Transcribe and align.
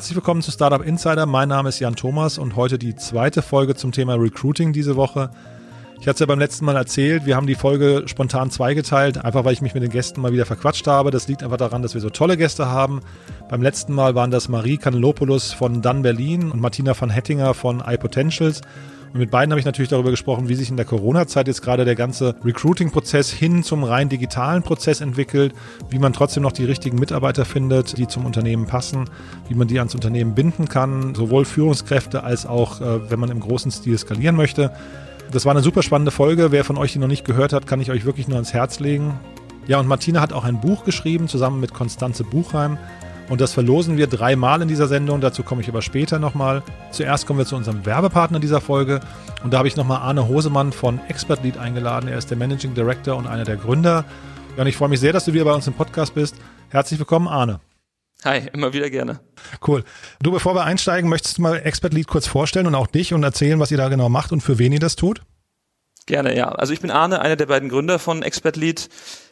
Herzlich 0.00 0.16
willkommen 0.16 0.40
zu 0.40 0.50
Startup 0.50 0.82
Insider. 0.82 1.26
Mein 1.26 1.50
Name 1.50 1.68
ist 1.68 1.78
Jan 1.78 1.94
Thomas 1.94 2.38
und 2.38 2.56
heute 2.56 2.78
die 2.78 2.96
zweite 2.96 3.42
Folge 3.42 3.74
zum 3.74 3.92
Thema 3.92 4.14
Recruiting 4.14 4.72
diese 4.72 4.96
Woche. 4.96 5.28
Ich 6.00 6.08
hatte 6.08 6.14
es 6.14 6.20
ja 6.20 6.26
beim 6.26 6.38
letzten 6.38 6.64
Mal 6.64 6.74
erzählt, 6.74 7.26
wir 7.26 7.36
haben 7.36 7.46
die 7.46 7.54
Folge 7.54 8.04
spontan 8.06 8.50
zweigeteilt, 8.50 9.22
einfach 9.22 9.44
weil 9.44 9.52
ich 9.52 9.60
mich 9.60 9.74
mit 9.74 9.82
den 9.82 9.90
Gästen 9.90 10.22
mal 10.22 10.32
wieder 10.32 10.46
verquatscht 10.46 10.86
habe. 10.86 11.10
Das 11.10 11.28
liegt 11.28 11.42
einfach 11.42 11.58
daran, 11.58 11.82
dass 11.82 11.92
wir 11.92 12.00
so 12.00 12.08
tolle 12.08 12.38
Gäste 12.38 12.64
haben. 12.64 13.02
Beim 13.50 13.60
letzten 13.60 13.92
Mal 13.92 14.14
waren 14.14 14.30
das 14.30 14.48
Marie 14.48 14.78
Canelopoulos 14.78 15.52
von 15.52 15.82
Dunn 15.82 16.00
Berlin 16.00 16.50
und 16.50 16.62
Martina 16.62 16.98
van 16.98 17.10
Hettinger 17.10 17.52
von 17.52 17.82
iPotentials. 17.86 18.62
Und 19.12 19.18
mit 19.18 19.30
beiden 19.30 19.50
habe 19.52 19.58
ich 19.58 19.66
natürlich 19.66 19.88
darüber 19.88 20.10
gesprochen, 20.10 20.48
wie 20.48 20.54
sich 20.54 20.70
in 20.70 20.76
der 20.76 20.86
Corona-Zeit 20.86 21.48
jetzt 21.48 21.62
gerade 21.62 21.84
der 21.84 21.96
ganze 21.96 22.36
Recruiting-Prozess 22.44 23.30
hin 23.30 23.64
zum 23.64 23.82
rein 23.82 24.08
digitalen 24.08 24.62
Prozess 24.62 25.00
entwickelt, 25.00 25.52
wie 25.88 25.98
man 25.98 26.12
trotzdem 26.12 26.44
noch 26.44 26.52
die 26.52 26.64
richtigen 26.64 26.98
Mitarbeiter 26.98 27.44
findet, 27.44 27.98
die 27.98 28.06
zum 28.06 28.24
Unternehmen 28.24 28.66
passen, 28.66 29.10
wie 29.48 29.54
man 29.54 29.66
die 29.66 29.78
ans 29.78 29.96
Unternehmen 29.96 30.34
binden 30.34 30.68
kann, 30.68 31.14
sowohl 31.16 31.44
Führungskräfte 31.44 32.22
als 32.22 32.46
auch, 32.46 32.80
äh, 32.80 33.10
wenn 33.10 33.18
man 33.18 33.30
im 33.30 33.40
großen 33.40 33.72
Stil 33.72 33.98
skalieren 33.98 34.36
möchte. 34.36 34.70
Das 35.32 35.44
war 35.44 35.52
eine 35.52 35.62
super 35.62 35.82
spannende 35.82 36.12
Folge. 36.12 36.52
Wer 36.52 36.64
von 36.64 36.78
euch 36.78 36.92
die 36.92 36.98
noch 37.00 37.08
nicht 37.08 37.24
gehört 37.24 37.52
hat, 37.52 37.66
kann 37.66 37.80
ich 37.80 37.90
euch 37.90 38.04
wirklich 38.04 38.28
nur 38.28 38.36
ans 38.36 38.52
Herz 38.52 38.78
legen. 38.78 39.18
Ja, 39.66 39.78
und 39.78 39.86
Martina 39.86 40.20
hat 40.20 40.32
auch 40.32 40.44
ein 40.44 40.60
Buch 40.60 40.84
geschrieben, 40.84 41.28
zusammen 41.28 41.60
mit 41.60 41.74
Konstanze 41.74 42.24
Buchheim. 42.24 42.78
Und 43.30 43.40
das 43.40 43.52
verlosen 43.52 43.96
wir 43.96 44.08
dreimal 44.08 44.60
in 44.60 44.66
dieser 44.66 44.88
Sendung. 44.88 45.20
Dazu 45.20 45.44
komme 45.44 45.62
ich 45.62 45.68
aber 45.68 45.82
später 45.82 46.18
nochmal. 46.18 46.64
Zuerst 46.90 47.28
kommen 47.28 47.38
wir 47.38 47.46
zu 47.46 47.54
unserem 47.54 47.86
Werbepartner 47.86 48.40
dieser 48.40 48.60
Folge. 48.60 48.98
Und 49.44 49.52
da 49.52 49.58
habe 49.58 49.68
ich 49.68 49.76
nochmal 49.76 49.98
Arne 49.98 50.26
Hosemann 50.26 50.72
von 50.72 50.98
Expert 51.06 51.44
Lead 51.44 51.56
eingeladen. 51.56 52.08
Er 52.08 52.18
ist 52.18 52.28
der 52.28 52.36
Managing 52.36 52.74
Director 52.74 53.16
und 53.16 53.28
einer 53.28 53.44
der 53.44 53.56
Gründer. 53.56 54.04
Ja, 54.56 54.62
und 54.62 54.66
ich 54.66 54.76
freue 54.76 54.88
mich 54.88 54.98
sehr, 54.98 55.12
dass 55.12 55.26
du 55.26 55.32
wieder 55.32 55.44
bei 55.44 55.54
uns 55.54 55.68
im 55.68 55.74
Podcast 55.74 56.12
bist. 56.12 56.34
Herzlich 56.70 56.98
willkommen, 56.98 57.28
Arne. 57.28 57.60
Hi, 58.24 58.48
immer 58.52 58.72
wieder 58.72 58.90
gerne. 58.90 59.20
Cool. 59.64 59.84
Du, 60.20 60.32
bevor 60.32 60.56
wir 60.56 60.64
einsteigen, 60.64 61.08
möchtest 61.08 61.38
du 61.38 61.42
mal 61.42 61.54
Expert 61.58 61.94
Lead 61.94 62.08
kurz 62.08 62.26
vorstellen 62.26 62.66
und 62.66 62.74
auch 62.74 62.88
dich 62.88 63.14
und 63.14 63.22
erzählen, 63.22 63.60
was 63.60 63.70
ihr 63.70 63.78
da 63.78 63.88
genau 63.88 64.08
macht 64.08 64.32
und 64.32 64.40
für 64.40 64.58
wen 64.58 64.72
ihr 64.72 64.80
das 64.80 64.96
tut? 64.96 65.22
Gerne, 66.06 66.36
ja. 66.36 66.48
Also 66.48 66.72
ich 66.72 66.80
bin 66.80 66.90
Arne, 66.90 67.20
einer 67.20 67.36
der 67.36 67.46
beiden 67.46 67.68
Gründer 67.68 68.00
von 68.00 68.22
Expert 68.22 68.56
Lead. 68.56 68.88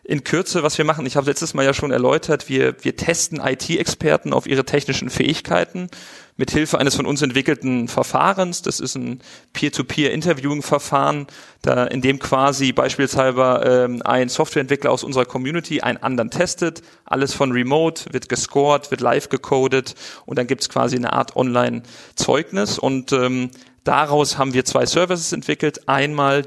In 0.09 0.25
Kürze, 0.25 0.63
was 0.63 0.79
wir 0.79 0.87
machen, 0.87 1.05
ich 1.05 1.17
habe 1.17 1.27
letztes 1.27 1.53
Mal 1.53 1.67
ja 1.67 1.75
schon 1.75 1.91
erläutert, 1.91 2.49
wir, 2.49 2.83
wir 2.83 2.97
testen 2.97 3.43
IT-Experten 3.45 4.33
auf 4.33 4.47
ihre 4.47 4.65
technischen 4.65 5.11
Fähigkeiten 5.11 5.91
mit 6.39 6.51
Hilfe 6.51 6.79
eines 6.79 6.97
von 6.97 7.05
uns 7.05 7.21
entwickelten 7.21 7.89
Verfahrens. 7.89 8.63
Das 8.63 8.81
ist 8.81 8.95
ein 8.95 9.21
Peer-to-Peer-Interviewing-Verfahren, 9.53 11.27
da, 11.61 11.85
in 11.85 12.01
dem 12.01 12.21
quasi 12.21 12.73
beispielsweise 12.73 13.61
ähm, 13.67 14.01
ein 14.03 14.31
Softwareentwickler 14.31 14.91
aus 14.91 15.05
unserer 15.05 15.27
Community 15.27 15.83
einen 15.83 15.99
anderen 15.99 16.31
testet. 16.31 16.81
Alles 17.05 17.35
von 17.35 17.53
Remote 17.53 18.07
wird 18.11 18.31
gescored, 18.31 18.91
wird 18.91 19.03
live 19.03 19.29
gecodet 19.29 19.95
und 20.25 20.39
dann 20.39 20.47
gibt's 20.47 20.71
quasi 20.71 20.97
eine 20.97 21.13
Art 21.13 21.37
Online-Zeugnis 21.37 22.79
und 22.79 23.13
ähm, 23.13 23.51
daraus 23.85 24.39
haben 24.39 24.55
wir 24.55 24.65
zwei 24.65 24.87
Services 24.87 25.33
entwickelt. 25.35 25.87
Einmal 25.87 26.47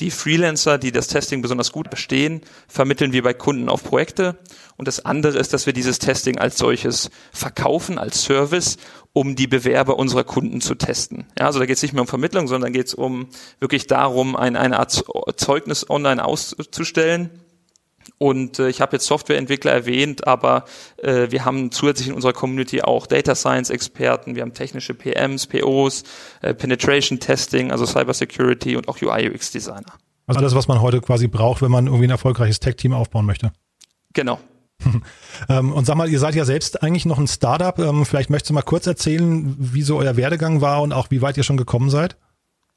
die 0.00 0.10
Freelancer, 0.10 0.78
die 0.78 0.92
das 0.92 1.08
Testing 1.08 1.42
besonders 1.42 1.72
gut 1.72 1.88
verstehen, 1.88 2.40
vermitteln 2.68 3.12
wir 3.12 3.22
bei 3.22 3.34
Kunden 3.34 3.68
auf 3.68 3.84
Projekte. 3.84 4.38
Und 4.76 4.88
das 4.88 5.04
andere 5.04 5.38
ist, 5.38 5.52
dass 5.52 5.66
wir 5.66 5.72
dieses 5.72 5.98
Testing 5.98 6.38
als 6.38 6.58
solches 6.58 7.10
verkaufen, 7.32 7.98
als 7.98 8.22
Service, 8.22 8.78
um 9.12 9.36
die 9.36 9.46
Bewerber 9.46 9.98
unserer 9.98 10.24
Kunden 10.24 10.60
zu 10.60 10.74
testen. 10.74 11.26
Ja, 11.38 11.46
also 11.46 11.58
da 11.58 11.66
geht 11.66 11.76
es 11.76 11.82
nicht 11.82 11.92
mehr 11.92 12.02
um 12.02 12.08
Vermittlung, 12.08 12.48
sondern 12.48 12.72
geht 12.72 12.86
es 12.86 12.94
um 12.94 13.28
wirklich 13.58 13.86
darum, 13.86 14.36
ein, 14.36 14.56
eine 14.56 14.78
Art 14.78 15.04
Zeugnis 15.36 15.88
online 15.90 16.24
auszustellen 16.24 17.30
und 18.22 18.58
äh, 18.58 18.68
ich 18.68 18.82
habe 18.82 18.96
jetzt 18.96 19.06
Softwareentwickler 19.06 19.72
erwähnt, 19.72 20.26
aber 20.26 20.66
äh, 20.98 21.30
wir 21.30 21.46
haben 21.46 21.72
zusätzlich 21.72 22.08
in 22.08 22.14
unserer 22.14 22.34
Community 22.34 22.82
auch 22.82 23.06
Data 23.06 23.34
Science 23.34 23.70
Experten, 23.70 24.34
wir 24.34 24.42
haben 24.42 24.52
technische 24.52 24.92
PMs, 24.92 25.46
POs, 25.46 26.04
äh, 26.42 26.52
Penetration 26.52 27.18
Testing, 27.18 27.70
also 27.70 27.86
Cyber 27.86 28.12
Security 28.12 28.76
und 28.76 28.88
auch 28.88 29.00
UI 29.00 29.30
UX 29.30 29.52
Designer. 29.52 29.94
Also 30.26 30.38
alles, 30.38 30.54
was 30.54 30.68
man 30.68 30.82
heute 30.82 31.00
quasi 31.00 31.28
braucht, 31.28 31.62
wenn 31.62 31.70
man 31.70 31.86
irgendwie 31.86 32.04
ein 32.04 32.10
erfolgreiches 32.10 32.60
Tech-Team 32.60 32.92
aufbauen 32.92 33.24
möchte. 33.24 33.52
Genau. 34.12 34.38
Ähm, 35.48 35.72
und 35.72 35.86
sag 35.86 35.96
mal, 35.96 36.08
ihr 36.08 36.18
seid 36.18 36.34
ja 36.34 36.44
selbst 36.44 36.82
eigentlich 36.82 37.06
noch 37.06 37.18
ein 37.18 37.26
Startup. 37.26 37.78
Ähm, 37.78 38.04
vielleicht 38.04 38.28
möchtest 38.28 38.50
du 38.50 38.54
mal 38.54 38.62
kurz 38.62 38.86
erzählen, 38.86 39.56
wie 39.58 39.80
so 39.80 39.96
euer 39.96 40.16
Werdegang 40.16 40.60
war 40.60 40.82
und 40.82 40.92
auch 40.92 41.10
wie 41.10 41.22
weit 41.22 41.38
ihr 41.38 41.44
schon 41.44 41.56
gekommen 41.56 41.88
seid? 41.88 42.16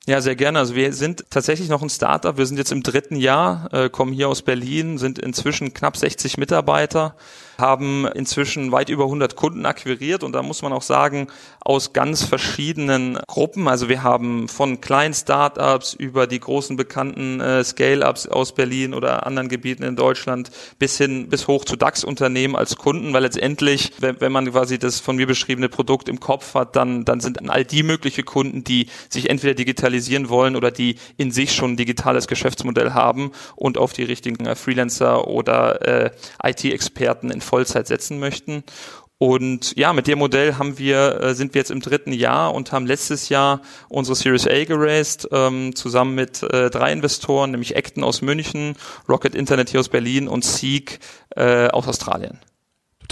Ja, 0.06 0.20
sehr 0.20 0.36
gerne. 0.36 0.60
Also 0.60 0.76
wir 0.76 0.92
sind 0.92 1.24
tatsächlich 1.30 1.70
noch 1.70 1.82
ein 1.82 1.90
Startup. 1.90 2.38
Wir 2.38 2.46
sind 2.46 2.58
jetzt 2.58 2.74
im 2.74 2.84
dritten 2.84 3.16
Jahr, 3.16 3.70
äh, 3.74 3.90
kommen 3.90 4.12
hier 4.12 4.28
aus 4.28 4.42
Berlin, 4.42 4.98
sind 4.98 5.18
inzwischen 5.18 5.74
knapp 5.74 5.96
60 5.96 6.38
Mitarbeiter 6.38 7.16
haben 7.58 8.08
inzwischen 8.08 8.72
weit 8.72 8.90
über 8.90 9.06
100 9.06 9.36
Kunden 9.36 9.66
akquiriert 9.66 10.24
und 10.24 10.34
da 10.34 10.44
muss 10.44 10.62
man 10.62 10.74
auch 10.74 10.82
sagen, 10.82 11.28
aus 11.60 11.94
ganz 11.94 12.24
verschiedenen 12.24 13.18
Gruppen. 13.28 13.68
Also 13.68 13.90
wir 13.90 14.04
haben 14.04 14.48
von 14.48 14.82
kleinen 14.82 15.14
Startups 15.14 15.94
über 15.94 16.28
die 16.28 16.40
großen 16.40 16.76
bekannten 16.76 17.40
äh, 17.40 17.64
Scale-Ups 17.64 18.28
aus 18.28 18.54
Berlin 18.54 18.94
oder 18.94 19.26
anderen 19.26 19.50
Gebieten 19.50 19.84
in 19.84 19.96
Deutschland 19.96 20.52
bis 20.80 20.98
hin, 20.98 21.30
bis 21.30 21.48
hoch 21.48 21.66
zu 21.66 21.76
DAX-Unternehmen 21.76 22.56
als 22.56 22.76
Kunden, 22.76 23.14
weil 23.14 23.24
letztendlich, 23.24 23.92
wenn, 24.00 24.20
wenn 24.20 24.32
man 24.32 24.52
quasi 24.52 24.78
das 24.78 25.00
von 25.00 25.16
mir 25.16 25.28
beschriebene 25.28 25.70
Produkt 25.70 26.10
im 26.10 26.20
Kopf 26.20 26.54
hat, 26.56 26.76
dann, 26.76 27.06
dann 27.06 27.20
sind 27.20 27.50
all 27.50 27.66
die 27.66 27.84
mögliche 27.84 28.24
Kunden, 28.24 28.64
die 28.64 28.88
sich 29.10 29.30
entweder 29.30 29.54
digitalisieren 29.54 30.30
wollen 30.30 30.56
oder 30.56 30.72
die 30.72 30.98
in 31.18 31.32
sich 31.32 31.54
schon 31.54 31.74
ein 31.74 31.78
digitales 31.78 32.28
Geschäftsmodell 32.28 32.94
haben 32.94 33.32
und 33.56 33.78
auf 33.78 33.94
die 33.94 34.04
richtigen 34.04 34.46
äh, 34.46 34.56
Freelancer 34.56 35.28
oder 35.28 35.82
äh, 35.88 36.12
IT-Experten 36.44 37.30
in 37.30 37.42
Vollzeit 37.44 37.88
setzen 37.88 38.20
möchten. 38.20 38.64
Und 39.20 39.78
ja, 39.78 39.94
mit 39.94 40.08
dem 40.08 40.20
Modell 40.20 40.56
haben 40.56 40.78
wir, 40.78 41.22
äh, 41.22 41.34
sind 41.34 41.54
wir 41.54 41.60
jetzt 41.60 41.72
im 41.72 41.80
dritten 41.80 42.12
Jahr 42.12 42.54
und 42.54 42.74
haben 42.74 42.86
letztes 42.86 43.30
Jahr 43.30 43.62
unsere 43.88 44.16
Series 44.16 44.48
A 44.48 44.66
geraced, 44.66 45.30
ähm, 45.32 45.74
zusammen 45.76 46.14
mit 46.14 46.44
äh, 46.44 46.70
drei 46.70 46.92
Investoren, 46.92 47.52
nämlich 47.52 47.78
Acton 47.78 48.04
aus 48.04 48.22
München, 48.22 48.76
Rocket 49.08 49.34
Internet 49.34 49.70
hier 49.70 49.80
aus 49.80 49.88
Berlin 49.88 50.28
und 50.28 50.44
Seek 50.44 51.00
äh, 51.38 51.68
aus 51.70 51.88
Australien. 51.88 52.40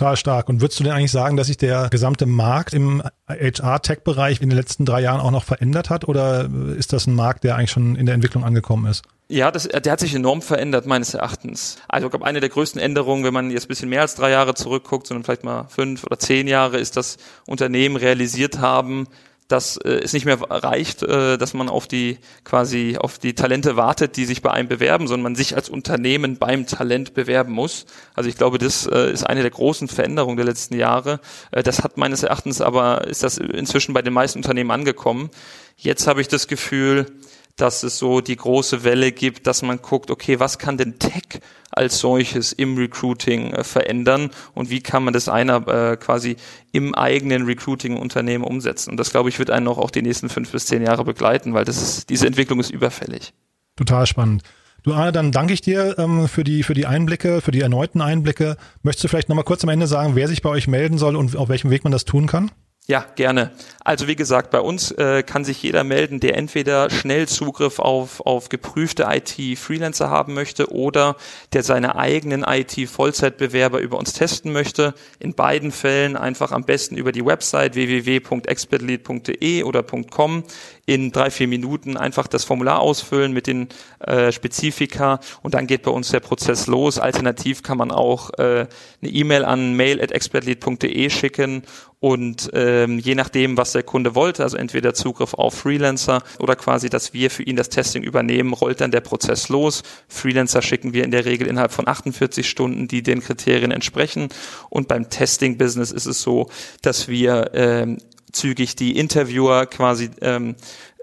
Total 0.01 0.17
stark. 0.17 0.49
Und 0.49 0.61
würdest 0.61 0.79
du 0.79 0.83
denn 0.83 0.93
eigentlich 0.93 1.11
sagen, 1.11 1.37
dass 1.37 1.45
sich 1.45 1.57
der 1.57 1.89
gesamte 1.91 2.25
Markt 2.25 2.73
im 2.73 3.03
HR-Tech-Bereich 3.27 4.41
in 4.41 4.49
den 4.49 4.57
letzten 4.57 4.83
drei 4.83 4.99
Jahren 4.99 5.21
auch 5.21 5.29
noch 5.29 5.43
verändert 5.43 5.91
hat? 5.91 6.07
Oder 6.07 6.49
ist 6.75 6.91
das 6.91 7.05
ein 7.05 7.13
Markt, 7.13 7.43
der 7.43 7.55
eigentlich 7.55 7.69
schon 7.69 7.95
in 7.95 8.07
der 8.07 8.15
Entwicklung 8.15 8.43
angekommen 8.43 8.89
ist? 8.89 9.03
Ja, 9.27 9.51
das, 9.51 9.67
der 9.67 9.91
hat 9.91 9.99
sich 9.99 10.15
enorm 10.15 10.41
verändert, 10.41 10.87
meines 10.87 11.13
Erachtens. 11.13 11.77
Also 11.87 12.07
ich 12.07 12.11
glaube, 12.11 12.25
eine 12.25 12.39
der 12.39 12.49
größten 12.49 12.81
Änderungen, 12.81 13.23
wenn 13.23 13.33
man 13.35 13.51
jetzt 13.51 13.65
ein 13.65 13.67
bisschen 13.67 13.89
mehr 13.89 14.01
als 14.01 14.15
drei 14.15 14.31
Jahre 14.31 14.55
zurückguckt, 14.55 15.05
sondern 15.05 15.23
vielleicht 15.23 15.43
mal 15.43 15.67
fünf 15.69 16.03
oder 16.03 16.17
zehn 16.17 16.47
Jahre, 16.47 16.79
ist, 16.79 16.97
dass 16.97 17.17
Unternehmen 17.45 17.95
realisiert 17.95 18.57
haben, 18.57 19.07
dass 19.51 19.77
äh, 19.77 19.99
es 20.03 20.13
nicht 20.13 20.25
mehr 20.25 20.39
reicht, 20.41 21.03
äh, 21.03 21.37
dass 21.37 21.53
man 21.53 21.69
auf 21.69 21.87
die 21.87 22.17
quasi 22.43 22.97
auf 22.97 23.19
die 23.19 23.35
Talente 23.35 23.75
wartet, 23.75 24.17
die 24.17 24.25
sich 24.25 24.41
bei 24.41 24.51
einem 24.51 24.67
bewerben, 24.67 25.07
sondern 25.07 25.23
man 25.23 25.35
sich 25.35 25.55
als 25.55 25.69
Unternehmen 25.69 26.37
beim 26.37 26.65
Talent 26.65 27.13
bewerben 27.13 27.51
muss. 27.51 27.85
Also 28.15 28.29
ich 28.29 28.37
glaube, 28.37 28.57
das 28.57 28.87
äh, 28.87 29.11
ist 29.11 29.23
eine 29.23 29.41
der 29.41 29.51
großen 29.51 29.87
Veränderungen 29.87 30.37
der 30.37 30.45
letzten 30.45 30.75
Jahre. 30.75 31.19
Äh, 31.51 31.63
das 31.63 31.83
hat 31.83 31.97
meines 31.97 32.23
Erachtens 32.23 32.61
aber 32.61 33.07
ist 33.07 33.23
das 33.23 33.37
inzwischen 33.37 33.93
bei 33.93 34.01
den 34.01 34.13
meisten 34.13 34.39
Unternehmen 34.39 34.71
angekommen. 34.71 35.29
Jetzt 35.77 36.07
habe 36.07 36.21
ich 36.21 36.27
das 36.27 36.47
Gefühl, 36.47 37.07
dass 37.55 37.83
es 37.83 37.97
so 37.97 38.21
die 38.21 38.35
große 38.35 38.83
Welle 38.83 39.11
gibt, 39.11 39.47
dass 39.47 39.61
man 39.61 39.81
guckt, 39.81 40.11
okay, 40.11 40.39
was 40.39 40.57
kann 40.57 40.77
denn 40.77 40.99
Tech 40.99 41.41
als 41.71 41.99
solches 41.99 42.51
im 42.51 42.77
Recruiting 42.77 43.53
äh, 43.53 43.63
verändern 43.63 44.29
und 44.53 44.69
wie 44.69 44.81
kann 44.81 45.03
man 45.03 45.13
das 45.13 45.29
einer 45.29 45.67
äh, 45.67 45.97
quasi 45.97 46.35
im 46.71 46.93
eigenen 46.93 47.45
Recruiting-Unternehmen 47.45 48.43
umsetzen. 48.43 48.91
Und 48.91 48.97
das, 48.97 49.11
glaube 49.11 49.29
ich, 49.29 49.39
wird 49.39 49.49
einen 49.49 49.65
noch 49.65 49.77
auch 49.77 49.91
die 49.91 50.01
nächsten 50.01 50.29
fünf 50.29 50.51
bis 50.51 50.65
zehn 50.65 50.83
Jahre 50.83 51.05
begleiten, 51.05 51.53
weil 51.53 51.65
das 51.65 51.81
ist, 51.81 52.09
diese 52.09 52.27
Entwicklung 52.27 52.59
ist 52.59 52.71
überfällig. 52.71 53.33
Total 53.77 54.05
spannend. 54.05 54.43
Du 54.83 54.93
Arne, 54.93 55.11
dann 55.11 55.31
danke 55.31 55.53
ich 55.53 55.61
dir 55.61 55.95
ähm, 55.99 56.27
für 56.27 56.43
die 56.43 56.63
für 56.63 56.73
die 56.73 56.87
Einblicke, 56.87 57.41
für 57.41 57.51
die 57.51 57.61
erneuten 57.61 58.01
Einblicke. 58.01 58.57
Möchtest 58.81 59.03
du 59.03 59.07
vielleicht 59.09 59.29
nochmal 59.29 59.45
kurz 59.45 59.63
am 59.63 59.69
Ende 59.69 59.85
sagen, 59.85 60.15
wer 60.15 60.27
sich 60.27 60.41
bei 60.41 60.49
euch 60.49 60.67
melden 60.67 60.97
soll 60.97 61.15
und 61.15 61.35
auf 61.35 61.49
welchem 61.49 61.69
Weg 61.69 61.83
man 61.83 61.91
das 61.91 62.03
tun 62.03 62.25
kann? 62.25 62.51
Ja, 62.91 63.05
gerne. 63.15 63.51
Also 63.85 64.09
wie 64.09 64.17
gesagt, 64.17 64.51
bei 64.51 64.59
uns 64.59 64.91
äh, 64.91 65.23
kann 65.23 65.45
sich 65.45 65.63
jeder 65.63 65.85
melden, 65.85 66.19
der 66.19 66.37
entweder 66.37 66.89
schnell 66.89 67.25
Zugriff 67.25 67.79
auf, 67.79 68.19
auf 68.25 68.49
geprüfte 68.49 69.07
IT-Freelancer 69.09 70.09
haben 70.09 70.33
möchte 70.33 70.73
oder 70.73 71.15
der 71.53 71.63
seine 71.63 71.95
eigenen 71.95 72.43
IT-Vollzeitbewerber 72.43 73.79
über 73.79 73.97
uns 73.97 74.11
testen 74.11 74.51
möchte. 74.51 74.93
In 75.19 75.35
beiden 75.35 75.71
Fällen 75.71 76.17
einfach 76.17 76.51
am 76.51 76.65
besten 76.65 76.97
über 76.97 77.13
die 77.13 77.25
Website 77.25 77.75
www.expertlead.de 77.75 79.63
oder 79.63 79.83
.com 79.83 80.43
in 80.85 81.13
drei, 81.13 81.31
vier 81.31 81.47
Minuten 81.47 81.95
einfach 81.95 82.27
das 82.27 82.43
Formular 82.43 82.81
ausfüllen 82.81 83.31
mit 83.31 83.47
den 83.47 83.69
äh, 83.99 84.33
Spezifika 84.33 85.21
und 85.41 85.53
dann 85.53 85.65
geht 85.65 85.83
bei 85.83 85.91
uns 85.91 86.09
der 86.09 86.19
Prozess 86.19 86.67
los. 86.67 86.99
Alternativ 86.99 87.63
kann 87.63 87.77
man 87.77 87.91
auch 87.91 88.31
äh, 88.37 88.67
eine 89.01 89.11
E-Mail 89.11 89.45
an 89.45 89.75
mail@expertlead.de 89.75 91.09
schicken 91.09 91.63
und 92.01 92.49
ähm, 92.53 92.97
je 92.97 93.13
nachdem, 93.13 93.57
was 93.57 93.73
der 93.73 93.83
Kunde 93.83 94.15
wollte, 94.15 94.41
also 94.41 94.57
entweder 94.57 94.95
Zugriff 94.95 95.35
auf 95.35 95.53
Freelancer 95.53 96.23
oder 96.39 96.55
quasi, 96.55 96.89
dass 96.89 97.13
wir 97.13 97.29
für 97.29 97.43
ihn 97.43 97.55
das 97.55 97.69
Testing 97.69 98.01
übernehmen, 98.01 98.53
rollt 98.53 98.81
dann 98.81 98.89
der 98.89 99.01
Prozess 99.01 99.49
los. 99.49 99.83
Freelancer 100.07 100.63
schicken 100.63 100.93
wir 100.93 101.03
in 101.03 101.11
der 101.11 101.25
Regel 101.25 101.45
innerhalb 101.45 101.71
von 101.71 101.87
48 101.87 102.49
Stunden, 102.49 102.87
die 102.87 103.03
den 103.03 103.21
Kriterien 103.21 103.69
entsprechen. 103.69 104.29
Und 104.71 104.87
beim 104.87 105.11
Testing-Business 105.11 105.91
ist 105.91 106.07
es 106.07 106.23
so, 106.23 106.49
dass 106.81 107.07
wir 107.07 107.51
ähm, 107.53 107.99
zügig 108.31 108.75
die 108.75 108.97
Interviewer 108.97 109.67
quasi 109.67 110.09
ähm, 110.21 110.55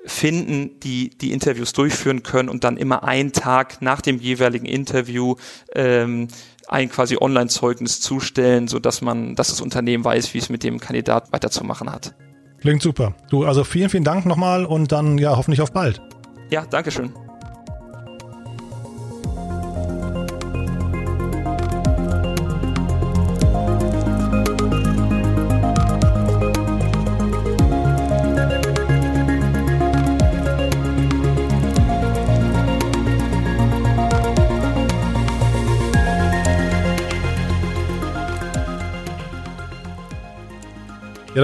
finden, 0.05 0.81
die 0.81 1.11
die 1.11 1.31
Interviews 1.31 1.73
durchführen 1.75 2.25
können 2.25 2.49
und 2.49 2.65
dann 2.65 2.77
immer 2.77 3.05
einen 3.05 3.33
Tag 3.33 3.81
nach 3.83 4.00
dem 4.00 4.19
jeweiligen 4.19 4.67
Interview 4.67 5.37
ähm, 5.77 6.27
ein 6.69 6.91
quasi 6.91 7.17
Online-Zeugnis 7.20 8.00
zustellen, 8.00 8.69
so 8.69 8.79
dass 8.79 9.00
man, 9.00 9.35
dass 9.35 9.49
das 9.49 9.61
Unternehmen 9.61 10.05
weiß, 10.05 10.35
wie 10.35 10.38
es 10.38 10.49
mit 10.49 10.62
dem 10.62 10.79
Kandidat 10.81 11.32
weiterzumachen 11.32 11.91
hat. 11.91 12.15
Klingt 12.61 12.82
super. 12.82 13.15
Du, 13.31 13.44
also 13.44 13.65
vielen, 13.65 13.88
vielen 13.88 14.05
Dank 14.05 14.26
nochmal 14.26 14.65
und 14.65 14.93
dann 14.93 15.19
ja 15.19 15.37
hoffentlich 15.37 15.61
auf 15.61 15.73
bald. 15.73 16.00
Ja, 16.50 16.67
Dankeschön. 16.67 17.12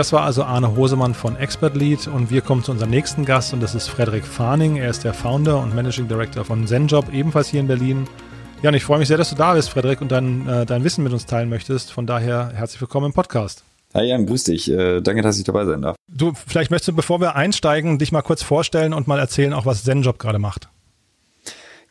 Das 0.04 0.12
war 0.12 0.24
also 0.24 0.44
Arne 0.44 0.76
Hosemann 0.76 1.14
von 1.14 1.34
Expert 1.36 1.74
Lead 1.76 2.08
und 2.08 2.30
wir 2.30 2.42
kommen 2.42 2.62
zu 2.62 2.72
unserem 2.72 2.90
nächsten 2.90 3.24
Gast 3.24 3.54
und 3.54 3.62
das 3.62 3.74
ist 3.74 3.88
Frederik 3.88 4.26
Farning. 4.26 4.76
Er 4.76 4.90
ist 4.90 5.02
der 5.02 5.14
Founder 5.14 5.58
und 5.58 5.74
Managing 5.74 6.08
Director 6.08 6.44
von 6.44 6.66
ZenJob, 6.66 7.10
ebenfalls 7.10 7.48
hier 7.48 7.60
in 7.60 7.68
Berlin. 7.68 8.06
Ja, 8.60 8.68
und 8.68 8.74
ich 8.74 8.84
freue 8.84 8.98
mich 8.98 9.08
sehr, 9.08 9.16
dass 9.16 9.30
du 9.30 9.34
da 9.34 9.54
bist, 9.54 9.70
Frederik, 9.70 10.02
und 10.02 10.12
dein, 10.12 10.46
äh, 10.46 10.66
dein 10.66 10.84
Wissen 10.84 11.04
mit 11.04 11.14
uns 11.14 11.24
teilen 11.24 11.48
möchtest. 11.48 11.90
Von 11.90 12.06
daher 12.06 12.52
herzlich 12.54 12.82
willkommen 12.82 13.06
im 13.06 13.12
Podcast. 13.14 13.64
Hi 13.94 14.04
Jan, 14.04 14.26
grüß 14.26 14.44
dich. 14.44 14.70
Äh, 14.70 15.00
danke, 15.00 15.22
dass 15.22 15.38
ich 15.38 15.44
dabei 15.44 15.64
sein 15.64 15.80
darf. 15.80 15.96
Du, 16.06 16.34
vielleicht 16.34 16.70
möchtest 16.70 16.88
du, 16.88 16.92
bevor 16.92 17.22
wir 17.22 17.34
einsteigen, 17.34 17.98
dich 17.98 18.12
mal 18.12 18.20
kurz 18.20 18.42
vorstellen 18.42 18.92
und 18.92 19.08
mal 19.08 19.18
erzählen, 19.18 19.54
auch 19.54 19.64
was 19.64 19.84
ZenJob 19.84 20.18
gerade 20.18 20.38
macht. 20.38 20.68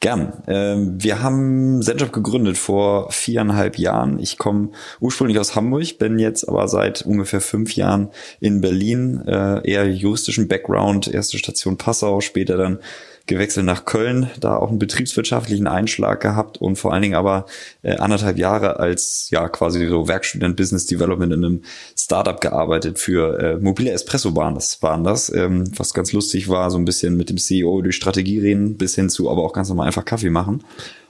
Gern. 0.04 0.34
Ähm, 0.48 1.02
wir 1.02 1.24
haben 1.24 1.82
ZenJob 1.82 2.12
gegründet 2.12 2.58
vor 2.58 3.10
viereinhalb 3.10 3.78
Jahren. 3.78 4.20
Ich 4.20 4.38
komme 4.38 4.72
ursprünglich 5.00 5.40
aus 5.40 5.56
Hamburg, 5.56 5.98
bin 5.98 6.20
jetzt 6.20 6.46
aber 6.50 6.68
seit 6.68 7.04
ungefähr 7.04 7.40
fünf 7.40 7.78
Jahren 7.78 8.10
in 8.42 8.60
Berlin, 8.60 9.24
äh, 9.26 9.66
eher 9.66 9.90
juristischen 9.90 10.50
Background, 10.50 11.08
erste 11.08 11.38
Station 11.38 11.78
Passau, 11.78 12.20
später 12.20 12.58
dann 12.58 12.80
gewechselt 13.26 13.66
nach 13.66 13.86
Köln, 13.86 14.30
da 14.40 14.58
auch 14.58 14.70
einen 14.70 14.80
betriebswirtschaftlichen 14.80 15.66
Einschlag 15.68 16.20
gehabt 16.20 16.58
und 16.58 16.76
vor 16.76 16.92
allen 16.92 17.02
Dingen 17.02 17.16
aber 17.16 17.46
äh, 17.82 17.96
anderthalb 17.96 18.38
Jahre 18.38 18.80
als 18.80 19.30
ja 19.30 19.48
quasi 19.48 19.88
so 19.88 20.08
Werkstudent 20.10 20.58
Business 20.58 20.86
Development 20.88 21.32
in 21.32 21.46
einem 21.46 21.62
Startup 21.98 22.40
gearbeitet 22.40 23.00
für 23.00 23.40
äh, 23.40 23.56
mobile 23.58 23.92
Espresso-Bahn. 23.92 24.56
Das 24.56 24.82
waren 24.82 25.06
das, 25.06 25.34
ähm, 25.34 25.72
was 25.78 25.94
ganz 25.94 26.12
lustig 26.12 26.50
war, 26.50 26.70
so 26.70 26.78
ein 26.78 26.86
bisschen 26.86 27.16
mit 27.16 27.30
dem 27.30 27.38
CEO 27.38 27.82
durch 27.82 27.96
Strategie 27.96 28.40
reden, 28.40 28.78
bis 28.78 28.96
hin 28.96 29.10
zu 29.10 29.32
aber 29.32 29.44
auch 29.44 29.54
ganz 29.54 29.70
normal 29.70 29.88
einfach 29.88 30.06
Kaffee 30.06 30.30
machen. 30.30 30.64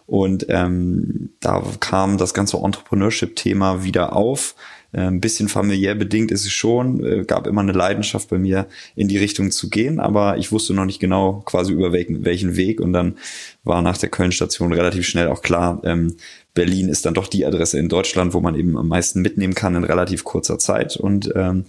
Und 0.05 0.45
ähm, 0.49 1.29
da 1.39 1.63
kam 1.79 2.17
das 2.17 2.33
ganze 2.33 2.57
Entrepreneurship-Thema 2.57 3.83
wieder 3.83 4.15
auf 4.15 4.55
ein 5.01 5.21
bisschen 5.21 5.49
familiär 5.49 5.95
bedingt 5.95 6.31
ist 6.31 6.45
es 6.45 6.51
schon, 6.51 7.03
äh, 7.03 7.23
gab 7.25 7.47
immer 7.47 7.61
eine 7.61 7.71
Leidenschaft 7.71 8.29
bei 8.29 8.37
mir, 8.37 8.67
in 8.95 9.07
die 9.07 9.17
Richtung 9.17 9.51
zu 9.51 9.69
gehen, 9.69 9.99
aber 9.99 10.37
ich 10.37 10.51
wusste 10.51 10.73
noch 10.73 10.85
nicht 10.85 10.99
genau 10.99 11.41
quasi 11.45 11.73
über 11.73 11.91
welchen, 11.91 12.25
welchen 12.25 12.55
Weg. 12.55 12.79
Und 12.79 12.93
dann 12.93 13.15
war 13.63 13.81
nach 13.81 13.97
der 13.97 14.09
Köln-Station 14.09 14.73
relativ 14.73 15.07
schnell 15.07 15.27
auch 15.27 15.41
klar, 15.41 15.81
ähm, 15.83 16.15
Berlin 16.53 16.89
ist 16.89 17.05
dann 17.05 17.15
doch 17.15 17.27
die 17.27 17.45
Adresse 17.45 17.79
in 17.79 17.89
Deutschland, 17.89 18.33
wo 18.35 18.39
man 18.39 18.55
eben 18.55 18.77
am 18.77 18.87
meisten 18.87 19.21
mitnehmen 19.21 19.55
kann 19.55 19.73
in 19.75 19.83
relativ 19.83 20.23
kurzer 20.23 20.59
Zeit. 20.59 20.95
Und 20.95 21.31
ähm, 21.35 21.65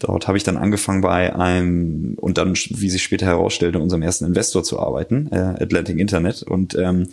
Dort 0.00 0.26
habe 0.26 0.38
ich 0.38 0.44
dann 0.44 0.56
angefangen 0.56 1.02
bei 1.02 1.36
einem 1.36 2.14
und 2.16 2.38
dann, 2.38 2.54
wie 2.54 2.88
sich 2.88 3.02
später 3.02 3.26
herausstellte, 3.26 3.78
unserem 3.78 4.00
ersten 4.00 4.24
Investor 4.24 4.64
zu 4.64 4.80
arbeiten, 4.80 5.28
äh, 5.30 5.62
Atlantic 5.62 5.98
Internet. 5.98 6.42
Und 6.42 6.74
ähm, 6.74 7.08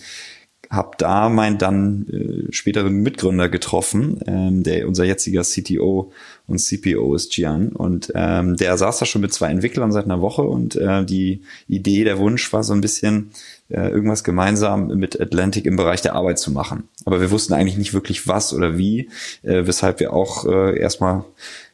habe 0.70 0.92
da 0.98 1.30
meinen 1.30 1.58
dann 1.58 2.08
äh, 2.10 2.54
späteren 2.54 3.02
Mitgründer 3.02 3.50
getroffen, 3.50 4.20
ähm, 4.28 4.64
der 4.64 4.88
unser 4.88 5.06
jetziger 5.06 5.44
CTO 5.44 6.12
und 6.48 6.60
CPO 6.60 7.16
ist 7.16 7.32
Gian 7.32 7.70
und 7.70 8.12
ähm, 8.16 8.58
der 8.58 8.78
saß 8.78 9.00
da 9.00 9.06
schon 9.06 9.22
mit 9.22 9.34
zwei 9.34 9.50
Entwicklern 9.50 9.92
seit 9.92 10.06
einer 10.06 10.22
Woche 10.22 10.44
und 10.44 10.76
äh, 10.76 11.06
die 11.06 11.42
Idee, 11.68 12.04
der 12.04 12.18
Wunsch 12.18 12.52
war 12.54 12.64
so 12.64 12.74
ein 12.74 12.82
bisschen 12.82 13.32
äh, 13.70 13.90
irgendwas 13.90 14.24
gemeinsam 14.24 14.88
mit 14.88 15.20
Atlantic 15.20 15.66
im 15.66 15.76
Bereich 15.76 16.02
der 16.02 16.16
Arbeit 16.16 16.40
zu 16.40 16.52
machen. 16.52 16.88
Aber 17.06 17.22
wir 17.22 17.32
wussten 17.32 17.54
eigentlich 17.54 17.78
nicht 17.78 17.94
wirklich 17.94 18.28
was 18.28 18.54
oder 18.54 18.78
wie, 18.78 19.10
äh, 19.44 19.66
weshalb 19.66 20.00
wir 20.00 20.14
auch 20.14 20.46
äh, 20.46 20.80
erstmal 20.80 21.26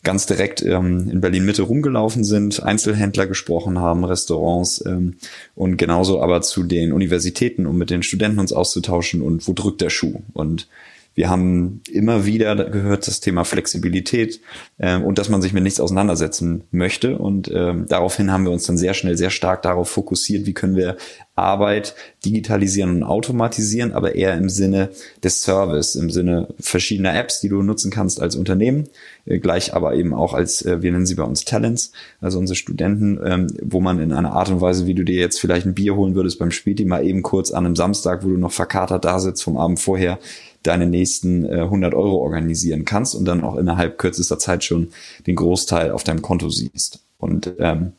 ganz 0.03 0.25
direkt 0.25 0.61
ähm, 0.61 1.09
in 1.09 1.21
Berlin 1.21 1.45
Mitte 1.45 1.63
rumgelaufen 1.63 2.23
sind, 2.23 2.61
Einzelhändler 2.61 3.25
gesprochen 3.25 3.79
haben, 3.79 4.03
Restaurants 4.03 4.83
ähm, 4.85 5.15
und 5.55 5.77
genauso 5.77 6.21
aber 6.21 6.41
zu 6.41 6.63
den 6.63 6.91
Universitäten, 6.91 7.65
um 7.65 7.77
mit 7.77 7.89
den 7.89 8.03
Studenten 8.03 8.39
uns 8.39 8.53
auszutauschen 8.53 9.21
und 9.21 9.47
wo 9.47 9.53
drückt 9.53 9.81
der 9.81 9.89
Schuh? 9.89 10.21
Und 10.33 10.67
wir 11.15 11.29
haben 11.29 11.81
immer 11.91 12.25
wieder 12.25 12.55
gehört 12.69 13.07
das 13.07 13.19
Thema 13.19 13.43
Flexibilität 13.43 14.41
äh, 14.77 14.97
und 14.97 15.17
dass 15.17 15.29
man 15.29 15.41
sich 15.41 15.53
mit 15.53 15.63
nichts 15.63 15.79
auseinandersetzen 15.79 16.63
möchte. 16.71 17.17
Und 17.17 17.51
ähm, 17.53 17.85
daraufhin 17.87 18.31
haben 18.31 18.45
wir 18.45 18.51
uns 18.51 18.65
dann 18.65 18.77
sehr 18.77 18.93
schnell 18.93 19.17
sehr 19.17 19.29
stark 19.29 19.61
darauf 19.61 19.89
fokussiert, 19.89 20.45
wie 20.45 20.53
können 20.53 20.75
wir 20.75 20.97
Arbeit 21.35 21.95
digitalisieren 22.25 22.97
und 22.97 23.03
automatisieren, 23.03 23.91
aber 23.91 24.15
eher 24.15 24.35
im 24.35 24.49
Sinne 24.49 24.89
des 25.23 25.41
Service, 25.41 25.95
im 25.95 26.11
Sinne 26.11 26.47
verschiedener 26.59 27.15
Apps, 27.15 27.41
die 27.41 27.49
du 27.49 27.63
nutzen 27.63 27.89
kannst 27.89 28.21
als 28.21 28.35
Unternehmen, 28.35 28.89
äh, 29.25 29.39
gleich 29.39 29.73
aber 29.73 29.95
eben 29.95 30.13
auch 30.13 30.33
als, 30.33 30.63
äh, 30.63 30.81
wir 30.81 30.91
nennen 30.91 31.07
sie 31.07 31.15
bei 31.15 31.23
uns 31.23 31.45
Talents, 31.45 31.91
also 32.21 32.37
unsere 32.37 32.55
Studenten, 32.55 33.19
ähm, 33.23 33.47
wo 33.61 33.81
man 33.81 33.99
in 33.99 34.13
einer 34.13 34.33
Art 34.33 34.49
und 34.49 34.61
Weise, 34.61 34.85
wie 34.85 34.93
du 34.93 35.03
dir 35.03 35.19
jetzt 35.19 35.39
vielleicht 35.39 35.65
ein 35.65 35.73
Bier 35.73 35.95
holen 35.95 36.15
würdest 36.15 36.37
beim 36.39 36.51
Späti, 36.51 36.85
mal 36.85 37.05
eben 37.05 37.23
kurz 37.23 37.51
an 37.51 37.65
einem 37.65 37.75
Samstag, 37.75 38.23
wo 38.23 38.29
du 38.29 38.37
noch 38.37 38.51
verkatert 38.51 39.05
da 39.05 39.19
sitzt 39.19 39.43
vom 39.43 39.57
Abend 39.57 39.79
vorher, 39.79 40.19
deine 40.63 40.87
nächsten 40.87 41.45
äh, 41.45 41.61
100 41.61 41.93
Euro 41.93 42.17
organisieren 42.17 42.85
kannst 42.85 43.15
und 43.15 43.25
dann 43.25 43.43
auch 43.43 43.57
innerhalb 43.57 43.97
kürzester 43.97 44.39
Zeit 44.39 44.63
schon 44.63 44.89
den 45.27 45.35
Großteil 45.35 45.91
auf 45.91 46.03
deinem 46.03 46.21
Konto 46.21 46.49
siehst. 46.49 47.03
Und 47.17 47.53
ähm, 47.59 47.93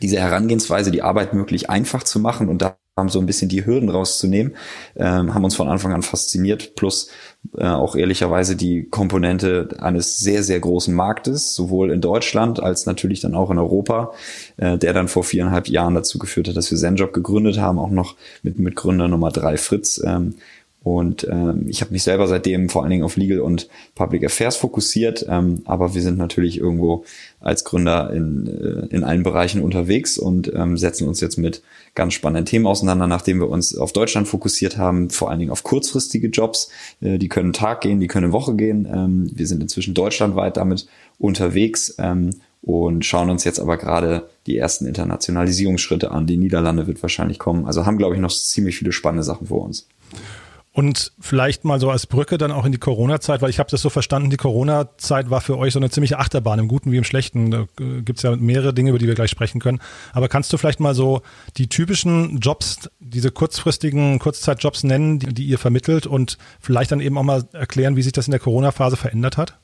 diese 0.00 0.18
Herangehensweise, 0.18 0.90
die 0.90 1.02
Arbeit 1.02 1.34
möglich 1.34 1.70
einfach 1.70 2.02
zu 2.02 2.20
machen 2.20 2.48
und 2.48 2.62
da 2.62 2.76
haben 2.96 3.08
so 3.08 3.18
ein 3.18 3.26
bisschen 3.26 3.48
die 3.48 3.66
Hürden 3.66 3.88
rauszunehmen, 3.88 4.54
ähm, 4.94 5.34
haben 5.34 5.42
uns 5.42 5.56
von 5.56 5.66
Anfang 5.66 5.92
an 5.92 6.02
fasziniert, 6.02 6.76
plus 6.76 7.10
äh, 7.58 7.66
auch 7.66 7.96
ehrlicherweise 7.96 8.54
die 8.54 8.84
Komponente 8.88 9.68
eines 9.80 10.18
sehr, 10.18 10.44
sehr 10.44 10.60
großen 10.60 10.94
Marktes, 10.94 11.56
sowohl 11.56 11.90
in 11.90 12.00
Deutschland 12.00 12.62
als 12.62 12.86
natürlich 12.86 13.18
dann 13.18 13.34
auch 13.34 13.50
in 13.50 13.58
Europa, 13.58 14.12
äh, 14.58 14.78
der 14.78 14.92
dann 14.92 15.08
vor 15.08 15.24
viereinhalb 15.24 15.66
Jahren 15.66 15.96
dazu 15.96 16.20
geführt 16.20 16.46
hat, 16.46 16.56
dass 16.56 16.70
wir 16.70 16.78
Zenjob 16.78 17.12
gegründet 17.12 17.58
haben, 17.58 17.80
auch 17.80 17.90
noch 17.90 18.14
mit 18.44 18.60
Mitgründer 18.60 19.08
Nummer 19.08 19.32
drei 19.32 19.56
Fritz, 19.56 20.00
ähm, 20.04 20.36
und 20.84 21.26
ähm, 21.30 21.64
ich 21.66 21.80
habe 21.80 21.92
mich 21.92 22.02
selber 22.02 22.28
seitdem 22.28 22.68
vor 22.68 22.82
allen 22.82 22.90
Dingen 22.90 23.04
auf 23.04 23.16
Legal 23.16 23.40
und 23.40 23.68
Public 23.94 24.22
Affairs 24.22 24.56
fokussiert, 24.56 25.24
ähm, 25.26 25.62
aber 25.64 25.94
wir 25.94 26.02
sind 26.02 26.18
natürlich 26.18 26.58
irgendwo 26.58 27.04
als 27.40 27.64
Gründer 27.64 28.12
in, 28.12 28.46
äh, 28.46 28.94
in 28.94 29.02
allen 29.02 29.22
Bereichen 29.22 29.62
unterwegs 29.62 30.18
und 30.18 30.52
ähm, 30.54 30.76
setzen 30.76 31.08
uns 31.08 31.22
jetzt 31.22 31.38
mit 31.38 31.62
ganz 31.94 32.12
spannenden 32.12 32.44
Themen 32.44 32.66
auseinander, 32.66 33.06
nachdem 33.06 33.40
wir 33.40 33.48
uns 33.48 33.74
auf 33.74 33.94
Deutschland 33.94 34.28
fokussiert 34.28 34.76
haben, 34.76 35.08
vor 35.08 35.30
allen 35.30 35.38
Dingen 35.38 35.52
auf 35.52 35.62
kurzfristige 35.62 36.28
Jobs. 36.28 36.68
Äh, 37.00 37.16
die 37.16 37.28
können 37.28 37.54
Tag 37.54 37.80
gehen, 37.80 37.98
die 37.98 38.06
können 38.06 38.32
Woche 38.32 38.54
gehen. 38.54 38.86
Ähm, 38.92 39.30
wir 39.34 39.46
sind 39.46 39.62
inzwischen 39.62 39.94
deutschlandweit 39.94 40.58
damit 40.58 40.86
unterwegs 41.18 41.94
ähm, 41.96 42.28
und 42.60 43.06
schauen 43.06 43.30
uns 43.30 43.44
jetzt 43.44 43.58
aber 43.58 43.78
gerade 43.78 44.28
die 44.46 44.58
ersten 44.58 44.84
Internationalisierungsschritte 44.84 46.10
an. 46.10 46.26
Die 46.26 46.36
Niederlande 46.36 46.86
wird 46.86 47.00
wahrscheinlich 47.00 47.38
kommen. 47.38 47.64
Also 47.64 47.86
haben, 47.86 47.96
glaube 47.96 48.16
ich, 48.16 48.20
noch 48.20 48.30
ziemlich 48.30 48.76
viele 48.76 48.92
spannende 48.92 49.24
Sachen 49.24 49.46
vor 49.46 49.62
uns. 49.64 49.86
Und 50.76 51.12
vielleicht 51.20 51.64
mal 51.64 51.78
so 51.78 51.88
als 51.88 52.08
Brücke 52.08 52.36
dann 52.36 52.50
auch 52.50 52.64
in 52.64 52.72
die 52.72 52.78
Corona-Zeit, 52.78 53.40
weil 53.40 53.48
ich 53.48 53.60
habe 53.60 53.70
das 53.70 53.80
so 53.80 53.90
verstanden, 53.90 54.28
die 54.28 54.36
Corona-Zeit 54.36 55.30
war 55.30 55.40
für 55.40 55.56
euch 55.56 55.72
so 55.72 55.78
eine 55.78 55.88
ziemliche 55.88 56.18
Achterbahn, 56.18 56.58
im 56.58 56.66
Guten 56.66 56.90
wie 56.90 56.96
im 56.96 57.04
Schlechten. 57.04 57.52
Da 57.52 57.66
äh, 57.80 58.02
gibt's 58.02 58.22
ja 58.22 58.34
mehrere 58.34 58.74
Dinge, 58.74 58.90
über 58.90 58.98
die 58.98 59.06
wir 59.06 59.14
gleich 59.14 59.30
sprechen 59.30 59.60
können. 59.60 59.78
Aber 60.12 60.28
kannst 60.28 60.52
du 60.52 60.56
vielleicht 60.56 60.80
mal 60.80 60.96
so 60.96 61.22
die 61.58 61.68
typischen 61.68 62.40
Jobs, 62.40 62.90
diese 62.98 63.30
kurzfristigen 63.30 64.18
Kurzzeitjobs 64.18 64.82
nennen, 64.82 65.20
die, 65.20 65.32
die 65.32 65.44
ihr 65.44 65.60
vermittelt 65.60 66.08
und 66.08 66.38
vielleicht 66.58 66.90
dann 66.90 66.98
eben 66.98 67.18
auch 67.18 67.22
mal 67.22 67.44
erklären, 67.52 67.94
wie 67.94 68.02
sich 68.02 68.12
das 68.12 68.26
in 68.26 68.32
der 68.32 68.40
Corona-Phase 68.40 68.96
verändert 68.96 69.36
hat? 69.36 69.56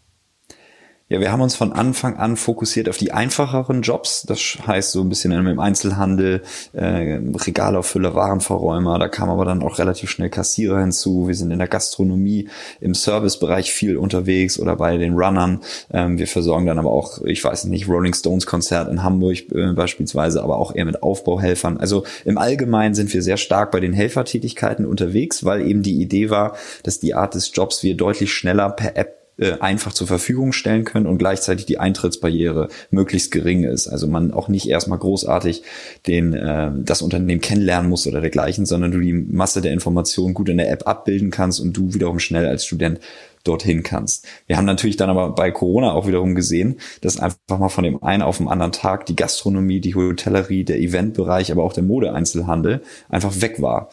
Ja, 1.12 1.18
wir 1.18 1.32
haben 1.32 1.40
uns 1.40 1.56
von 1.56 1.72
Anfang 1.72 2.18
an 2.18 2.36
fokussiert 2.36 2.88
auf 2.88 2.96
die 2.96 3.10
einfacheren 3.10 3.82
Jobs. 3.82 4.22
Das 4.28 4.58
heißt 4.64 4.92
so 4.92 5.00
ein 5.00 5.08
bisschen 5.08 5.32
im 5.32 5.58
Einzelhandel, 5.58 6.42
äh, 6.72 7.18
Regalauffüller, 7.34 8.14
Warenverräumer. 8.14 8.96
Da 9.00 9.08
kam 9.08 9.28
aber 9.28 9.44
dann 9.44 9.64
auch 9.64 9.80
relativ 9.80 10.08
schnell 10.08 10.30
Kassierer 10.30 10.78
hinzu. 10.78 11.26
Wir 11.26 11.34
sind 11.34 11.50
in 11.50 11.58
der 11.58 11.66
Gastronomie, 11.66 12.48
im 12.80 12.94
Servicebereich 12.94 13.72
viel 13.72 13.96
unterwegs 13.96 14.60
oder 14.60 14.76
bei 14.76 14.98
den 14.98 15.14
Runnern. 15.14 15.62
Ähm, 15.92 16.16
wir 16.16 16.28
versorgen 16.28 16.66
dann 16.66 16.78
aber 16.78 16.92
auch, 16.92 17.20
ich 17.24 17.42
weiß 17.42 17.64
nicht, 17.64 17.88
Rolling 17.88 18.14
Stones 18.14 18.46
Konzert 18.46 18.88
in 18.88 19.02
Hamburg 19.02 19.50
äh, 19.50 19.72
beispielsweise, 19.72 20.44
aber 20.44 20.58
auch 20.58 20.76
eher 20.76 20.84
mit 20.84 21.02
Aufbauhelfern. 21.02 21.78
Also 21.78 22.04
im 22.24 22.38
Allgemeinen 22.38 22.94
sind 22.94 23.12
wir 23.12 23.22
sehr 23.22 23.36
stark 23.36 23.72
bei 23.72 23.80
den 23.80 23.94
Helfertätigkeiten 23.94 24.86
unterwegs, 24.86 25.44
weil 25.44 25.66
eben 25.66 25.82
die 25.82 26.00
Idee 26.00 26.30
war, 26.30 26.56
dass 26.84 27.00
die 27.00 27.14
Art 27.14 27.34
des 27.34 27.50
Jobs 27.52 27.82
wir 27.82 27.96
deutlich 27.96 28.32
schneller 28.32 28.70
per 28.70 28.96
App 28.96 29.19
äh, 29.40 29.58
einfach 29.60 29.92
zur 29.94 30.06
Verfügung 30.06 30.52
stellen 30.52 30.84
können 30.84 31.06
und 31.06 31.18
gleichzeitig 31.18 31.64
die 31.64 31.78
Eintrittsbarriere 31.78 32.68
möglichst 32.90 33.30
gering 33.30 33.64
ist. 33.64 33.88
Also 33.88 34.06
man 34.06 34.32
auch 34.32 34.48
nicht 34.48 34.68
erstmal 34.68 34.98
großartig 34.98 35.62
den, 36.06 36.34
äh, 36.34 36.70
das 36.76 37.00
Unternehmen 37.00 37.40
kennenlernen 37.40 37.88
muss 37.88 38.06
oder 38.06 38.20
dergleichen, 38.20 38.66
sondern 38.66 38.92
du 38.92 39.00
die 39.00 39.14
Masse 39.14 39.62
der 39.62 39.72
Informationen 39.72 40.34
gut 40.34 40.50
in 40.50 40.58
der 40.58 40.70
App 40.70 40.86
abbilden 40.86 41.30
kannst 41.30 41.58
und 41.58 41.74
du 41.74 41.94
wiederum 41.94 42.18
schnell 42.18 42.46
als 42.46 42.66
Student 42.66 43.00
dorthin 43.44 43.82
kannst. 43.82 44.26
Wir 44.46 44.58
haben 44.58 44.66
natürlich 44.66 44.96
dann 44.96 45.08
aber 45.08 45.34
bei 45.34 45.50
Corona 45.50 45.92
auch 45.92 46.06
wiederum 46.06 46.34
gesehen, 46.34 46.78
dass 47.00 47.18
einfach 47.18 47.58
mal 47.58 47.70
von 47.70 47.84
dem 47.84 48.02
einen 48.02 48.22
auf 48.22 48.36
den 48.36 48.48
anderen 48.48 48.72
Tag 48.72 49.06
die 49.06 49.16
Gastronomie, 49.16 49.80
die 49.80 49.94
Hotellerie, 49.94 50.64
der 50.64 50.78
Eventbereich, 50.78 51.50
aber 51.50 51.64
auch 51.64 51.72
der 51.72 51.82
Modeeinzelhandel 51.82 52.82
einfach 53.08 53.40
weg 53.40 53.62
war. 53.62 53.90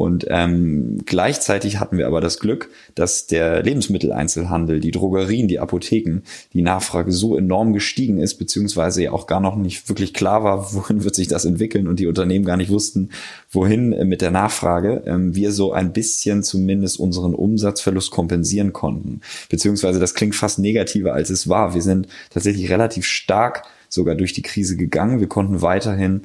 Und 0.00 0.24
ähm, 0.30 1.02
gleichzeitig 1.04 1.78
hatten 1.78 1.98
wir 1.98 2.06
aber 2.06 2.22
das 2.22 2.38
Glück, 2.38 2.70
dass 2.94 3.26
der 3.26 3.62
Lebensmitteleinzelhandel, 3.62 4.80
die 4.80 4.92
Drogerien, 4.92 5.46
die 5.46 5.58
Apotheken, 5.58 6.22
die 6.54 6.62
Nachfrage 6.62 7.12
so 7.12 7.36
enorm 7.36 7.74
gestiegen 7.74 8.16
ist, 8.16 8.36
beziehungsweise 8.36 9.02
ja 9.02 9.12
auch 9.12 9.26
gar 9.26 9.40
noch 9.40 9.56
nicht 9.56 9.90
wirklich 9.90 10.14
klar 10.14 10.42
war, 10.42 10.72
wohin 10.72 11.04
wird 11.04 11.14
sich 11.14 11.28
das 11.28 11.44
entwickeln 11.44 11.86
und 11.86 12.00
die 12.00 12.06
Unternehmen 12.06 12.46
gar 12.46 12.56
nicht 12.56 12.70
wussten, 12.70 13.10
wohin 13.50 13.92
äh, 13.92 14.06
mit 14.06 14.22
der 14.22 14.30
Nachfrage, 14.30 15.02
ähm, 15.04 15.34
wir 15.34 15.52
so 15.52 15.72
ein 15.72 15.92
bisschen 15.92 16.42
zumindest 16.42 16.98
unseren 16.98 17.34
Umsatzverlust 17.34 18.10
kompensieren 18.10 18.72
konnten. 18.72 19.20
Beziehungsweise 19.50 20.00
das 20.00 20.14
klingt 20.14 20.34
fast 20.34 20.58
negativer, 20.58 21.12
als 21.12 21.28
es 21.28 21.46
war. 21.46 21.74
Wir 21.74 21.82
sind 21.82 22.08
tatsächlich 22.30 22.70
relativ 22.70 23.04
stark 23.04 23.64
sogar 23.90 24.14
durch 24.14 24.32
die 24.32 24.42
Krise 24.42 24.76
gegangen. 24.76 25.20
Wir 25.20 25.28
konnten 25.28 25.60
weiterhin 25.60 26.22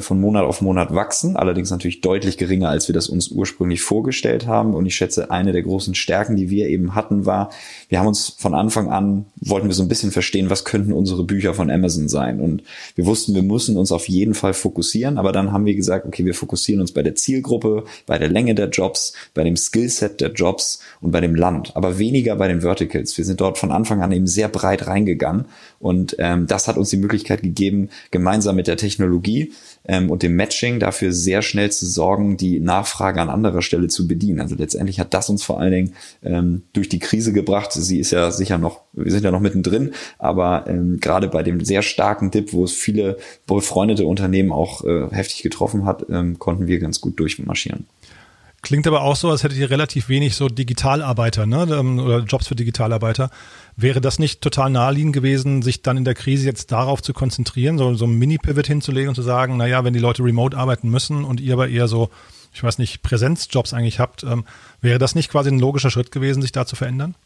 von 0.00 0.20
Monat 0.20 0.44
auf 0.44 0.60
Monat 0.60 0.94
wachsen, 0.94 1.36
allerdings 1.36 1.70
natürlich 1.70 2.00
deutlich 2.00 2.38
geringer, 2.38 2.68
als 2.68 2.88
wir 2.88 2.94
das 2.94 3.08
uns 3.08 3.28
ursprünglich 3.28 3.82
vorgestellt 3.82 4.46
haben. 4.46 4.74
Und 4.74 4.86
ich 4.86 4.94
schätze, 4.94 5.30
eine 5.30 5.52
der 5.52 5.62
großen 5.62 5.94
Stärken, 5.94 6.36
die 6.36 6.50
wir 6.50 6.68
eben 6.68 6.94
hatten, 6.94 7.26
war, 7.26 7.50
wir 7.88 7.98
haben 7.98 8.06
uns 8.06 8.30
von 8.38 8.54
Anfang 8.54 8.90
an, 8.90 9.26
wollten 9.36 9.68
wir 9.68 9.74
so 9.74 9.82
ein 9.82 9.88
bisschen 9.88 10.10
verstehen, 10.10 10.50
was 10.50 10.64
könnten 10.64 10.92
unsere 10.92 11.24
Bücher 11.24 11.54
von 11.54 11.70
Amazon 11.70 12.08
sein. 12.08 12.40
Und 12.40 12.62
wir 12.94 13.06
wussten, 13.06 13.34
wir 13.34 13.42
müssen 13.42 13.76
uns 13.76 13.92
auf 13.92 14.08
jeden 14.08 14.34
Fall 14.34 14.54
fokussieren, 14.54 15.18
aber 15.18 15.32
dann 15.32 15.52
haben 15.52 15.66
wir 15.66 15.74
gesagt, 15.74 16.06
okay, 16.06 16.24
wir 16.24 16.34
fokussieren 16.34 16.80
uns 16.80 16.92
bei 16.92 17.02
der 17.02 17.14
Zielgruppe, 17.14 17.84
bei 18.06 18.18
der 18.18 18.28
Länge 18.28 18.54
der 18.54 18.70
Jobs, 18.70 19.12
bei 19.34 19.44
dem 19.44 19.56
Skillset 19.56 20.20
der 20.20 20.32
Jobs 20.32 20.80
und 21.00 21.10
bei 21.10 21.20
dem 21.20 21.34
Land, 21.34 21.76
aber 21.76 21.98
weniger 21.98 22.36
bei 22.36 22.48
den 22.48 22.62
Verticals. 22.62 23.16
Wir 23.18 23.24
sind 23.24 23.40
dort 23.40 23.58
von 23.58 23.70
Anfang 23.70 24.02
an 24.02 24.12
eben 24.12 24.26
sehr 24.26 24.48
breit 24.48 24.86
reingegangen 24.86 25.46
und 25.78 26.16
ähm, 26.18 26.46
das 26.46 26.68
hat 26.68 26.76
uns 26.76 26.90
die 26.90 26.96
Möglichkeit 26.96 27.42
gegeben, 27.42 27.90
gemeinsam 28.10 28.56
mit 28.56 28.66
der 28.66 28.76
Technologie 28.76 29.52
ähm, 29.86 30.10
und 30.10 30.22
dem 30.22 30.36
Matching 30.36 30.80
dafür 30.80 31.12
sehr 31.12 31.42
schnell 31.42 31.70
zu 31.70 31.86
sorgen, 31.86 32.36
die 32.36 32.60
Nachfrage 32.60 33.20
an 33.20 33.28
anderer 33.28 33.62
Stelle 33.62 33.88
zu 33.88 34.06
bedienen. 34.06 34.40
Also 34.40 34.54
letztendlich 34.54 35.00
hat 35.00 35.14
das 35.14 35.28
uns 35.28 35.42
vor 35.42 35.60
allen 35.60 35.72
Dingen 35.72 35.92
ähm, 36.22 36.62
durch 36.72 36.88
die 36.88 36.98
Krise 36.98 37.32
gebracht. 37.32 37.72
Sie 37.72 37.98
ist 37.98 38.10
ja 38.10 38.30
sicher 38.30 38.58
noch, 38.58 38.80
wir 38.92 39.10
sind 39.10 39.24
ja 39.24 39.30
noch 39.30 39.40
mittendrin, 39.40 39.92
aber 40.18 40.66
ähm, 40.68 41.00
gerade 41.00 41.28
bei 41.28 41.42
dem 41.42 41.64
sehr 41.64 41.82
starken 41.82 42.30
Dip, 42.30 42.52
wo 42.52 42.64
es 42.64 42.72
viele 42.72 43.16
befreundete 43.46 44.06
Unternehmen 44.06 44.52
auch 44.52 44.84
äh, 44.84 45.08
heftig 45.10 45.42
getroffen 45.42 45.84
hat, 45.84 46.06
ähm, 46.10 46.38
konnten 46.38 46.66
wir 46.66 46.78
ganz 46.78 47.00
gut 47.00 47.18
durchmarschieren. 47.18 47.86
Klingt 48.62 48.86
aber 48.86 49.02
auch 49.02 49.16
so, 49.16 49.28
als 49.28 49.42
hättet 49.42 49.58
ihr 49.58 49.70
relativ 49.70 50.08
wenig 50.08 50.36
so 50.36 50.48
Digitalarbeiter 50.48 51.46
ne? 51.46 51.66
Ähm, 51.68 51.98
oder 51.98 52.20
Jobs 52.20 52.46
für 52.46 52.54
Digitalarbeiter. 52.54 53.28
Wäre 53.74 54.00
das 54.00 54.20
nicht 54.20 54.40
total 54.40 54.70
naheliegend 54.70 55.12
gewesen, 55.12 55.62
sich 55.62 55.82
dann 55.82 55.96
in 55.96 56.04
der 56.04 56.14
Krise 56.14 56.46
jetzt 56.46 56.70
darauf 56.70 57.02
zu 57.02 57.12
konzentrieren, 57.12 57.76
so, 57.76 57.94
so 57.94 58.06
ein 58.06 58.16
Mini-Pivot 58.18 58.68
hinzulegen 58.68 59.08
und 59.08 59.14
zu 59.16 59.22
sagen, 59.22 59.56
naja, 59.56 59.82
wenn 59.84 59.94
die 59.94 59.98
Leute 59.98 60.22
remote 60.22 60.56
arbeiten 60.56 60.90
müssen 60.90 61.24
und 61.24 61.40
ihr 61.40 61.54
aber 61.54 61.68
eher 61.68 61.88
so, 61.88 62.10
ich 62.54 62.62
weiß 62.62 62.78
nicht, 62.78 63.02
Präsenzjobs 63.02 63.74
eigentlich 63.74 63.98
habt, 63.98 64.22
ähm, 64.22 64.44
wäre 64.80 65.00
das 65.00 65.16
nicht 65.16 65.28
quasi 65.28 65.50
ein 65.50 65.58
logischer 65.58 65.90
Schritt 65.90 66.12
gewesen, 66.12 66.40
sich 66.40 66.52
da 66.52 66.64
zu 66.64 66.76
verändern? 66.76 67.16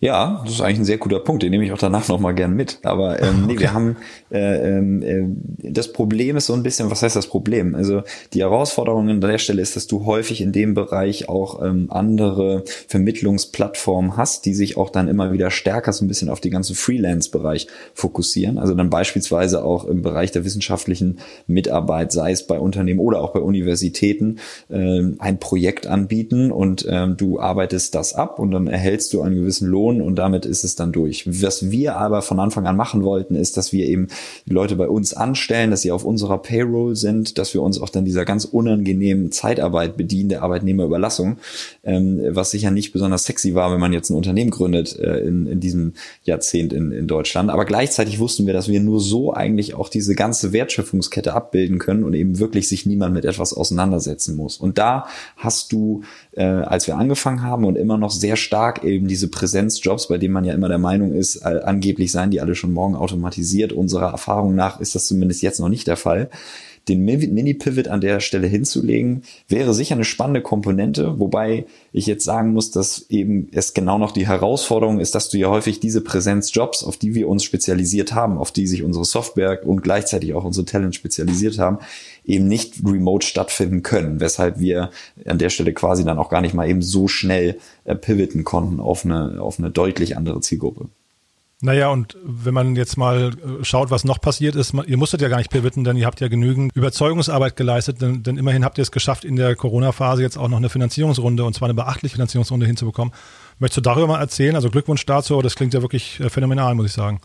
Ja, 0.00 0.42
das 0.44 0.54
ist 0.54 0.60
eigentlich 0.60 0.78
ein 0.78 0.84
sehr 0.84 0.98
guter 0.98 1.18
Punkt, 1.18 1.42
den 1.42 1.50
nehme 1.50 1.64
ich 1.64 1.72
auch 1.72 1.78
danach 1.78 2.06
nochmal 2.06 2.32
gern 2.32 2.54
mit. 2.54 2.78
Aber 2.84 3.20
ähm, 3.20 3.42
nee, 3.46 3.54
okay. 3.54 3.62
wir 3.62 3.72
haben 3.74 3.96
äh, 4.30 4.78
äh, 4.78 5.24
das 5.58 5.92
Problem 5.92 6.36
ist 6.36 6.46
so 6.46 6.52
ein 6.52 6.62
bisschen, 6.62 6.88
was 6.88 7.02
heißt 7.02 7.16
das 7.16 7.26
Problem? 7.26 7.74
Also 7.74 8.02
die 8.32 8.42
Herausforderung 8.42 9.08
an 9.08 9.20
der 9.20 9.38
Stelle 9.38 9.60
ist, 9.60 9.74
dass 9.74 9.88
du 9.88 10.06
häufig 10.06 10.40
in 10.40 10.52
dem 10.52 10.74
Bereich 10.74 11.28
auch 11.28 11.64
ähm, 11.64 11.88
andere 11.90 12.62
Vermittlungsplattformen 12.86 14.16
hast, 14.16 14.46
die 14.46 14.54
sich 14.54 14.76
auch 14.76 14.90
dann 14.90 15.08
immer 15.08 15.32
wieder 15.32 15.50
stärker 15.50 15.92
so 15.92 16.04
ein 16.04 16.08
bisschen 16.08 16.28
auf 16.28 16.40
den 16.40 16.52
ganzen 16.52 16.76
Freelance-Bereich 16.76 17.66
fokussieren. 17.92 18.58
Also 18.58 18.74
dann 18.74 18.90
beispielsweise 18.90 19.64
auch 19.64 19.84
im 19.84 20.02
Bereich 20.02 20.30
der 20.30 20.44
wissenschaftlichen 20.44 21.18
Mitarbeit, 21.48 22.12
sei 22.12 22.30
es 22.30 22.46
bei 22.46 22.60
Unternehmen 22.60 23.00
oder 23.00 23.20
auch 23.20 23.32
bei 23.32 23.40
Universitäten, 23.40 24.38
äh, 24.70 25.02
ein 25.18 25.40
Projekt 25.40 25.88
anbieten 25.88 26.52
und 26.52 26.86
äh, 26.86 27.08
du 27.08 27.40
arbeitest 27.40 27.96
das 27.96 28.14
ab 28.14 28.38
und 28.38 28.52
dann 28.52 28.68
erhältst 28.68 29.12
du 29.12 29.22
einen 29.22 29.34
gewissen 29.34 29.66
Lohn 29.66 29.87
Million 29.88 30.02
und 30.06 30.16
damit 30.16 30.46
ist 30.46 30.64
es 30.64 30.74
dann 30.74 30.92
durch. 30.92 31.24
Was 31.26 31.70
wir 31.70 31.96
aber 31.96 32.22
von 32.22 32.40
Anfang 32.40 32.66
an 32.66 32.76
machen 32.76 33.02
wollten, 33.02 33.34
ist, 33.34 33.56
dass 33.56 33.72
wir 33.72 33.86
eben 33.86 34.08
die 34.46 34.52
Leute 34.52 34.76
bei 34.76 34.88
uns 34.88 35.14
anstellen, 35.14 35.70
dass 35.70 35.82
sie 35.82 35.92
auf 35.92 36.04
unserer 36.04 36.38
Payroll 36.38 36.96
sind, 36.96 37.38
dass 37.38 37.54
wir 37.54 37.62
uns 37.62 37.80
auch 37.80 37.88
dann 37.88 38.04
dieser 38.04 38.24
ganz 38.24 38.44
unangenehmen 38.44 39.32
Zeitarbeit 39.32 39.96
bedienen, 39.96 40.28
der 40.28 40.42
Arbeitnehmerüberlassung, 40.42 41.38
ähm, 41.84 42.20
was 42.28 42.50
sicher 42.50 42.70
nicht 42.70 42.92
besonders 42.92 43.24
sexy 43.24 43.54
war, 43.54 43.72
wenn 43.72 43.80
man 43.80 43.92
jetzt 43.92 44.10
ein 44.10 44.16
Unternehmen 44.16 44.50
gründet 44.50 44.98
äh, 44.98 45.20
in, 45.20 45.46
in 45.46 45.60
diesem 45.60 45.94
Jahrzehnt 46.24 46.72
in, 46.72 46.92
in 46.92 47.06
Deutschland. 47.06 47.50
Aber 47.50 47.64
gleichzeitig 47.64 48.18
wussten 48.18 48.46
wir, 48.46 48.54
dass 48.54 48.68
wir 48.68 48.80
nur 48.80 49.00
so 49.00 49.32
eigentlich 49.32 49.74
auch 49.74 49.88
diese 49.88 50.14
ganze 50.14 50.52
Wertschöpfungskette 50.52 51.32
abbilden 51.32 51.78
können 51.78 52.04
und 52.04 52.14
eben 52.14 52.38
wirklich 52.38 52.68
sich 52.68 52.86
niemand 52.86 53.14
mit 53.14 53.24
etwas 53.24 53.52
auseinandersetzen 53.52 54.36
muss. 54.36 54.58
Und 54.58 54.78
da 54.78 55.06
hast 55.36 55.72
du, 55.72 56.02
äh, 56.32 56.44
als 56.44 56.86
wir 56.86 56.96
angefangen 56.96 57.42
haben 57.42 57.64
und 57.64 57.76
immer 57.76 57.98
noch 57.98 58.10
sehr 58.10 58.36
stark 58.36 58.84
eben 58.84 59.08
diese 59.08 59.28
Präsenz 59.28 59.77
Jobs, 59.82 60.08
bei 60.08 60.18
denen 60.18 60.34
man 60.34 60.44
ja 60.44 60.54
immer 60.54 60.68
der 60.68 60.78
Meinung 60.78 61.12
ist, 61.12 61.36
äh, 61.36 61.60
angeblich 61.64 62.12
seien 62.12 62.30
die 62.30 62.40
alle 62.40 62.54
schon 62.54 62.72
morgen 62.72 62.96
automatisiert. 62.96 63.72
Unserer 63.72 64.10
Erfahrung 64.10 64.54
nach 64.54 64.80
ist 64.80 64.94
das 64.94 65.06
zumindest 65.06 65.42
jetzt 65.42 65.60
noch 65.60 65.68
nicht 65.68 65.86
der 65.86 65.96
Fall. 65.96 66.30
Den 66.88 67.04
Mini-Pivot 67.04 67.88
an 67.88 68.00
der 68.00 68.20
Stelle 68.20 68.46
hinzulegen, 68.46 69.22
wäre 69.46 69.74
sicher 69.74 69.94
eine 69.94 70.04
spannende 70.04 70.40
Komponente, 70.40 71.18
wobei 71.18 71.66
ich 71.92 72.06
jetzt 72.06 72.24
sagen 72.24 72.54
muss, 72.54 72.70
dass 72.70 73.06
eben 73.10 73.48
es 73.52 73.74
genau 73.74 73.98
noch 73.98 74.12
die 74.12 74.26
Herausforderung 74.26 74.98
ist, 74.98 75.14
dass 75.14 75.28
du 75.28 75.36
ja 75.36 75.48
häufig 75.48 75.80
diese 75.80 76.00
Präsenzjobs, 76.00 76.82
auf 76.84 76.96
die 76.96 77.14
wir 77.14 77.28
uns 77.28 77.44
spezialisiert 77.44 78.14
haben, 78.14 78.38
auf 78.38 78.52
die 78.52 78.66
sich 78.66 78.82
unsere 78.82 79.04
Software 79.04 79.60
und 79.66 79.82
gleichzeitig 79.82 80.32
auch 80.32 80.44
unsere 80.44 80.64
Talent 80.64 80.94
spezialisiert 80.94 81.58
haben, 81.58 81.78
eben 82.28 82.46
nicht 82.46 82.74
remote 82.84 83.26
stattfinden 83.26 83.82
können, 83.82 84.20
weshalb 84.20 84.60
wir 84.60 84.90
an 85.26 85.38
der 85.38 85.50
Stelle 85.50 85.72
quasi 85.72 86.04
dann 86.04 86.18
auch 86.18 86.28
gar 86.28 86.40
nicht 86.40 86.54
mal 86.54 86.68
eben 86.68 86.82
so 86.82 87.08
schnell 87.08 87.58
äh, 87.84 87.94
pivoten 87.94 88.44
konnten 88.44 88.80
auf 88.80 89.04
eine, 89.04 89.40
auf 89.40 89.58
eine 89.58 89.70
deutlich 89.70 90.16
andere 90.16 90.40
Zielgruppe. 90.40 90.86
Naja, 91.60 91.88
und 91.88 92.16
wenn 92.22 92.54
man 92.54 92.76
jetzt 92.76 92.96
mal 92.96 93.30
äh, 93.32 93.64
schaut, 93.64 93.90
was 93.90 94.04
noch 94.04 94.20
passiert 94.20 94.54
ist, 94.54 94.74
ihr 94.86 94.96
musstet 94.96 95.22
ja 95.22 95.28
gar 95.28 95.38
nicht 95.38 95.50
pivoten, 95.50 95.82
denn 95.82 95.96
ihr 95.96 96.06
habt 96.06 96.20
ja 96.20 96.28
genügend 96.28 96.70
Überzeugungsarbeit 96.76 97.56
geleistet, 97.56 98.00
denn, 98.00 98.22
denn 98.22 98.36
immerhin 98.36 98.64
habt 98.64 98.78
ihr 98.78 98.82
es 98.82 98.92
geschafft, 98.92 99.24
in 99.24 99.34
der 99.34 99.56
Corona-Phase 99.56 100.22
jetzt 100.22 100.38
auch 100.38 100.46
noch 100.46 100.58
eine 100.58 100.68
Finanzierungsrunde, 100.68 101.42
und 101.44 101.54
zwar 101.54 101.66
eine 101.66 101.74
beachtliche 101.74 102.14
Finanzierungsrunde 102.14 102.64
hinzubekommen. 102.64 103.12
Möchtest 103.58 103.78
du 103.78 103.80
darüber 103.80 104.06
mal 104.06 104.20
erzählen? 104.20 104.54
Also 104.54 104.70
Glückwunsch 104.70 105.04
dazu, 105.04 105.42
das 105.42 105.56
klingt 105.56 105.74
ja 105.74 105.82
wirklich 105.82 106.20
äh, 106.20 106.30
phänomenal, 106.30 106.76
muss 106.76 106.86
ich 106.86 106.92
sagen. 106.92 107.20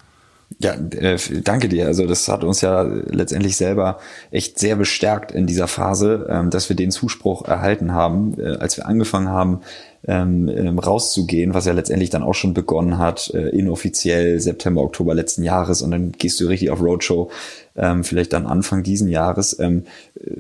Ja, 0.59 0.73
äh, 0.73 1.17
danke 1.43 1.69
dir. 1.69 1.87
Also 1.87 2.05
das 2.05 2.27
hat 2.27 2.43
uns 2.43 2.61
ja 2.61 2.83
letztendlich 2.83 3.55
selber 3.55 3.99
echt 4.31 4.59
sehr 4.59 4.75
bestärkt 4.75 5.31
in 5.31 5.47
dieser 5.47 5.67
Phase, 5.67 6.27
ähm, 6.29 6.49
dass 6.49 6.69
wir 6.69 6.75
den 6.75 6.91
Zuspruch 6.91 7.45
erhalten 7.47 7.93
haben, 7.93 8.39
äh, 8.39 8.57
als 8.57 8.77
wir 8.77 8.85
angefangen 8.85 9.29
haben, 9.29 9.61
ähm, 10.05 10.49
ähm, 10.49 10.79
rauszugehen, 10.79 11.53
was 11.53 11.65
ja 11.65 11.73
letztendlich 11.73 12.09
dann 12.09 12.23
auch 12.23 12.33
schon 12.33 12.53
begonnen 12.53 12.97
hat, 12.97 13.31
äh, 13.33 13.49
inoffiziell 13.49 14.39
September, 14.39 14.81
Oktober 14.81 15.13
letzten 15.15 15.43
Jahres 15.43 15.81
und 15.81 15.91
dann 15.91 16.11
gehst 16.11 16.39
du 16.41 16.47
richtig 16.47 16.71
auf 16.71 16.81
Roadshow 16.81 17.31
ähm, 17.75 18.03
vielleicht 18.03 18.33
dann 18.33 18.45
Anfang 18.45 18.83
diesen 18.83 19.07
Jahres, 19.07 19.57
ähm, 19.59 19.83
äh, 20.19 20.31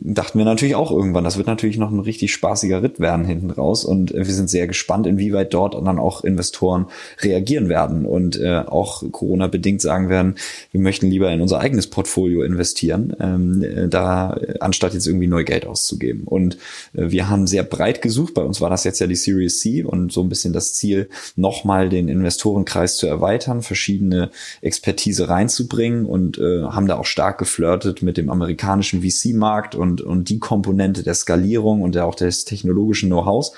dachten 0.00 0.38
wir 0.38 0.44
natürlich 0.44 0.74
auch 0.74 0.90
irgendwann, 0.90 1.24
das 1.24 1.36
wird 1.36 1.46
natürlich 1.46 1.78
noch 1.78 1.90
ein 1.90 2.00
richtig 2.00 2.32
spaßiger 2.32 2.82
Ritt 2.82 3.00
werden 3.00 3.24
hinten 3.26 3.50
raus 3.50 3.84
und 3.84 4.14
äh, 4.14 4.26
wir 4.26 4.34
sind 4.34 4.48
sehr 4.48 4.66
gespannt, 4.66 5.06
inwieweit 5.06 5.52
dort 5.52 5.74
dann 5.74 5.98
auch 5.98 6.24
Investoren 6.24 6.86
reagieren 7.20 7.68
werden 7.68 8.06
und 8.06 8.40
äh, 8.40 8.62
auch 8.66 9.02
Corona-bedingt 9.10 9.80
sagen 9.80 10.08
werden, 10.08 10.36
wir 10.72 10.80
möchten 10.80 11.08
lieber 11.08 11.30
in 11.30 11.40
unser 11.40 11.60
eigenes 11.60 11.88
Portfolio 11.88 12.42
investieren, 12.42 13.14
ähm, 13.20 13.90
da 13.90 14.38
anstatt 14.60 14.94
jetzt 14.94 15.06
irgendwie 15.06 15.26
neu 15.26 15.44
Geld 15.44 15.66
auszugeben. 15.66 16.22
Und 16.24 16.56
äh, 16.94 17.10
wir 17.10 17.28
haben 17.28 17.46
sehr 17.46 17.62
breit 17.62 18.02
gesucht, 18.02 18.34
bei 18.34 18.42
uns 18.42 18.60
war 18.60 18.70
das 18.70 18.84
jetzt 18.84 19.00
ja 19.00 19.06
die 19.06 19.16
Series 19.16 19.60
C 19.60 19.82
und 19.82 20.12
so 20.12 20.22
ein 20.22 20.28
bisschen 20.28 20.52
das 20.52 20.74
Ziel, 20.74 21.08
nochmal 21.36 21.88
den 21.88 22.08
Investorenkreis 22.08 22.96
zu 22.96 23.06
erweitern, 23.06 23.62
verschiedene 23.62 24.30
Expertise 24.62 25.28
reinzubringen 25.28 26.06
und 26.06 26.38
äh, 26.46 26.62
haben 26.64 26.86
da 26.86 26.96
auch 26.96 27.06
stark 27.06 27.38
geflirtet 27.38 28.02
mit 28.02 28.16
dem 28.16 28.30
amerikanischen 28.30 29.02
VC-Markt 29.02 29.74
und, 29.74 30.00
und 30.00 30.28
die 30.28 30.38
Komponente 30.38 31.02
der 31.02 31.14
Skalierung 31.14 31.82
und 31.82 31.94
der, 31.94 32.06
auch 32.06 32.14
des 32.14 32.44
technologischen 32.44 33.08
Know-hows 33.08 33.52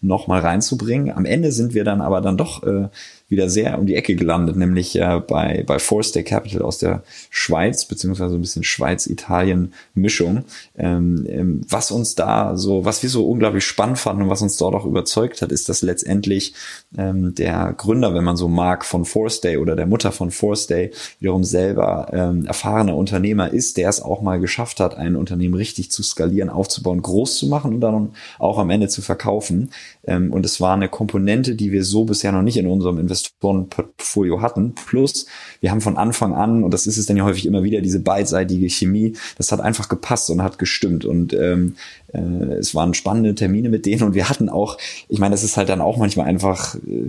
nochmal 0.00 0.40
reinzubringen. 0.40 1.16
Am 1.16 1.24
Ende 1.24 1.52
sind 1.52 1.74
wir 1.74 1.84
dann 1.84 2.00
aber 2.00 2.20
dann 2.20 2.36
doch 2.36 2.62
äh, 2.62 2.88
wieder 3.34 3.50
sehr 3.50 3.78
um 3.78 3.86
die 3.86 3.96
Ecke 3.96 4.14
gelandet, 4.14 4.56
nämlich 4.56 4.96
äh, 4.96 5.20
bei, 5.26 5.64
bei 5.66 5.78
Force 5.78 6.12
Day 6.12 6.22
Capital 6.22 6.62
aus 6.62 6.78
der 6.78 7.02
Schweiz, 7.30 7.84
beziehungsweise 7.84 8.36
ein 8.36 8.40
bisschen 8.40 8.62
Schweiz-Italien-Mischung. 8.62 10.44
Ähm, 10.76 11.26
ähm, 11.28 11.60
was 11.68 11.90
uns 11.90 12.14
da 12.14 12.56
so, 12.56 12.84
was 12.84 13.02
wir 13.02 13.10
so 13.10 13.28
unglaublich 13.28 13.64
spannend 13.64 13.98
fanden 13.98 14.22
und 14.22 14.28
was 14.28 14.42
uns 14.42 14.56
dort 14.56 14.74
auch 14.74 14.86
überzeugt 14.86 15.42
hat, 15.42 15.50
ist, 15.50 15.68
dass 15.68 15.82
letztendlich 15.82 16.54
ähm, 16.96 17.34
der 17.34 17.74
Gründer, 17.76 18.14
wenn 18.14 18.24
man 18.24 18.36
so 18.36 18.48
mag, 18.48 18.84
von 18.84 19.04
Force 19.04 19.40
Day 19.40 19.56
oder 19.56 19.74
der 19.74 19.86
Mutter 19.86 20.12
von 20.12 20.30
Force 20.30 20.66
Day 20.66 20.92
wiederum 21.18 21.42
selber 21.42 22.08
ähm, 22.12 22.46
erfahrener 22.46 22.96
Unternehmer 22.96 23.52
ist, 23.52 23.76
der 23.76 23.88
es 23.88 24.00
auch 24.00 24.22
mal 24.22 24.38
geschafft 24.38 24.78
hat, 24.78 24.96
ein 24.96 25.16
Unternehmen 25.16 25.54
richtig 25.54 25.90
zu 25.90 26.02
skalieren, 26.02 26.50
aufzubauen, 26.50 27.02
groß 27.02 27.38
zu 27.38 27.48
machen 27.48 27.74
und 27.74 27.80
dann 27.80 28.10
auch 28.38 28.58
am 28.58 28.70
Ende 28.70 28.88
zu 28.88 29.02
verkaufen. 29.02 29.70
Ähm, 30.06 30.32
und 30.32 30.44
es 30.44 30.60
war 30.60 30.74
eine 30.74 30.88
Komponente, 30.88 31.54
die 31.54 31.72
wir 31.72 31.84
so 31.84 32.04
bisher 32.04 32.32
noch 32.32 32.42
nicht 32.42 32.56
in 32.56 32.66
unserem 32.66 32.98
Investorenportfolio 32.98 34.42
hatten. 34.42 34.74
Plus, 34.74 35.26
wir 35.60 35.70
haben 35.70 35.80
von 35.80 35.96
Anfang 35.96 36.34
an, 36.34 36.62
und 36.62 36.72
das 36.72 36.86
ist 36.86 36.98
es 36.98 37.06
dann 37.06 37.16
ja 37.16 37.24
häufig 37.24 37.46
immer 37.46 37.62
wieder, 37.62 37.80
diese 37.80 38.00
beidseitige 38.00 38.68
Chemie, 38.68 39.16
das 39.36 39.50
hat 39.52 39.60
einfach 39.60 39.88
gepasst 39.88 40.30
und 40.30 40.42
hat 40.42 40.58
gestimmt. 40.58 41.04
Und 41.04 41.32
ähm, 41.32 41.76
äh, 42.03 42.03
es 42.14 42.74
waren 42.74 42.94
spannende 42.94 43.34
Termine 43.34 43.68
mit 43.68 43.86
denen 43.86 44.02
und 44.02 44.14
wir 44.14 44.28
hatten 44.28 44.48
auch, 44.48 44.78
ich 45.08 45.18
meine, 45.18 45.34
es 45.34 45.42
ist 45.42 45.56
halt 45.56 45.68
dann 45.68 45.80
auch 45.80 45.96
manchmal 45.96 46.26
einfach 46.26 46.76
äh, 46.76 47.08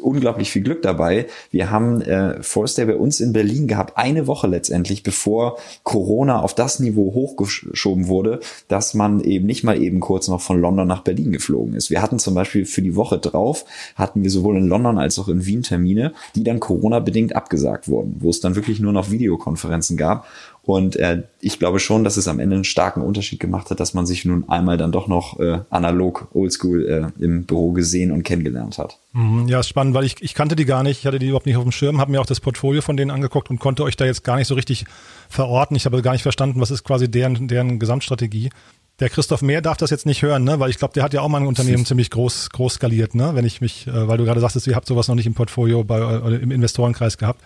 unglaublich 0.00 0.50
viel 0.50 0.62
Glück 0.62 0.82
dabei. 0.82 1.26
Wir 1.50 1.70
haben 1.70 2.00
äh, 2.02 2.42
Forster 2.42 2.86
bei 2.86 2.96
uns 2.96 3.20
in 3.20 3.32
Berlin 3.32 3.68
gehabt, 3.68 3.96
eine 3.96 4.26
Woche 4.26 4.46
letztendlich, 4.46 5.02
bevor 5.02 5.58
Corona 5.82 6.40
auf 6.40 6.54
das 6.54 6.80
Niveau 6.80 7.14
hochgeschoben 7.14 8.08
wurde, 8.08 8.40
dass 8.68 8.94
man 8.94 9.20
eben 9.20 9.46
nicht 9.46 9.64
mal 9.64 9.80
eben 9.80 10.00
kurz 10.00 10.28
noch 10.28 10.40
von 10.40 10.60
London 10.60 10.88
nach 10.88 11.02
Berlin 11.02 11.32
geflogen 11.32 11.74
ist. 11.74 11.90
Wir 11.90 12.02
hatten 12.02 12.18
zum 12.18 12.34
Beispiel 12.34 12.64
für 12.64 12.82
die 12.82 12.96
Woche 12.96 13.18
drauf, 13.18 13.64
hatten 13.94 14.22
wir 14.22 14.30
sowohl 14.30 14.56
in 14.56 14.66
London 14.66 14.98
als 14.98 15.18
auch 15.18 15.28
in 15.28 15.46
Wien 15.46 15.62
Termine, 15.62 16.12
die 16.34 16.44
dann 16.44 16.60
Corona-bedingt 16.60 17.36
abgesagt 17.36 17.88
wurden, 17.88 18.16
wo 18.20 18.30
es 18.30 18.40
dann 18.40 18.56
wirklich 18.56 18.80
nur 18.80 18.92
noch 18.92 19.10
Videokonferenzen 19.10 19.96
gab. 19.96 20.26
Und 20.64 20.94
äh, 20.94 21.24
ich 21.40 21.58
glaube 21.58 21.80
schon, 21.80 22.04
dass 22.04 22.16
es 22.16 22.28
am 22.28 22.38
Ende 22.38 22.54
einen 22.54 22.64
starken 22.64 23.02
Unterschied 23.02 23.40
gemacht 23.40 23.70
hat, 23.70 23.80
dass 23.80 23.94
man 23.94 24.06
sich 24.06 24.24
nun 24.24 24.48
einmal 24.48 24.76
dann 24.76 24.92
doch 24.92 25.08
noch 25.08 25.40
äh, 25.40 25.58
analog, 25.70 26.28
oldschool 26.32 27.12
äh, 27.18 27.22
im 27.22 27.44
Büro 27.46 27.72
gesehen 27.72 28.12
und 28.12 28.22
kennengelernt 28.22 28.78
hat. 28.78 28.98
Mhm, 29.12 29.48
ja, 29.48 29.58
ist 29.58 29.68
spannend, 29.68 29.94
weil 29.94 30.04
ich, 30.04 30.22
ich 30.22 30.34
kannte 30.34 30.54
die 30.54 30.64
gar 30.64 30.84
nicht, 30.84 31.00
ich 31.00 31.06
hatte 31.06 31.18
die 31.18 31.26
überhaupt 31.26 31.46
nicht 31.46 31.56
auf 31.56 31.64
dem 31.64 31.72
Schirm, 31.72 32.00
habe 32.00 32.12
mir 32.12 32.20
auch 32.20 32.26
das 32.26 32.38
Portfolio 32.38 32.80
von 32.80 32.96
denen 32.96 33.10
angeguckt 33.10 33.50
und 33.50 33.58
konnte 33.58 33.82
euch 33.82 33.96
da 33.96 34.04
jetzt 34.04 34.22
gar 34.22 34.36
nicht 34.36 34.46
so 34.46 34.54
richtig 34.54 34.84
verorten. 35.28 35.76
Ich 35.76 35.84
habe 35.84 36.00
gar 36.00 36.12
nicht 36.12 36.22
verstanden, 36.22 36.60
was 36.60 36.70
ist 36.70 36.84
quasi 36.84 37.10
deren, 37.10 37.48
deren 37.48 37.80
Gesamtstrategie. 37.80 38.50
Der 39.00 39.08
Christoph 39.08 39.42
Mehr 39.42 39.62
darf 39.62 39.78
das 39.78 39.90
jetzt 39.90 40.06
nicht 40.06 40.22
hören, 40.22 40.44
ne? 40.44 40.60
weil 40.60 40.70
ich 40.70 40.78
glaube, 40.78 40.94
der 40.94 41.02
hat 41.02 41.12
ja 41.12 41.22
auch 41.22 41.28
mal 41.28 41.40
ein 41.40 41.46
Unternehmen 41.48 41.84
ziemlich 41.86 42.10
groß, 42.10 42.50
groß 42.50 42.74
skaliert, 42.74 43.16
ne? 43.16 43.34
wenn 43.34 43.44
ich 43.44 43.60
mich, 43.60 43.88
äh, 43.88 44.06
weil 44.06 44.18
du 44.18 44.24
gerade 44.24 44.40
sagtest, 44.40 44.68
ihr 44.68 44.76
habt 44.76 44.86
sowas 44.86 45.08
noch 45.08 45.16
nicht 45.16 45.26
im 45.26 45.34
Portfolio 45.34 45.82
bei, 45.82 45.98
äh, 45.98 46.36
im 46.36 46.52
Investorenkreis 46.52 47.18
gehabt. 47.18 47.40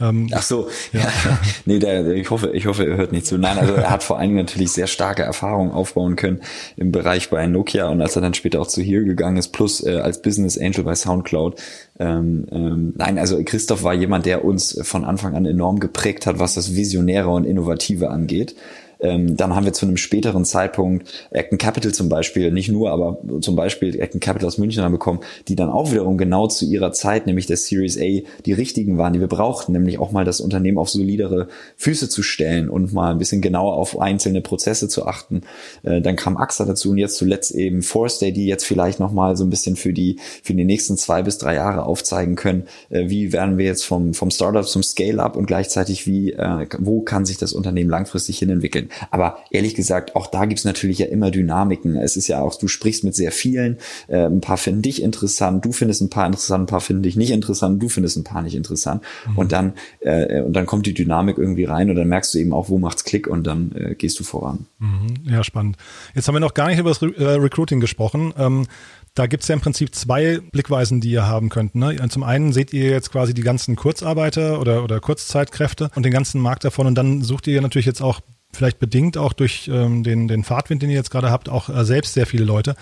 Ähm, 0.00 0.28
Ach 0.32 0.42
so, 0.42 0.68
ja. 0.92 1.00
ja. 1.00 1.38
nee, 1.64 1.78
der, 1.78 2.06
ich 2.08 2.30
hoffe, 2.30 2.50
ich 2.54 2.66
hoffe, 2.66 2.86
er 2.86 2.96
hört 2.96 3.12
nicht 3.12 3.26
zu. 3.26 3.38
Nein, 3.38 3.58
also 3.58 3.74
er 3.74 3.90
hat 3.90 4.02
vor 4.02 4.18
allen 4.18 4.30
Dingen 4.30 4.44
natürlich 4.44 4.72
sehr 4.72 4.86
starke 4.86 5.22
Erfahrungen 5.22 5.70
aufbauen 5.70 6.16
können 6.16 6.40
im 6.76 6.92
Bereich 6.92 7.30
bei 7.30 7.46
Nokia 7.46 7.88
und 7.88 8.00
als 8.00 8.16
er 8.16 8.22
dann 8.22 8.34
später 8.34 8.60
auch 8.60 8.66
zu 8.66 8.82
hier 8.82 9.04
gegangen 9.04 9.36
ist, 9.36 9.48
plus 9.48 9.84
äh, 9.84 9.98
als 9.98 10.22
Business 10.22 10.58
Angel 10.58 10.84
bei 10.84 10.94
SoundCloud. 10.94 11.60
Ähm, 11.98 12.46
ähm, 12.50 12.94
nein, 12.96 13.18
also 13.18 13.42
Christoph 13.44 13.82
war 13.82 13.94
jemand, 13.94 14.26
der 14.26 14.44
uns 14.44 14.78
von 14.82 15.04
Anfang 15.04 15.34
an 15.34 15.46
enorm 15.46 15.78
geprägt 15.78 16.26
hat, 16.26 16.38
was 16.38 16.54
das 16.54 16.74
Visionäre 16.74 17.28
und 17.28 17.44
Innovative 17.44 18.10
angeht. 18.10 18.56
Ähm, 19.02 19.36
dann 19.36 19.54
haben 19.54 19.66
wir 19.66 19.72
zu 19.72 19.86
einem 19.86 19.96
späteren 19.96 20.44
Zeitpunkt 20.44 21.28
Acton 21.32 21.58
Capital 21.58 21.92
zum 21.92 22.08
Beispiel, 22.08 22.52
nicht 22.52 22.70
nur, 22.70 22.90
aber 22.90 23.18
zum 23.40 23.56
Beispiel 23.56 24.00
Acton 24.00 24.20
Capital 24.20 24.46
aus 24.46 24.58
München 24.58 24.82
haben 24.82 24.92
bekommen, 24.92 25.20
die 25.48 25.56
dann 25.56 25.68
auch 25.68 25.90
wiederum 25.90 26.16
genau 26.16 26.46
zu 26.46 26.64
ihrer 26.64 26.92
Zeit, 26.92 27.26
nämlich 27.26 27.46
der 27.46 27.56
Series 27.56 27.98
A, 27.98 28.22
die 28.46 28.52
richtigen 28.52 28.98
waren, 28.98 29.12
die 29.12 29.20
wir 29.20 29.26
brauchten, 29.26 29.72
nämlich 29.72 29.98
auch 29.98 30.12
mal 30.12 30.24
das 30.24 30.40
Unternehmen 30.40 30.78
auf 30.78 30.88
solidere 30.88 31.48
Füße 31.76 32.08
zu 32.08 32.22
stellen 32.22 32.70
und 32.70 32.92
mal 32.92 33.10
ein 33.10 33.18
bisschen 33.18 33.42
genauer 33.42 33.74
auf 33.74 33.98
einzelne 33.98 34.40
Prozesse 34.40 34.88
zu 34.88 35.06
achten. 35.06 35.42
Äh, 35.82 36.00
dann 36.00 36.16
kam 36.16 36.36
AXA 36.36 36.64
dazu 36.64 36.90
und 36.90 36.98
jetzt 36.98 37.16
zuletzt 37.16 37.52
eben 37.52 37.82
Forestay, 37.82 38.32
die 38.32 38.46
jetzt 38.46 38.64
vielleicht 38.64 39.00
nochmal 39.00 39.36
so 39.36 39.44
ein 39.44 39.50
bisschen 39.50 39.76
für 39.76 39.92
die, 39.92 40.16
für 40.42 40.54
die 40.54 40.64
nächsten 40.64 40.96
zwei 40.96 41.22
bis 41.22 41.38
drei 41.38 41.54
Jahre 41.54 41.84
aufzeigen 41.84 42.36
können, 42.36 42.64
äh, 42.90 43.08
wie 43.08 43.32
werden 43.32 43.58
wir 43.58 43.66
jetzt 43.66 43.84
vom, 43.84 44.14
vom 44.14 44.30
Startup 44.30 44.66
zum 44.66 44.82
Scale-up 44.82 45.36
und 45.36 45.46
gleichzeitig 45.46 46.06
wie, 46.06 46.32
äh, 46.32 46.66
wo 46.78 47.00
kann 47.00 47.24
sich 47.24 47.38
das 47.38 47.52
Unternehmen 47.52 47.90
langfristig 47.90 48.38
hin 48.38 48.50
entwickeln. 48.50 48.90
Aber 49.10 49.38
ehrlich 49.50 49.74
gesagt, 49.74 50.16
auch 50.16 50.26
da 50.26 50.44
gibt's 50.44 50.64
natürlich 50.64 50.98
ja 50.98 51.06
immer 51.06 51.30
Dynamiken. 51.30 51.96
Es 51.96 52.16
ist 52.16 52.28
ja 52.28 52.40
auch, 52.40 52.54
du 52.58 52.68
sprichst 52.68 53.04
mit 53.04 53.14
sehr 53.14 53.32
vielen, 53.32 53.78
äh, 54.08 54.26
ein 54.26 54.40
paar 54.40 54.56
finden 54.56 54.82
dich 54.82 55.02
interessant, 55.02 55.64
du 55.64 55.72
findest 55.72 56.02
ein 56.02 56.10
paar 56.10 56.26
interessant, 56.26 56.64
ein 56.64 56.66
paar 56.66 56.80
finden 56.80 57.02
dich 57.02 57.16
nicht 57.16 57.30
interessant, 57.30 57.82
du 57.82 57.88
findest 57.88 58.16
ein 58.16 58.24
paar 58.24 58.42
nicht 58.42 58.54
interessant. 58.54 59.02
Mhm. 59.26 59.38
Und 59.38 59.52
dann, 59.52 59.72
äh, 60.00 60.42
und 60.42 60.54
dann 60.54 60.66
kommt 60.66 60.86
die 60.86 60.94
Dynamik 60.94 61.38
irgendwie 61.38 61.64
rein 61.64 61.90
und 61.90 61.96
dann 61.96 62.08
merkst 62.08 62.34
du 62.34 62.38
eben 62.38 62.52
auch, 62.52 62.68
wo 62.68 62.78
macht's 62.78 63.04
Klick 63.04 63.26
und 63.26 63.46
dann 63.46 63.72
äh, 63.72 63.94
gehst 63.94 64.18
du 64.20 64.24
voran. 64.24 64.66
Mhm. 64.78 65.30
Ja, 65.30 65.44
spannend. 65.44 65.76
Jetzt 66.14 66.28
haben 66.28 66.34
wir 66.34 66.40
noch 66.40 66.54
gar 66.54 66.68
nicht 66.68 66.78
über 66.78 66.90
das 66.90 67.02
Re 67.02 67.14
äh, 67.16 67.34
Recruiting 67.34 67.80
gesprochen. 67.80 68.32
Ähm, 68.36 68.66
da 69.14 69.26
gibt's 69.26 69.48
ja 69.48 69.54
im 69.54 69.60
Prinzip 69.60 69.94
zwei 69.94 70.40
Blickweisen, 70.52 71.00
die 71.00 71.10
ihr 71.10 71.26
haben 71.26 71.50
könnt. 71.50 71.74
Ne? 71.74 71.96
Zum 72.08 72.22
einen 72.22 72.52
seht 72.52 72.72
ihr 72.72 72.90
jetzt 72.90 73.12
quasi 73.12 73.34
die 73.34 73.42
ganzen 73.42 73.76
Kurzarbeiter 73.76 74.58
oder, 74.58 74.82
oder 74.82 75.00
Kurzzeitkräfte 75.00 75.90
und 75.94 76.04
den 76.04 76.12
ganzen 76.12 76.40
Markt 76.40 76.64
davon 76.64 76.86
und 76.86 76.94
dann 76.94 77.22
sucht 77.22 77.46
ihr 77.46 77.60
natürlich 77.60 77.86
jetzt 77.86 78.00
auch 78.00 78.20
vielleicht 78.52 78.78
bedingt 78.78 79.16
auch 79.16 79.32
durch 79.32 79.68
ähm, 79.72 80.02
den, 80.02 80.28
den 80.28 80.44
Fahrtwind, 80.44 80.82
den 80.82 80.90
ihr 80.90 80.96
jetzt 80.96 81.10
gerade 81.10 81.30
habt, 81.30 81.48
auch 81.48 81.68
äh, 81.68 81.84
selbst 81.84 82.14
sehr 82.14 82.26
viele 82.26 82.44
Leute. 82.44 82.74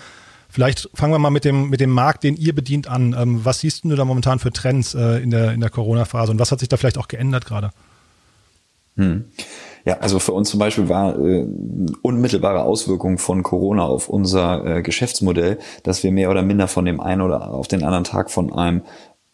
Vielleicht 0.49 0.89
fangen 0.93 1.13
wir 1.13 1.19
mal 1.19 1.29
mit 1.29 1.45
dem, 1.45 1.69
mit 1.69 1.79
dem 1.79 1.91
Markt, 1.91 2.23
den 2.25 2.35
ihr 2.35 2.53
bedient, 2.53 2.87
an. 2.87 3.15
Ähm, 3.17 3.45
was 3.45 3.61
siehst 3.61 3.85
du 3.85 3.95
da 3.95 4.03
momentan 4.03 4.39
für 4.39 4.51
Trends 4.51 4.93
äh, 4.93 5.23
in 5.23 5.31
der, 5.31 5.53
in 5.53 5.61
der 5.61 5.69
Corona-Phase 5.69 6.31
und 6.31 6.39
was 6.39 6.51
hat 6.51 6.59
sich 6.59 6.67
da 6.67 6.77
vielleicht 6.77 6.97
auch 6.97 7.07
geändert 7.07 7.45
gerade? 7.45 7.71
Hm. 8.97 9.25
Ja, 9.85 9.97
also 9.99 10.19
für 10.19 10.33
uns 10.33 10.49
zum 10.49 10.59
Beispiel 10.59 10.89
war 10.89 11.17
äh, 11.17 11.47
unmittelbare 12.01 12.63
Auswirkung 12.63 13.17
von 13.17 13.41
Corona 13.41 13.83
auf 13.83 14.09
unser 14.09 14.65
äh, 14.65 14.81
Geschäftsmodell, 14.83 15.57
dass 15.83 16.03
wir 16.03 16.11
mehr 16.11 16.29
oder 16.29 16.43
minder 16.43 16.67
von 16.67 16.85
dem 16.85 16.99
einen 16.99 17.21
oder 17.21 17.49
auf 17.51 17.67
den 17.67 17.83
anderen 17.83 18.03
Tag 18.03 18.29
von 18.29 18.53
einem 18.53 18.81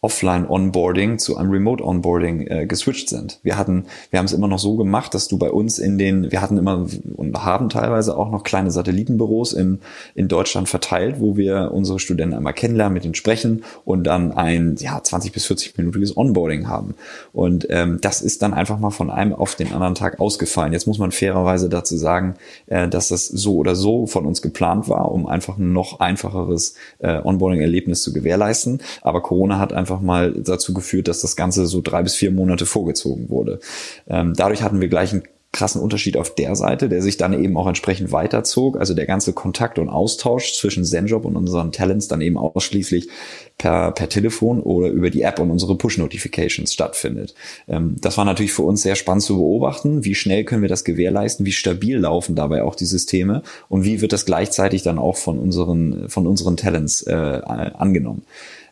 Offline-Onboarding 0.00 1.18
zu 1.18 1.36
einem 1.36 1.50
Remote-Onboarding 1.50 2.46
äh, 2.46 2.66
geswitcht 2.66 3.08
sind. 3.08 3.40
Wir 3.42 3.58
hatten, 3.58 3.86
wir 4.10 4.20
haben 4.20 4.26
es 4.26 4.32
immer 4.32 4.46
noch 4.46 4.60
so 4.60 4.76
gemacht, 4.76 5.12
dass 5.12 5.26
du 5.26 5.38
bei 5.38 5.50
uns 5.50 5.80
in 5.80 5.98
den, 5.98 6.30
wir 6.30 6.40
hatten 6.40 6.56
immer 6.56 6.86
und 7.16 7.44
haben 7.44 7.68
teilweise 7.68 8.16
auch 8.16 8.30
noch 8.30 8.44
kleine 8.44 8.70
Satellitenbüros 8.70 9.52
in, 9.54 9.80
in 10.14 10.28
Deutschland 10.28 10.68
verteilt, 10.68 11.16
wo 11.18 11.36
wir 11.36 11.72
unsere 11.72 11.98
Studenten 11.98 12.36
einmal 12.36 12.52
kennenlernen, 12.52 12.94
mit 12.94 13.04
ihnen 13.04 13.16
sprechen 13.16 13.64
und 13.84 14.04
dann 14.04 14.30
ein 14.30 14.76
ja, 14.78 15.02
20 15.02 15.32
bis 15.32 15.46
40 15.46 15.76
minütiges 15.76 16.16
Onboarding 16.16 16.68
haben. 16.68 16.94
Und 17.32 17.66
ähm, 17.70 17.98
das 18.00 18.22
ist 18.22 18.42
dann 18.42 18.54
einfach 18.54 18.78
mal 18.78 18.90
von 18.90 19.10
einem 19.10 19.32
auf 19.32 19.56
den 19.56 19.72
anderen 19.72 19.96
Tag 19.96 20.20
ausgefallen. 20.20 20.72
Jetzt 20.72 20.86
muss 20.86 20.98
man 20.98 21.10
fairerweise 21.10 21.68
dazu 21.68 21.96
sagen, 21.96 22.36
äh, 22.66 22.86
dass 22.86 23.08
das 23.08 23.26
so 23.26 23.56
oder 23.56 23.74
so 23.74 24.06
von 24.06 24.26
uns 24.26 24.42
geplant 24.42 24.88
war, 24.88 25.10
um 25.10 25.26
einfach 25.26 25.58
ein 25.58 25.72
noch 25.72 25.98
einfacheres 25.98 26.74
äh, 27.00 27.20
Onboarding-Erlebnis 27.20 28.02
zu 28.02 28.12
gewährleisten. 28.12 28.80
Aber 29.02 29.22
Corona 29.22 29.58
hat 29.58 29.72
einfach 29.72 29.87
einfach 29.88 30.00
mal 30.00 30.32
dazu 30.32 30.74
geführt, 30.74 31.08
dass 31.08 31.22
das 31.22 31.36
Ganze 31.36 31.66
so 31.66 31.80
drei 31.80 32.02
bis 32.02 32.14
vier 32.14 32.30
Monate 32.30 32.66
vorgezogen 32.66 33.30
wurde. 33.30 33.60
Ähm, 34.08 34.34
dadurch 34.36 34.62
hatten 34.62 34.80
wir 34.80 34.88
gleich 34.88 35.12
einen 35.12 35.22
krassen 35.50 35.80
Unterschied 35.80 36.18
auf 36.18 36.34
der 36.34 36.54
Seite, 36.56 36.90
der 36.90 37.00
sich 37.00 37.16
dann 37.16 37.32
eben 37.32 37.56
auch 37.56 37.66
entsprechend 37.66 38.12
weiterzog. 38.12 38.78
Also 38.78 38.92
der 38.92 39.06
ganze 39.06 39.32
Kontakt 39.32 39.78
und 39.78 39.88
Austausch 39.88 40.52
zwischen 40.52 40.84
ZenJob 40.84 41.24
und 41.24 41.36
unseren 41.36 41.72
Talents 41.72 42.06
dann 42.06 42.20
eben 42.20 42.36
ausschließlich 42.36 43.08
per, 43.56 43.92
per 43.92 44.10
Telefon 44.10 44.60
oder 44.60 44.88
über 44.88 45.08
die 45.08 45.22
App 45.22 45.38
und 45.40 45.50
unsere 45.50 45.74
Push-Notifications 45.74 46.74
stattfindet. 46.74 47.34
Ähm, 47.66 47.96
das 47.98 48.18
war 48.18 48.26
natürlich 48.26 48.52
für 48.52 48.62
uns 48.62 48.82
sehr 48.82 48.94
spannend 48.94 49.22
zu 49.22 49.36
beobachten. 49.36 50.04
Wie 50.04 50.14
schnell 50.14 50.44
können 50.44 50.60
wir 50.60 50.68
das 50.68 50.84
gewährleisten? 50.84 51.46
Wie 51.46 51.52
stabil 51.52 51.96
laufen 51.96 52.34
dabei 52.34 52.62
auch 52.62 52.74
die 52.74 52.84
Systeme? 52.84 53.42
Und 53.70 53.84
wie 53.84 54.02
wird 54.02 54.12
das 54.12 54.26
gleichzeitig 54.26 54.82
dann 54.82 54.98
auch 54.98 55.16
von 55.16 55.38
unseren, 55.38 56.10
von 56.10 56.26
unseren 56.26 56.58
Talents 56.58 57.02
äh, 57.04 57.14
angenommen? 57.14 58.22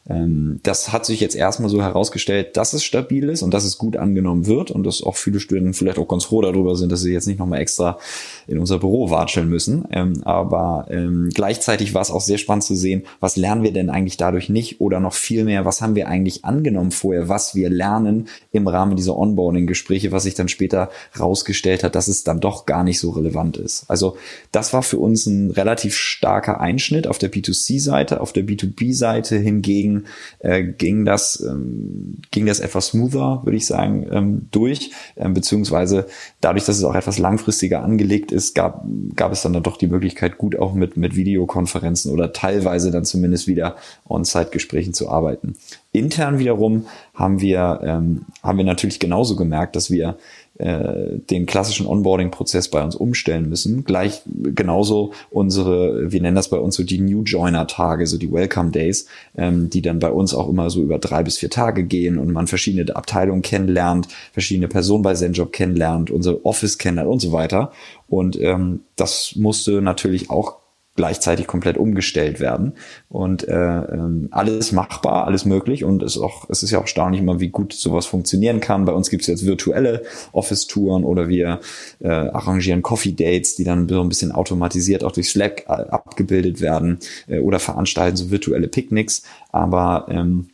Ähm, 0.08 0.60
das 0.62 0.92
hat 0.92 1.04
sich 1.04 1.20
jetzt 1.20 1.34
erstmal 1.34 1.68
so 1.68 1.82
herausgestellt, 1.82 2.56
dass 2.56 2.72
es 2.72 2.84
stabil 2.84 3.28
ist 3.28 3.42
und 3.42 3.52
dass 3.52 3.64
es 3.64 3.78
gut 3.78 3.96
angenommen 3.96 4.46
wird 4.46 4.70
und 4.70 4.84
dass 4.84 5.02
auch 5.02 5.16
viele 5.16 5.40
Studenten 5.40 5.74
vielleicht 5.74 5.98
auch 5.98 6.08
ganz 6.08 6.24
froh 6.24 6.42
darüber 6.42 6.76
sind, 6.76 6.92
dass 6.92 7.00
sie 7.00 7.12
jetzt 7.12 7.26
nicht 7.26 7.38
nochmal 7.38 7.60
extra 7.60 7.98
in 8.46 8.58
unser 8.58 8.78
Büro 8.78 9.10
watscheln 9.10 9.48
müssen. 9.48 9.84
Ähm, 9.90 10.22
aber 10.24 10.86
ähm, 10.90 11.30
gleichzeitig 11.32 11.94
war 11.94 12.02
es 12.02 12.10
auch 12.10 12.20
sehr 12.20 12.38
spannend 12.38 12.64
zu 12.64 12.74
sehen, 12.74 13.02
was 13.20 13.36
lernen 13.36 13.62
wir 13.62 13.72
denn 13.72 13.90
eigentlich 13.90 14.16
dadurch 14.16 14.48
nicht 14.48 14.80
oder 14.80 15.00
noch 15.00 15.14
viel 15.14 15.44
mehr, 15.44 15.64
was 15.64 15.80
haben 15.80 15.94
wir 15.94 16.08
eigentlich 16.08 16.44
angenommen 16.44 16.90
vorher, 16.90 17.28
was 17.28 17.54
wir 17.54 17.70
lernen 17.70 18.28
im 18.52 18.68
Rahmen 18.68 18.96
dieser 18.96 19.16
Onboarding-Gespräche, 19.16 20.12
was 20.12 20.24
sich 20.24 20.34
dann 20.34 20.48
später 20.48 20.90
rausgestellt 21.18 21.84
hat, 21.84 21.94
dass 21.94 22.08
es 22.08 22.24
dann 22.24 22.40
doch 22.40 22.66
gar 22.66 22.84
nicht 22.84 23.00
so 23.00 23.10
relevant 23.10 23.56
ist. 23.56 23.84
Also 23.88 24.16
das 24.52 24.72
war 24.72 24.82
für 24.82 24.98
uns 24.98 25.26
ein 25.26 25.50
relativ 25.50 25.96
starker 25.96 26.60
Einschnitt 26.60 27.06
auf 27.06 27.18
der 27.18 27.32
B2C-Seite. 27.32 28.20
Auf 28.20 28.32
der 28.32 28.44
B2B-Seite 28.44 29.36
hingegen 29.36 30.04
äh, 30.38 30.62
ging 30.62 31.04
das 31.04 31.40
ähm, 31.46 32.18
ging 32.30 32.46
das 32.46 32.60
etwas 32.60 32.88
smoother, 32.88 33.40
würde 33.44 33.56
ich 33.56 33.66
sagen, 33.66 34.06
ähm, 34.10 34.48
durch, 34.50 34.90
ähm, 35.16 35.34
beziehungsweise 35.34 36.06
dadurch, 36.40 36.64
dass 36.64 36.78
es 36.78 36.84
auch 36.84 36.94
etwas 36.94 37.18
langfristiger 37.18 37.82
angelegt 37.82 38.32
ist, 38.36 38.54
gab 38.54 38.84
gab 39.16 39.32
es 39.32 39.42
dann, 39.42 39.52
dann 39.52 39.62
doch 39.62 39.76
die 39.76 39.88
Möglichkeit, 39.88 40.38
gut 40.38 40.56
auch 40.58 40.74
mit 40.74 40.96
mit 40.96 41.16
Videokonferenzen 41.16 42.12
oder 42.12 42.32
teilweise 42.32 42.90
dann 42.90 43.04
zumindest 43.04 43.48
wieder 43.48 43.76
On-Site-Gesprächen 44.08 44.94
zu 44.94 45.08
arbeiten. 45.08 45.56
Intern 45.92 46.38
wiederum 46.38 46.86
haben 47.14 47.40
wir 47.40 47.80
ähm, 47.82 48.26
haben 48.42 48.58
wir 48.58 48.64
natürlich 48.64 49.00
genauso 49.00 49.34
gemerkt, 49.34 49.74
dass 49.74 49.90
wir 49.90 50.16
äh, 50.58 51.18
den 51.30 51.46
klassischen 51.46 51.86
Onboarding-Prozess 51.86 52.68
bei 52.68 52.82
uns 52.82 52.94
umstellen 52.94 53.48
müssen. 53.48 53.84
Gleich 53.84 54.22
genauso 54.26 55.12
unsere, 55.30 56.10
wir 56.12 56.20
nennen 56.20 56.36
das 56.36 56.48
bei 56.48 56.58
uns 56.58 56.76
so 56.76 56.82
die 56.82 56.98
New 56.98 57.22
Joiner-Tage, 57.22 58.06
so 58.06 58.18
die 58.18 58.32
Welcome 58.32 58.70
Days, 58.70 59.06
ähm, 59.36 59.70
die 59.70 59.82
dann 59.82 59.98
bei 59.98 60.10
uns 60.10 60.34
auch 60.34 60.48
immer 60.48 60.70
so 60.70 60.82
über 60.82 60.98
drei 60.98 61.22
bis 61.22 61.38
vier 61.38 61.50
Tage 61.50 61.84
gehen 61.84 62.18
und 62.18 62.32
man 62.32 62.46
verschiedene 62.46 62.94
Abteilungen 62.96 63.42
kennenlernt, 63.42 64.08
verschiedene 64.32 64.68
Personen 64.68 65.02
bei 65.02 65.14
Zenjob 65.14 65.52
kennenlernt, 65.52 66.10
unser 66.10 66.44
Office 66.44 66.78
kennenlernt 66.78 67.10
und 67.10 67.20
so 67.20 67.32
weiter. 67.32 67.72
Und 68.08 68.40
ähm, 68.40 68.80
das 68.96 69.34
musste 69.36 69.82
natürlich 69.82 70.30
auch 70.30 70.56
gleichzeitig 70.96 71.46
komplett 71.46 71.76
umgestellt 71.76 72.40
werden. 72.40 72.72
Und 73.08 73.46
äh, 73.46 73.54
ähm, 73.54 74.28
alles 74.30 74.72
machbar, 74.72 75.26
alles 75.26 75.44
möglich. 75.44 75.84
Und 75.84 76.02
es 76.02 76.16
ist 76.16 76.22
auch, 76.22 76.48
es 76.50 76.62
ist 76.62 76.70
ja 76.70 76.78
auch 76.78 76.86
erstaunlich 76.86 77.20
immer, 77.20 77.40
wie 77.40 77.48
gut 77.48 77.72
sowas 77.72 78.06
funktionieren 78.06 78.60
kann. 78.60 78.84
Bei 78.84 78.92
uns 78.92 79.10
gibt 79.10 79.22
es 79.22 79.26
jetzt 79.26 79.46
virtuelle 79.46 80.02
Office-Touren 80.32 81.04
oder 81.04 81.28
wir 81.28 81.60
äh, 82.00 82.08
arrangieren 82.08 82.82
Coffee-Dates, 82.82 83.56
die 83.56 83.64
dann 83.64 83.88
so 83.88 84.00
ein 84.00 84.08
bisschen 84.08 84.32
automatisiert 84.32 85.04
auch 85.04 85.12
durch 85.12 85.28
Slack 85.28 85.64
äh, 85.68 85.72
abgebildet 85.72 86.60
werden 86.60 86.98
äh, 87.28 87.38
oder 87.40 87.58
veranstalten 87.58 88.16
so 88.16 88.30
virtuelle 88.30 88.68
Picknicks. 88.68 89.22
Aber 89.52 90.06
ähm, 90.08 90.48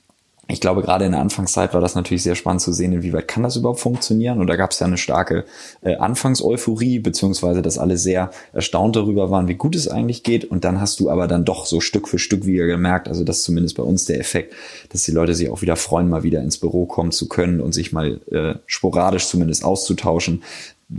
ich 0.49 0.61
glaube, 0.61 0.83
gerade 0.83 1.05
in 1.05 1.13
der 1.13 1.21
Anfangszeit 1.21 1.73
war 1.73 1.81
das 1.81 1.95
natürlich 1.95 2.25
sehr 2.25 2.35
spannend 2.35 2.61
zu 2.61 2.73
sehen, 2.73 2.93
inwieweit 2.93 3.29
kann 3.29 3.45
das 3.45 3.57
überhaupt 3.57 3.79
funktionieren. 3.79 4.41
Und 4.41 4.49
da 4.49 4.57
gab 4.57 4.73
es 4.73 4.81
ja 4.81 4.87
eine 4.87 4.99
starke 4.99 5.45
äh, 5.83 5.97
Anfangseuphorie, 5.97 6.99
beziehungsweise 6.99 7.63
dass 7.63 7.79
alle 7.79 7.97
sehr 7.97 8.31
erstaunt 8.53 8.97
darüber 8.97 9.31
waren, 9.31 9.47
wie 9.47 9.55
gut 9.55 9.77
es 9.77 9.87
eigentlich 9.87 10.25
geht. 10.25 10.45
Und 10.45 10.65
dann 10.65 10.81
hast 10.81 10.99
du 10.99 11.11
aber 11.11 11.29
dann 11.29 11.45
doch 11.45 11.65
so 11.65 11.81
Stück 11.81 12.09
für 12.09 12.19
Stück 12.19 12.45
wieder 12.45 12.67
gemerkt, 12.67 13.09
also 13.09 13.23
das 13.23 13.39
ist 13.39 13.45
zumindest 13.45 13.77
bei 13.77 13.85
uns 13.85 14.05
der 14.05 14.19
Effekt, 14.19 14.55
dass 14.91 15.05
die 15.05 15.13
Leute 15.13 15.35
sich 15.35 15.49
auch 15.49 15.63
wieder 15.63 15.77
freuen, 15.77 16.09
mal 16.09 16.25
wieder 16.25 16.43
ins 16.43 16.59
Büro 16.59 16.87
kommen 16.87 17.13
zu 17.13 17.29
können 17.29 17.61
und 17.61 17.73
sich 17.73 17.93
mal 17.93 18.21
äh, 18.31 18.55
sporadisch 18.67 19.29
zumindest 19.29 19.65
auszutauschen 19.65 20.43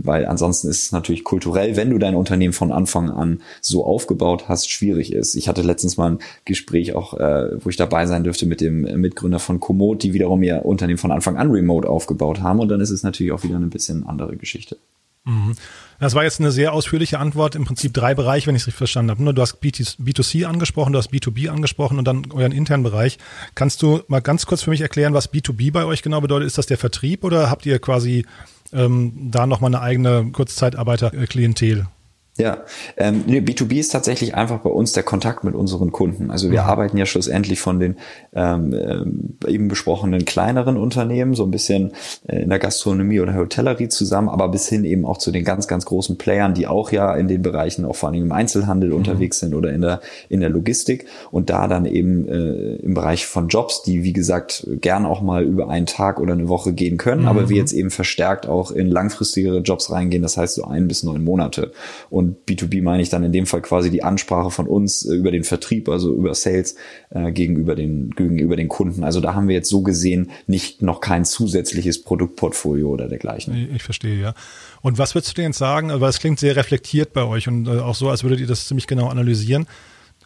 weil 0.02 0.26
ansonsten 0.26 0.68
ist 0.68 0.82
es 0.82 0.92
natürlich 0.92 1.24
kulturell, 1.24 1.76
wenn 1.76 1.90
du 1.90 1.98
dein 1.98 2.14
Unternehmen 2.14 2.52
von 2.52 2.72
Anfang 2.72 3.10
an 3.10 3.40
so 3.60 3.84
aufgebaut 3.84 4.48
hast, 4.48 4.70
schwierig 4.70 5.12
ist. 5.12 5.34
Ich 5.34 5.48
hatte 5.48 5.62
letztens 5.62 5.96
mal 5.96 6.12
ein 6.12 6.18
Gespräch 6.44 6.94
auch, 6.94 7.14
äh, 7.14 7.64
wo 7.64 7.68
ich 7.70 7.76
dabei 7.76 8.06
sein 8.06 8.24
dürfte 8.24 8.46
mit 8.46 8.60
dem 8.60 8.82
Mitgründer 9.00 9.38
von 9.38 9.60
Komoot, 9.60 10.02
die 10.02 10.12
wiederum 10.12 10.42
ihr 10.42 10.64
Unternehmen 10.64 10.98
von 10.98 11.12
Anfang 11.12 11.36
an 11.36 11.50
remote 11.50 11.88
aufgebaut 11.88 12.40
haben 12.40 12.60
und 12.60 12.68
dann 12.68 12.80
ist 12.80 12.90
es 12.90 13.02
natürlich 13.02 13.32
auch 13.32 13.44
wieder 13.44 13.56
eine 13.56 13.66
bisschen 13.66 14.06
andere 14.06 14.36
Geschichte. 14.36 14.76
Mhm. 15.24 15.54
Das 16.00 16.14
war 16.14 16.24
jetzt 16.24 16.40
eine 16.40 16.52
sehr 16.52 16.72
ausführliche 16.72 17.18
Antwort, 17.18 17.54
im 17.54 17.64
Prinzip 17.64 17.94
drei 17.94 18.14
Bereiche, 18.14 18.46
wenn 18.46 18.56
ich 18.56 18.62
es 18.62 18.66
richtig 18.66 18.78
verstanden 18.78 19.10
habe. 19.10 19.34
Du 19.34 19.40
hast 19.40 19.62
B2C 19.62 20.44
angesprochen, 20.44 20.92
du 20.92 20.98
hast 20.98 21.12
B2B 21.12 21.48
angesprochen 21.48 21.98
und 21.98 22.04
dann 22.04 22.30
euren 22.32 22.52
internen 22.52 22.82
Bereich. 22.82 23.18
Kannst 23.54 23.80
du 23.82 24.02
mal 24.08 24.20
ganz 24.20 24.44
kurz 24.44 24.62
für 24.62 24.70
mich 24.70 24.82
erklären, 24.82 25.14
was 25.14 25.32
B2B 25.32 25.72
bei 25.72 25.84
euch 25.84 26.02
genau 26.02 26.20
bedeutet? 26.20 26.46
Ist 26.46 26.58
das 26.58 26.66
der 26.66 26.78
Vertrieb 26.78 27.24
oder 27.24 27.50
habt 27.50 27.64
ihr 27.64 27.78
quasi 27.78 28.26
ähm, 28.74 29.30
da 29.30 29.46
nochmal 29.46 29.74
eine 29.74 29.80
eigene 29.80 30.30
Kurzzeitarbeiter-Klientel. 30.32 31.86
Ja, 32.36 32.64
ähm, 32.96 33.22
nee, 33.28 33.38
B2B 33.38 33.78
ist 33.78 33.90
tatsächlich 33.90 34.34
einfach 34.34 34.58
bei 34.58 34.70
uns 34.70 34.92
der 34.92 35.04
Kontakt 35.04 35.44
mit 35.44 35.54
unseren 35.54 35.92
Kunden. 35.92 36.32
Also 36.32 36.50
wir 36.50 36.62
mhm. 36.62 36.68
arbeiten 36.68 36.96
ja 36.96 37.06
schlussendlich 37.06 37.60
von 37.60 37.78
den 37.78 37.96
ähm, 38.32 38.72
äh, 38.72 39.52
eben 39.52 39.68
besprochenen 39.68 40.24
kleineren 40.24 40.76
Unternehmen, 40.76 41.34
so 41.34 41.44
ein 41.44 41.52
bisschen 41.52 41.92
äh, 42.26 42.42
in 42.42 42.50
der 42.50 42.58
Gastronomie 42.58 43.20
oder 43.20 43.36
Hotellerie 43.36 43.88
zusammen, 43.88 44.28
aber 44.28 44.48
bis 44.48 44.68
hin 44.68 44.84
eben 44.84 45.04
auch 45.04 45.18
zu 45.18 45.30
den 45.30 45.44
ganz, 45.44 45.68
ganz 45.68 45.84
großen 45.84 46.18
Playern, 46.18 46.54
die 46.54 46.66
auch 46.66 46.90
ja 46.90 47.14
in 47.14 47.28
den 47.28 47.42
Bereichen 47.42 47.84
auch 47.84 47.94
vor 47.94 48.08
allem 48.08 48.22
im 48.22 48.32
Einzelhandel 48.32 48.90
mhm. 48.90 48.96
unterwegs 48.96 49.38
sind 49.38 49.54
oder 49.54 49.72
in 49.72 49.82
der, 49.82 50.00
in 50.28 50.40
der 50.40 50.50
Logistik 50.50 51.06
und 51.30 51.50
da 51.50 51.68
dann 51.68 51.86
eben 51.86 52.26
äh, 52.26 52.74
im 52.82 52.94
Bereich 52.94 53.26
von 53.26 53.46
Jobs, 53.46 53.82
die 53.82 54.02
wie 54.02 54.12
gesagt 54.12 54.66
gern 54.80 55.06
auch 55.06 55.22
mal 55.22 55.44
über 55.44 55.68
einen 55.68 55.86
Tag 55.86 56.18
oder 56.18 56.32
eine 56.32 56.48
Woche 56.48 56.72
gehen 56.72 56.96
können, 56.96 57.22
mhm. 57.22 57.28
aber 57.28 57.48
wir 57.48 57.58
jetzt 57.58 57.72
eben 57.72 57.90
verstärkt 57.90 58.48
auch 58.48 58.72
in 58.72 58.88
langfristigere 58.88 59.58
Jobs 59.58 59.92
reingehen, 59.92 60.22
das 60.24 60.36
heißt 60.36 60.56
so 60.56 60.64
ein 60.64 60.88
bis 60.88 61.04
neun 61.04 61.22
Monate. 61.22 61.70
Und 62.10 62.23
und 62.24 62.36
B2B 62.48 62.82
meine 62.82 63.02
ich 63.02 63.10
dann 63.10 63.22
in 63.22 63.32
dem 63.32 63.46
Fall 63.46 63.62
quasi 63.62 63.90
die 63.90 64.02
Ansprache 64.02 64.50
von 64.50 64.66
uns 64.66 65.04
äh, 65.04 65.14
über 65.14 65.30
den 65.30 65.44
Vertrieb, 65.44 65.88
also 65.88 66.14
über 66.14 66.34
Sales 66.34 66.76
äh, 67.10 67.32
gegenüber 67.32 67.74
den 67.74 68.10
gegenüber 68.10 68.56
den 68.56 68.68
Kunden. 68.68 69.04
Also 69.04 69.20
da 69.20 69.34
haben 69.34 69.48
wir 69.48 69.54
jetzt 69.54 69.68
so 69.68 69.82
gesehen 69.82 70.30
nicht 70.46 70.82
noch 70.82 71.00
kein 71.00 71.24
zusätzliches 71.24 72.02
Produktportfolio 72.02 72.88
oder 72.88 73.08
dergleichen. 73.08 73.68
Ich, 73.74 73.82
verstehe, 73.82 74.20
ja. 74.20 74.34
Und 74.82 74.98
was 74.98 75.14
würdest 75.14 75.32
du 75.32 75.34
denn 75.36 75.50
jetzt 75.50 75.58
sagen, 75.58 75.90
weil 75.92 76.08
es 76.08 76.18
klingt 76.18 76.40
sehr 76.40 76.56
reflektiert 76.56 77.12
bei 77.12 77.24
euch 77.24 77.48
und 77.48 77.66
äh, 77.66 77.78
auch 77.78 77.94
so, 77.94 78.08
als 78.08 78.22
würdet 78.22 78.40
ihr 78.40 78.46
das 78.46 78.66
ziemlich 78.66 78.86
genau 78.86 79.08
analysieren. 79.08 79.66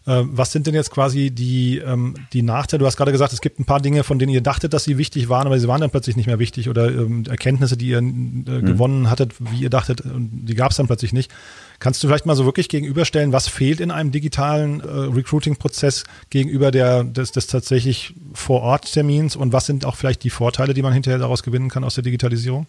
Äh, 0.08 0.24
was 0.24 0.52
sind 0.52 0.66
denn 0.66 0.74
jetzt 0.74 0.90
quasi 0.90 1.30
die, 1.30 1.78
ähm, 1.78 2.14
die 2.32 2.40
Nachteile? 2.40 2.78
Du 2.78 2.86
hast 2.86 2.96
gerade 2.96 3.12
gesagt, 3.12 3.34
es 3.34 3.42
gibt 3.42 3.60
ein 3.60 3.66
paar 3.66 3.80
Dinge, 3.80 4.04
von 4.04 4.18
denen 4.18 4.32
ihr 4.32 4.40
dachtet, 4.40 4.72
dass 4.72 4.84
sie 4.84 4.96
wichtig 4.96 5.28
waren, 5.28 5.46
aber 5.46 5.58
sie 5.58 5.68
waren 5.68 5.82
dann 5.82 5.90
plötzlich 5.90 6.16
nicht 6.16 6.26
mehr 6.26 6.38
wichtig 6.38 6.70
oder 6.70 6.88
ähm, 6.88 7.24
Erkenntnisse, 7.28 7.76
die 7.76 7.88
ihr 7.88 7.98
äh, 7.98 8.00
mhm. 8.00 8.64
gewonnen 8.64 9.10
hattet, 9.10 9.34
wie 9.38 9.60
ihr 9.60 9.70
dachtet, 9.70 10.02
die 10.04 10.54
gab 10.54 10.70
es 10.70 10.78
dann 10.78 10.86
plötzlich 10.86 11.12
nicht. 11.12 11.30
Kannst 11.78 12.02
du 12.02 12.08
vielleicht 12.08 12.24
mal 12.24 12.34
so 12.36 12.46
wirklich 12.46 12.70
gegenüberstellen, 12.70 13.32
was 13.32 13.48
fehlt 13.48 13.80
in 13.80 13.90
einem 13.90 14.10
digitalen 14.10 14.80
äh, 14.80 14.86
Recruiting-Prozess 14.86 16.04
gegenüber 16.30 16.70
der, 16.70 17.04
des, 17.04 17.32
des 17.32 17.46
tatsächlich 17.46 18.14
Vor-Ort-Termins 18.32 19.36
und 19.36 19.52
was 19.52 19.66
sind 19.66 19.84
auch 19.84 19.96
vielleicht 19.96 20.24
die 20.24 20.30
Vorteile, 20.30 20.72
die 20.72 20.82
man 20.82 20.94
hinterher 20.94 21.18
daraus 21.18 21.42
gewinnen 21.42 21.68
kann 21.68 21.84
aus 21.84 21.94
der 21.96 22.04
Digitalisierung? 22.04 22.66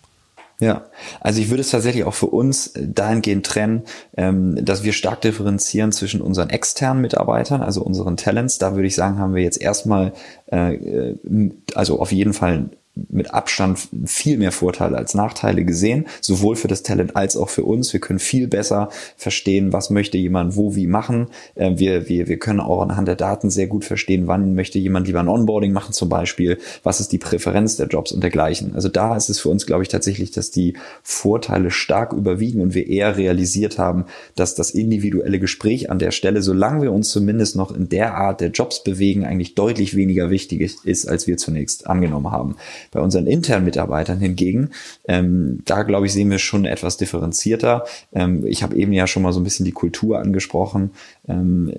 Ja, 0.62 0.88
also 1.22 1.40
ich 1.40 1.50
würde 1.50 1.62
es 1.62 1.70
tatsächlich 1.70 2.04
auch 2.04 2.14
für 2.14 2.26
uns 2.26 2.74
dahingehend 2.76 3.46
trennen, 3.46 3.84
ähm, 4.18 4.58
dass 4.64 4.84
wir 4.84 4.92
stark 4.92 5.22
differenzieren 5.22 5.94
zwischen 5.94 6.20
unseren 6.22 6.50
externen 6.50 7.02
Mitarbeitern, 7.02 7.62
also 7.62 7.82
unseren 7.82 8.18
Talents. 8.18 8.58
Da 8.58 8.76
würde 8.76 8.88
ich 8.88 8.96
sagen, 8.96 9.20
haben 9.20 9.36
wir 9.36 9.42
jetzt 9.42 9.62
erstmal, 9.62 10.12
äh, 10.52 10.74
äh 10.76 11.52
also 11.76 12.02
auf 12.02 12.12
jeden 12.12 12.34
Fall 12.34 12.72
mit 13.10 13.34
Abstand 13.34 13.80
viel 14.06 14.38
mehr 14.38 14.52
Vorteile 14.52 14.98
als 14.98 15.14
Nachteile 15.14 15.64
gesehen, 15.66 16.08
sowohl 16.22 16.56
für 16.56 16.68
das 16.68 16.84
Talent 16.84 17.16
als 17.16 17.38
auch 17.38 17.50
für 17.50 17.64
uns. 17.64 17.94
Wir 17.94 18.00
können 18.00 18.20
viel 18.20 18.48
besser 18.48 18.90
verstehen, 19.18 19.74
was 19.74 19.90
möchte 19.90 20.18
jemand 20.18 20.56
wo 20.56 20.76
wie 20.76 20.88
machen. 20.88 21.28
Ähm, 21.56 21.80
wir, 21.80 22.10
wir, 22.10 22.28
wir 22.28 22.38
können 22.38 22.60
auch 22.60 22.82
anhand 22.82 23.08
der 23.08 23.16
Daten 23.16 23.50
sehr 23.50 23.68
gut 23.68 23.86
verstehen, 23.86 24.28
wann 24.28 24.56
möchte 24.56 24.80
jemand 24.80 25.08
lieber 25.08 25.20
ein 25.20 25.28
Onboarding 25.28 25.72
machen 25.72 25.94
zum 25.94 26.10
Beispiel, 26.10 26.58
was 26.84 27.00
ist 27.00 27.12
die 27.12 27.18
Präferenz 27.18 27.78
der 27.78 27.88
Jobs 27.88 28.12
und 28.12 28.22
dergleichen. 28.22 28.76
Also 28.76 28.90
da 28.90 29.16
ist 29.16 29.30
es 29.30 29.40
für 29.40 29.50
uns, 29.50 29.66
glaube 29.66 29.84
ich, 29.84 29.90
tatsächlich, 29.90 30.32
dass 30.32 30.52
die 30.52 30.76
Vorteile 31.04 31.72
stark 31.72 32.14
überwiegen 32.14 32.62
und 32.62 32.74
wir 32.74 32.88
eher 32.88 33.18
realisiert 33.18 33.78
haben, 33.78 34.06
dass 34.36 34.56
das 34.56 34.72
individuelle 34.72 35.40
Gespräch 35.40 35.90
an 35.90 36.00
der 36.00 36.12
Stelle, 36.12 36.42
solange 36.42 36.84
wir 36.84 36.92
uns 36.92 37.10
zumindest 37.10 37.56
noch 37.56 37.76
in 37.76 37.90
der 37.90 38.16
Art 38.16 38.42
der 38.42 38.50
Jobs 38.50 38.84
bewegen, 38.84 39.26
eigentlich 39.26 39.56
deutlich 39.56 39.96
weniger 39.96 40.30
wichtig 40.30 40.62
ist, 40.84 41.08
als 41.08 41.28
wir 41.28 41.38
zunächst 41.38 41.88
angenommen 41.88 42.32
haben. 42.32 42.56
Bei 42.92 43.00
unseren 43.00 43.28
internen 43.28 43.66
Mitarbeitern 43.66 44.20
hingegen, 44.20 44.72
ähm, 45.08 45.62
da 45.66 45.84
glaube 45.84 46.06
ich, 46.06 46.14
sehen 46.14 46.30
wir 46.30 46.40
schon 46.40 46.66
etwas 46.66 46.98
differenzierter. 46.98 47.86
Ähm, 48.14 48.46
ich 48.46 48.64
habe 48.64 48.76
eben 48.76 48.94
ja 48.94 49.08
schon 49.08 49.24
mal 49.24 49.34
so 49.34 49.40
ein 49.40 49.44
bisschen 49.44 49.66
die 49.66 49.72
Kultur 49.72 50.20
angesprochen. 50.20 50.92
Ähm, 51.30 51.72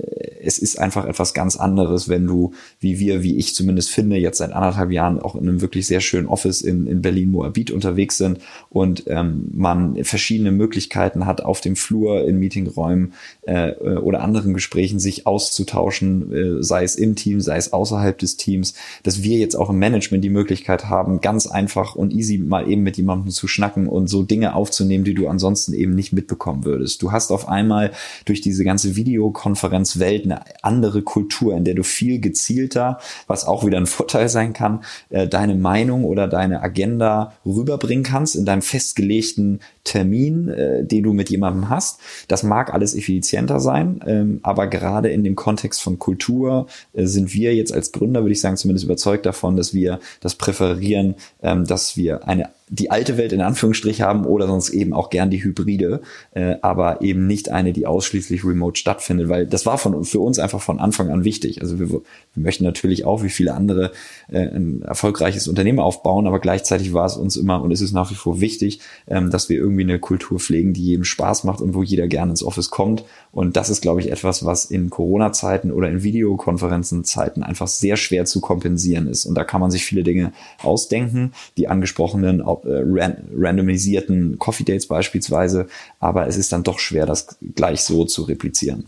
es 0.42 0.58
ist 0.58 0.78
einfach 0.78 1.04
etwas 1.04 1.34
ganz 1.34 1.56
anderes, 1.56 2.08
wenn 2.08 2.26
du, 2.26 2.52
wie 2.78 2.98
wir, 2.98 3.22
wie 3.22 3.36
ich 3.36 3.54
zumindest 3.54 3.90
finde, 3.90 4.16
jetzt 4.16 4.38
seit 4.38 4.52
anderthalb 4.52 4.90
Jahren 4.90 5.20
auch 5.20 5.34
in 5.34 5.42
einem 5.42 5.60
wirklich 5.60 5.86
sehr 5.86 6.00
schönen 6.00 6.28
Office 6.28 6.62
in, 6.62 6.86
in 6.86 7.02
Berlin-Moabit 7.02 7.70
unterwegs 7.70 8.16
sind 8.16 8.38
und 8.70 9.04
ähm, 9.06 9.48
man 9.52 10.02
verschiedene 10.04 10.52
Möglichkeiten 10.52 11.26
hat, 11.26 11.42
auf 11.42 11.60
dem 11.60 11.76
Flur, 11.76 12.26
in 12.26 12.38
Meetingräumen 12.38 13.12
äh, 13.42 13.72
oder 13.72 14.22
anderen 14.22 14.54
Gesprächen 14.54 14.98
sich 14.98 15.26
auszutauschen, 15.26 16.32
äh, 16.32 16.62
sei 16.62 16.84
es 16.84 16.96
im 16.96 17.16
Team, 17.16 17.40
sei 17.40 17.56
es 17.56 17.72
außerhalb 17.72 18.16
des 18.16 18.36
Teams, 18.36 18.74
dass 19.02 19.22
wir 19.22 19.38
jetzt 19.38 19.56
auch 19.56 19.70
im 19.70 19.78
Management 19.78 20.24
die 20.24 20.30
Möglichkeit 20.30 20.86
haben, 20.86 21.20
ganz 21.20 21.46
einfach 21.46 21.94
und 21.94 22.12
easy 22.12 22.38
mal 22.38 22.68
eben 22.68 22.82
mit 22.82 22.96
jemandem 22.96 23.30
zu 23.30 23.48
schnacken 23.48 23.88
und 23.88 24.08
so 24.08 24.22
Dinge 24.22 24.54
aufzunehmen, 24.54 25.04
die 25.04 25.14
du 25.14 25.28
ansonsten 25.28 25.74
eben 25.74 25.94
nicht 25.94 26.12
mitbekommen 26.12 26.64
würdest. 26.64 27.02
Du 27.02 27.12
hast 27.12 27.30
auf 27.30 27.48
einmal 27.48 27.92
durch 28.24 28.40
diese 28.40 28.64
ganze 28.64 28.96
Videokonferenzwelt 29.40 30.24
eine 30.24 30.42
andere 30.62 31.02
Kultur, 31.02 31.56
in 31.56 31.64
der 31.64 31.74
du 31.74 31.82
viel 31.82 32.20
gezielter, 32.20 32.98
was 33.26 33.46
auch 33.46 33.64
wieder 33.64 33.78
ein 33.78 33.86
Vorteil 33.86 34.28
sein 34.28 34.52
kann, 34.52 34.84
äh, 35.08 35.26
deine 35.26 35.54
Meinung 35.54 36.04
oder 36.04 36.28
deine 36.28 36.62
Agenda 36.62 37.32
rüberbringen 37.44 38.04
kannst 38.04 38.36
in 38.36 38.44
deinem 38.44 38.62
festgelegten 38.62 39.60
Termin, 39.84 40.48
äh, 40.48 40.84
den 40.84 41.02
du 41.02 41.12
mit 41.12 41.30
jemandem 41.30 41.68
hast. 41.68 42.00
Das 42.28 42.42
mag 42.42 42.72
alles 42.72 42.94
effizienter 42.94 43.60
sein, 43.60 44.00
ähm, 44.06 44.40
aber 44.42 44.66
gerade 44.66 45.08
in 45.08 45.24
dem 45.24 45.36
Kontext 45.36 45.82
von 45.82 45.98
Kultur 45.98 46.66
äh, 46.92 47.06
sind 47.06 47.32
wir 47.34 47.54
jetzt 47.54 47.72
als 47.72 47.92
Gründer, 47.92 48.22
würde 48.22 48.32
ich 48.32 48.40
sagen, 48.40 48.56
zumindest 48.56 48.84
überzeugt 48.84 49.26
davon, 49.26 49.56
dass 49.56 49.74
wir 49.74 50.00
das 50.20 50.34
präferieren, 50.34 51.14
ähm, 51.42 51.66
dass 51.66 51.96
wir 51.96 52.28
eine 52.28 52.50
die 52.72 52.90
alte 52.90 53.16
Welt 53.16 53.32
in 53.32 53.40
Anführungsstrich 53.40 54.00
haben 54.00 54.24
oder 54.24 54.46
sonst 54.46 54.70
eben 54.70 54.92
auch 54.92 55.10
gern 55.10 55.28
die 55.28 55.42
Hybride, 55.42 56.02
äh, 56.32 56.54
aber 56.62 57.02
eben 57.02 57.26
nicht 57.26 57.50
eine, 57.50 57.72
die 57.72 57.84
ausschließlich 57.84 58.44
remote 58.44 58.78
stattfindet, 58.78 59.28
weil 59.28 59.46
das 59.46 59.66
war 59.66 59.76
von, 59.76 60.04
für 60.04 60.20
uns 60.20 60.38
einfach 60.38 60.60
von 60.60 60.78
Anfang 60.78 61.10
an 61.10 61.24
wichtig. 61.24 61.60
Also 61.62 61.80
wir, 61.80 61.90
wir 61.90 62.02
möchten 62.34 62.62
natürlich 62.62 63.04
auch 63.04 63.24
wie 63.24 63.28
viele 63.28 63.54
andere 63.54 63.90
äh, 64.28 64.46
ein 64.46 64.82
erfolgreiches 64.82 65.48
Unternehmen 65.48 65.80
aufbauen, 65.80 66.28
aber 66.28 66.38
gleichzeitig 66.38 66.92
war 66.92 67.06
es 67.06 67.16
uns 67.16 67.36
immer 67.36 67.60
und 67.60 67.72
ist 67.72 67.80
es 67.80 67.90
nach 67.90 68.12
wie 68.12 68.14
vor 68.14 68.40
wichtig, 68.40 68.78
ähm, 69.08 69.30
dass 69.30 69.48
wir 69.48 69.56
irgendwie 69.56 69.82
eine 69.82 69.98
Kultur 69.98 70.38
pflegen, 70.38 70.72
die 70.72 70.84
jedem 70.84 71.04
Spaß 71.04 71.42
macht 71.42 71.60
und 71.60 71.74
wo 71.74 71.82
jeder 71.82 72.06
gerne 72.06 72.30
ins 72.30 72.44
Office 72.44 72.70
kommt. 72.70 73.04
Und 73.32 73.56
das 73.56 73.68
ist, 73.68 73.80
glaube 73.80 74.00
ich, 74.00 74.12
etwas, 74.12 74.44
was 74.44 74.64
in 74.64 74.90
Corona-Zeiten 74.90 75.72
oder 75.72 75.88
in 75.88 76.04
Videokonferenzen-Zeiten 76.04 77.42
einfach 77.42 77.66
sehr 77.66 77.96
schwer 77.96 78.26
zu 78.26 78.40
kompensieren 78.40 79.08
ist. 79.08 79.26
Und 79.26 79.34
da 79.34 79.42
kann 79.42 79.60
man 79.60 79.72
sich 79.72 79.84
viele 79.84 80.04
Dinge 80.04 80.32
ausdenken, 80.62 81.32
die 81.56 81.66
angesprochenen 81.66 82.40
äh, 82.64 83.16
randomisierten 83.36 84.38
Coffee 84.38 84.64
Dates 84.64 84.86
beispielsweise, 84.86 85.68
aber 85.98 86.26
es 86.26 86.36
ist 86.36 86.52
dann 86.52 86.62
doch 86.62 86.78
schwer, 86.78 87.06
das 87.06 87.36
gleich 87.54 87.82
so 87.82 88.04
zu 88.04 88.22
replizieren. 88.22 88.86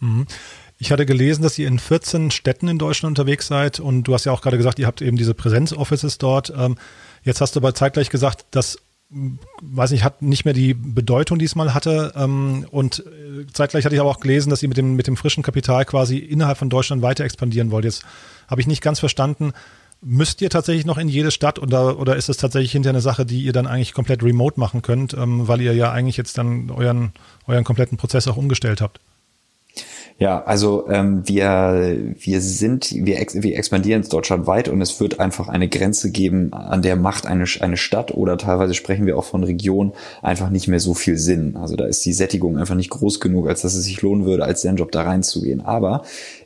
Mhm. 0.00 0.26
Ich 0.78 0.90
hatte 0.90 1.06
gelesen, 1.06 1.42
dass 1.42 1.58
ihr 1.58 1.68
in 1.68 1.78
14 1.78 2.30
Städten 2.30 2.68
in 2.68 2.78
Deutschland 2.78 3.12
unterwegs 3.18 3.46
seid 3.46 3.80
und 3.80 4.04
du 4.04 4.14
hast 4.14 4.24
ja 4.24 4.32
auch 4.32 4.42
gerade 4.42 4.56
gesagt, 4.56 4.78
ihr 4.78 4.86
habt 4.86 5.02
eben 5.02 5.16
diese 5.16 5.32
Präsenz-Offices 5.32 6.18
dort. 6.18 6.52
Ähm, 6.56 6.76
jetzt 7.22 7.40
hast 7.40 7.54
du 7.54 7.60
aber 7.60 7.74
zeitgleich 7.74 8.10
gesagt, 8.10 8.44
dass 8.50 8.78
weiß 9.62 9.92
nicht, 9.92 10.02
hat 10.02 10.22
nicht 10.22 10.44
mehr 10.44 10.54
die 10.54 10.74
Bedeutung, 10.74 11.38
die 11.38 11.44
es 11.44 11.54
mal 11.54 11.74
hatte. 11.74 12.12
Ähm, 12.16 12.66
und 12.70 13.00
äh, 13.00 13.46
zeitgleich 13.52 13.84
hatte 13.84 13.94
ich 13.94 14.00
aber 14.00 14.10
auch 14.10 14.20
gelesen, 14.20 14.50
dass 14.50 14.62
ihr 14.62 14.68
mit 14.68 14.78
dem, 14.78 14.96
mit 14.96 15.06
dem 15.06 15.16
frischen 15.16 15.42
Kapital 15.42 15.84
quasi 15.84 16.18
innerhalb 16.18 16.58
von 16.58 16.70
Deutschland 16.70 17.02
weiter 17.02 17.24
expandieren 17.24 17.70
wollt. 17.70 17.84
Jetzt 17.84 18.04
habe 18.48 18.60
ich 18.60 18.66
nicht 18.66 18.82
ganz 18.82 18.98
verstanden, 19.00 19.52
Müsst 20.06 20.42
ihr 20.42 20.50
tatsächlich 20.50 20.84
noch 20.84 20.98
in 20.98 21.08
jede 21.08 21.30
Stadt 21.30 21.58
oder, 21.58 21.98
oder 21.98 22.16
ist 22.16 22.28
es 22.28 22.36
tatsächlich 22.36 22.72
hinter 22.72 22.90
eine 22.90 23.00
Sache, 23.00 23.24
die 23.24 23.42
ihr 23.42 23.54
dann 23.54 23.66
eigentlich 23.66 23.94
komplett 23.94 24.22
remote 24.22 24.60
machen 24.60 24.82
könnt, 24.82 25.14
ähm, 25.14 25.48
weil 25.48 25.62
ihr 25.62 25.74
ja 25.74 25.92
eigentlich 25.92 26.18
jetzt 26.18 26.36
dann 26.36 26.70
euren, 26.70 27.12
euren 27.46 27.64
kompletten 27.64 27.96
Prozess 27.96 28.28
auch 28.28 28.36
umgestellt 28.36 28.82
habt? 28.82 29.00
Ja, 30.16 30.44
also 30.44 30.88
ähm, 30.88 31.26
wir, 31.26 32.14
wir 32.20 32.40
sind, 32.40 32.92
wir, 32.92 33.18
ex, 33.18 33.34
wir 33.34 33.58
expandieren 33.58 34.02
deutschlandweit 34.08 34.68
und 34.68 34.80
es 34.80 35.00
wird 35.00 35.18
einfach 35.18 35.48
eine 35.48 35.68
Grenze 35.68 36.12
geben, 36.12 36.52
an 36.52 36.82
der 36.82 36.94
macht 36.94 37.26
eine, 37.26 37.46
eine 37.58 37.76
Stadt 37.76 38.12
oder 38.12 38.38
teilweise 38.38 38.74
sprechen 38.74 39.06
wir 39.06 39.18
auch 39.18 39.24
von 39.24 39.42
Region 39.42 39.92
einfach 40.22 40.50
nicht 40.50 40.68
mehr 40.68 40.78
so 40.78 40.94
viel 40.94 41.18
Sinn. 41.18 41.56
Also 41.56 41.74
da 41.74 41.86
ist 41.86 42.04
die 42.04 42.12
Sättigung 42.12 42.58
einfach 42.58 42.76
nicht 42.76 42.90
groß 42.90 43.18
genug, 43.18 43.48
als 43.48 43.62
dass 43.62 43.74
es 43.74 43.84
sich 43.84 44.02
lohnen 44.02 44.24
würde, 44.24 44.44
als 44.44 44.60
Zen-Job 44.60 44.92
da 44.92 45.02
reinzugehen. 45.02 45.62
Aber 45.62 46.04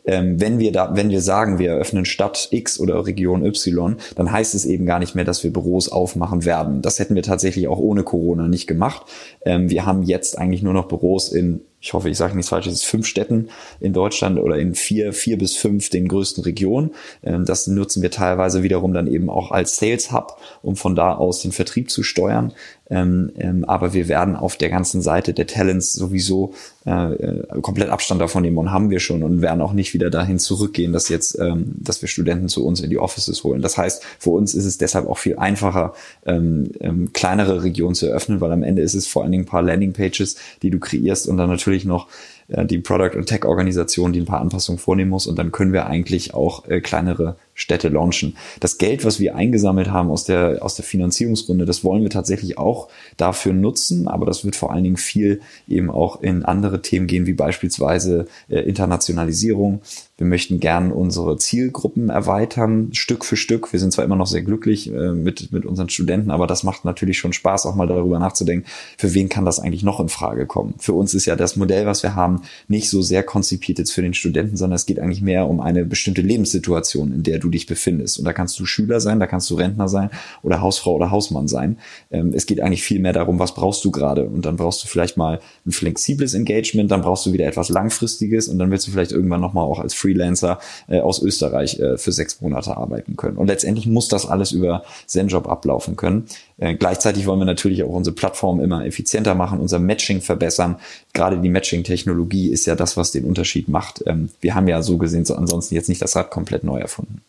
ähm, 0.09 0.41
wenn 0.41 0.59
wir 0.59 0.73
da, 0.73 0.97
wenn 0.97 1.11
wir 1.11 1.21
sagen, 1.21 1.59
wir 1.59 1.71
eröffnen 1.71 2.07
Stadt 2.07 2.49
X 2.51 2.81
oder 2.81 3.07
Region 3.07 3.45
Y, 3.45 3.97
dann 4.17 4.33
heißt 4.33 4.55
es 4.55 4.65
eben 4.65 4.87
gar 4.87 4.99
nicht 4.99 5.15
mehr, 5.15 5.27
dass 5.27 5.45
wir 5.45 5.53
Büros 5.53 5.91
aufmachen 5.91 6.47
werden. 6.47 6.81
Das 6.81 6.99
hätten 6.99 7.15
wir 7.15 7.23
tatsächlich 7.23 7.69
auch 7.69 7.79
ohne 7.79 8.03
Corona 8.03 8.49
nicht 8.49 8.67
gemacht. 8.67 9.03
Ähm, 9.45 9.69
wir 9.69 9.85
haben 9.85 10.03
jetzt 10.03 10.39
eigentlich 10.39 10.63
nur 10.63 10.73
noch 10.73 10.89
Büros 10.89 11.31
in 11.31 11.61
ich 11.81 11.93
hoffe, 11.93 12.11
ich 12.11 12.19
sage 12.19 12.35
nichts 12.35 12.49
Falsches, 12.49 12.83
fünf 12.83 13.07
Städten 13.07 13.51
in 13.79 13.93
Deutschland 13.93 14.41
oder 14.41 14.59
in 14.59 14.75
vier, 14.75 15.13
vier 15.13 15.39
bis 15.39 15.57
fünf 15.57 15.91
den 15.91 16.09
größten 16.09 16.43
Regionen. 16.43 16.91
Ähm, 17.23 17.45
das 17.45 17.69
nutzen 17.69 18.03
wir 18.03 18.11
teilweise 18.11 18.63
wiederum 18.63 18.93
dann 18.93 19.07
eben 19.07 19.31
auch 19.31 19.53
als 19.53 19.77
Sales 19.77 20.11
Hub, 20.11 20.41
um 20.63 20.75
von 20.75 20.97
da 20.97 21.15
aus 21.15 21.43
den 21.43 21.53
Vertrieb 21.53 21.91
zu 21.91 22.03
steuern. 22.03 22.53
Ähm, 22.91 23.33
ähm, 23.39 23.65
aber 23.67 23.93
wir 23.93 24.09
werden 24.09 24.35
auf 24.35 24.57
der 24.57 24.71
ganzen 24.71 25.03
Seite 25.03 25.35
der 25.35 25.47
Talents 25.47 25.93
sowieso 25.93 26.55
äh, 26.87 27.13
äh, 27.13 27.61
komplett 27.61 27.91
Abstand 27.91 28.21
davon 28.21 28.43
nehmen 28.43 28.57
und 28.57 28.73
haben 28.73 28.89
wir 28.89 28.99
schon 28.99 29.23
und 29.23 29.43
werden 29.43 29.61
auch 29.61 29.75
nicht 29.75 29.93
wieder 29.93 30.09
dahin 30.11 30.39
zurückgehen, 30.39 30.93
dass 30.93 31.09
jetzt, 31.11 31.39
ähm, 31.39 31.75
dass 31.77 32.01
wir 32.01 32.09
Studenten 32.09 32.49
zu 32.49 32.65
uns 32.65 32.81
in 32.81 32.89
die 32.89 32.99
Offices 32.99 33.45
holen. 33.45 33.61
Das 33.61 33.77
heißt, 33.77 34.03
für 34.19 34.31
uns 34.31 34.55
ist 34.55 34.65
es 34.65 34.79
deshalb 34.79 35.07
auch 35.07 35.19
viel 35.19 35.37
einfacher, 35.37 35.93
ähm, 36.25 36.71
ähm, 36.81 37.13
kleinere 37.13 37.63
Regionen 37.63 37.95
zu 37.95 38.07
eröffnen, 38.07 38.41
weil 38.41 38.53
am 38.53 38.63
Ende 38.63 38.81
ist 38.81 38.95
es 38.95 39.07
vor 39.07 39.23
allen 39.23 39.33
Dingen 39.33 39.45
ein 39.45 39.49
paar 39.49 39.63
Landingpages, 39.63 40.37
die 40.63 40.71
du 40.71 40.79
kreierst 40.79 41.29
und 41.29 41.37
dann 41.37 41.51
natürlich 41.51 41.85
noch 41.85 42.09
äh, 42.49 42.65
die 42.65 42.79
Product- 42.79 43.17
und 43.17 43.27
Tech-Organisation, 43.27 44.13
die 44.15 44.21
ein 44.21 44.27
paar 44.27 44.41
Anpassungen 44.41 44.79
vornehmen 44.79 45.11
muss 45.11 45.27
und 45.27 45.39
dann 45.39 45.53
können 45.53 45.75
wir 45.75 45.87
eigentlich 45.87 46.33
auch 46.33 46.67
äh, 46.69 46.81
kleinere 46.81 47.37
Städte 47.59 47.89
launchen. 47.89 48.37
Das 48.61 48.79
Geld, 48.79 49.05
was 49.05 49.19
wir 49.19 49.35
eingesammelt 49.35 49.91
haben 49.91 50.11
aus 50.11 50.25
der, 50.25 50.59
aus 50.65 50.77
der 50.77 50.85
Finanzierungsrunde, 50.85 51.65
das 51.65 51.83
wollen 51.83 52.03
wir 52.03 52.11
tatsächlich 52.11 52.57
auch 52.57 52.89
dafür 53.17 53.53
nutzen, 53.53 54.07
aber 54.07 54.27
das 54.27 54.45
wird 54.45 54.55
vor 54.55 54.73
allen 54.73 54.85
Dingen 54.85 54.97
viel 54.97 55.41
eben 55.67 55.91
auch 55.91 56.23
in 56.23 56.45
andere 56.45 56.83
Themen 56.83 57.09
gehen, 57.09 57.27
wie 57.27 57.35
beispielsweise 57.35 58.27
äh, 58.49 58.61
Internationalisierung. 58.61 59.81
Wir 60.17 60.27
möchten 60.27 60.61
gern 60.61 60.93
unsere 60.93 61.37
Zielgruppen 61.37 62.11
erweitern, 62.11 62.91
Stück 62.93 63.25
für 63.25 63.37
Stück. 63.37 63.73
Wir 63.73 63.81
sind 63.81 63.93
zwar 63.93 64.05
immer 64.05 64.17
noch 64.17 64.27
sehr 64.27 64.43
glücklich 64.43 64.93
äh, 64.93 65.13
mit, 65.13 65.53
mit 65.53 65.67
unseren 65.67 65.89
Studenten, 65.89 66.31
aber 66.31 66.47
das 66.47 66.63
macht 66.63 66.85
natürlich 66.85 67.19
schon 67.19 67.33
Spaß, 67.33 67.67
auch 67.67 67.75
mal 67.75 67.89
darüber 67.89 68.21
nachzudenken, 68.21 68.67
für 68.97 69.15
wen 69.15 69.29
kann 69.29 69.45
das 69.45 69.59
eigentlich 69.59 69.83
noch 69.83 69.99
in 69.99 70.09
Frage 70.09 70.47
kommen. 70.47 70.75
Für 70.79 70.93
uns 70.93 71.13
ist 71.15 71.27
ja 71.27 71.35
das 71.35 71.57
Modell, 71.57 71.87
was 71.87 72.05
wir 72.05 72.15
haben, 72.15 72.43
nicht 72.69 72.89
so 72.89 73.03
sehr 73.03 73.25
konzipiert 73.25 73.79
jetzt 73.79 73.93
für 73.93 74.03
den 74.03 74.15
Studenten, 74.15 74.57
sondern 74.57 74.77
es 74.77 74.87
geht 74.87 75.01
eigentlich 75.01 75.23
mehr 75.23 75.49
um 75.49 75.61
eine 75.61 75.85
bestimmte 75.85 76.23
Lebenssituation, 76.23 77.13
in 77.13 77.23
der 77.25 77.39
du 77.39 77.48
du 77.49 77.53
dich 77.53 77.67
befindest. 77.67 78.19
Und 78.19 78.25
da 78.25 78.33
kannst 78.33 78.59
du 78.59 78.67
Schüler 78.67 79.01
sein, 79.01 79.21
da 79.21 79.27
kannst 79.27 79.49
du 79.51 79.55
Rentner 79.55 79.89
sein 79.89 80.11
oder 80.43 80.61
Hausfrau 80.61 80.95
oder 80.95 81.11
Hausmann 81.11 81.49
sein. 81.49 81.79
Ähm, 82.11 82.33
es 82.35 82.47
geht 82.47 82.61
eigentlich 82.61 82.83
viel 82.83 83.01
mehr 83.01 83.13
darum, 83.13 83.39
was 83.39 83.55
brauchst 83.55 83.85
du 83.85 83.91
gerade. 83.91 84.25
Und 84.25 84.45
dann 84.45 84.57
brauchst 84.57 84.85
du 84.85 84.89
vielleicht 84.89 85.17
mal 85.17 85.41
ein 85.67 85.73
flexibles 85.73 86.35
Engagement, 86.35 86.91
dann 86.91 87.03
brauchst 87.03 87.27
du 87.27 87.33
wieder 87.33 87.47
etwas 87.47 87.69
langfristiges 87.69 88.49
und 88.49 88.59
dann 88.59 88.71
willst 88.71 88.87
du 88.87 88.91
vielleicht 88.91 89.13
irgendwann 89.13 89.41
nochmal 89.41 89.65
auch 89.65 89.79
als 89.79 89.95
Freelancer 89.95 90.59
äh, 90.89 91.01
aus 91.01 91.23
Österreich 91.23 91.79
äh, 91.81 91.97
für 91.99 92.13
sechs 92.13 92.41
Monate 92.41 92.77
arbeiten 92.77 93.17
können. 93.17 93.37
Und 93.37 93.47
letztendlich 93.47 93.87
muss 93.87 94.09
das 94.09 94.27
alles 94.27 94.53
über 94.53 94.85
ZenJob 95.07 95.49
ablaufen 95.49 95.97
können. 95.97 96.27
Äh, 96.59 96.75
gleichzeitig 96.75 97.27
wollen 97.27 97.39
wir 97.39 97.47
natürlich 97.47 97.83
auch 97.85 97.89
unsere 97.89 98.15
Plattform 98.15 98.61
immer 98.61 98.85
effizienter 98.85 99.35
machen, 99.35 99.61
unser 99.61 99.79
Matching 99.79 100.21
verbessern. 100.21 100.77
Gerade 101.13 101.39
die 101.39 101.49
Matching-Technologie 101.49 102.49
ist 102.49 102.67
ja 102.67 102.75
das, 102.75 102.97
was 102.97 103.13
den 103.13 103.25
Unterschied 103.25 103.69
macht. 103.69 104.03
Ähm, 104.07 104.31
wir 104.41 104.55
haben 104.55 104.69
ja 104.69 104.83
so 104.83 104.99
gesehen 104.99 105.25
so 105.25 105.35
ansonsten 105.35 105.75
jetzt 105.75 105.89
nicht 105.89 106.03
das 106.03 106.17
Rad 106.17 106.31
komplett 106.31 106.65
neu 106.65 106.79
erfunden. 106.79 107.23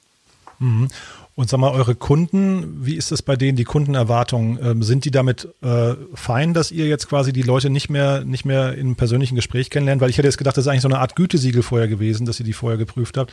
Mhm. 0.60 0.88
Und 1.36 1.50
sag 1.50 1.60
mal, 1.60 1.72
eure 1.72 1.96
Kunden, 1.96 2.86
wie 2.86 2.96
ist 2.96 3.14
es 3.14 3.22
bei 3.22 3.38
denen, 3.38 3.56
die 3.56 3.64
Kundenerwartungen? 3.64 4.60
Ähm, 4.62 4.84
sind 4.84 5.06
die 5.06 5.12
damit 5.12 5.48
äh, 5.62 5.94
fein, 6.14 6.54
dass 6.54 6.70
ihr 6.70 6.86
jetzt 6.88 7.08
quasi 7.08 7.32
die 7.32 7.44
Leute 7.44 7.70
nicht 7.70 7.90
mehr, 7.90 8.26
nicht 8.26 8.44
mehr 8.44 8.76
im 8.76 8.98
persönlichen 8.98 9.36
Gespräch 9.36 9.70
kennenlernt? 9.70 10.02
Weil 10.02 10.10
ich 10.10 10.18
hätte 10.18 10.28
jetzt 10.28 10.38
gedacht, 10.38 10.58
das 10.58 10.66
ist 10.66 10.68
eigentlich 10.68 10.82
so 10.82 10.90
eine 10.90 11.00
Art 11.00 11.16
Gütesiegel 11.16 11.64
vorher 11.64 11.88
gewesen, 11.88 12.26
dass 12.26 12.40
ihr 12.42 12.46
die 12.46 12.52
vorher 12.52 12.78
geprüft 12.78 13.18
habt. 13.18 13.32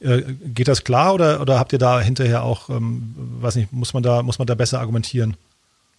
Äh, 0.00 0.22
geht 0.44 0.68
das 0.68 0.84
klar 0.84 1.14
oder, 1.14 1.40
oder 1.40 1.58
habt 1.58 1.72
ihr 1.72 1.78
da 1.78 1.98
hinterher 1.98 2.42
auch, 2.42 2.68
ähm, 2.68 3.14
weiß 3.40 3.56
nicht, 3.56 3.72
muss 3.72 3.94
man 3.94 4.02
da, 4.02 4.22
muss 4.22 4.38
man 4.38 4.46
da 4.46 4.54
besser 4.54 4.78
argumentieren? 4.78 5.38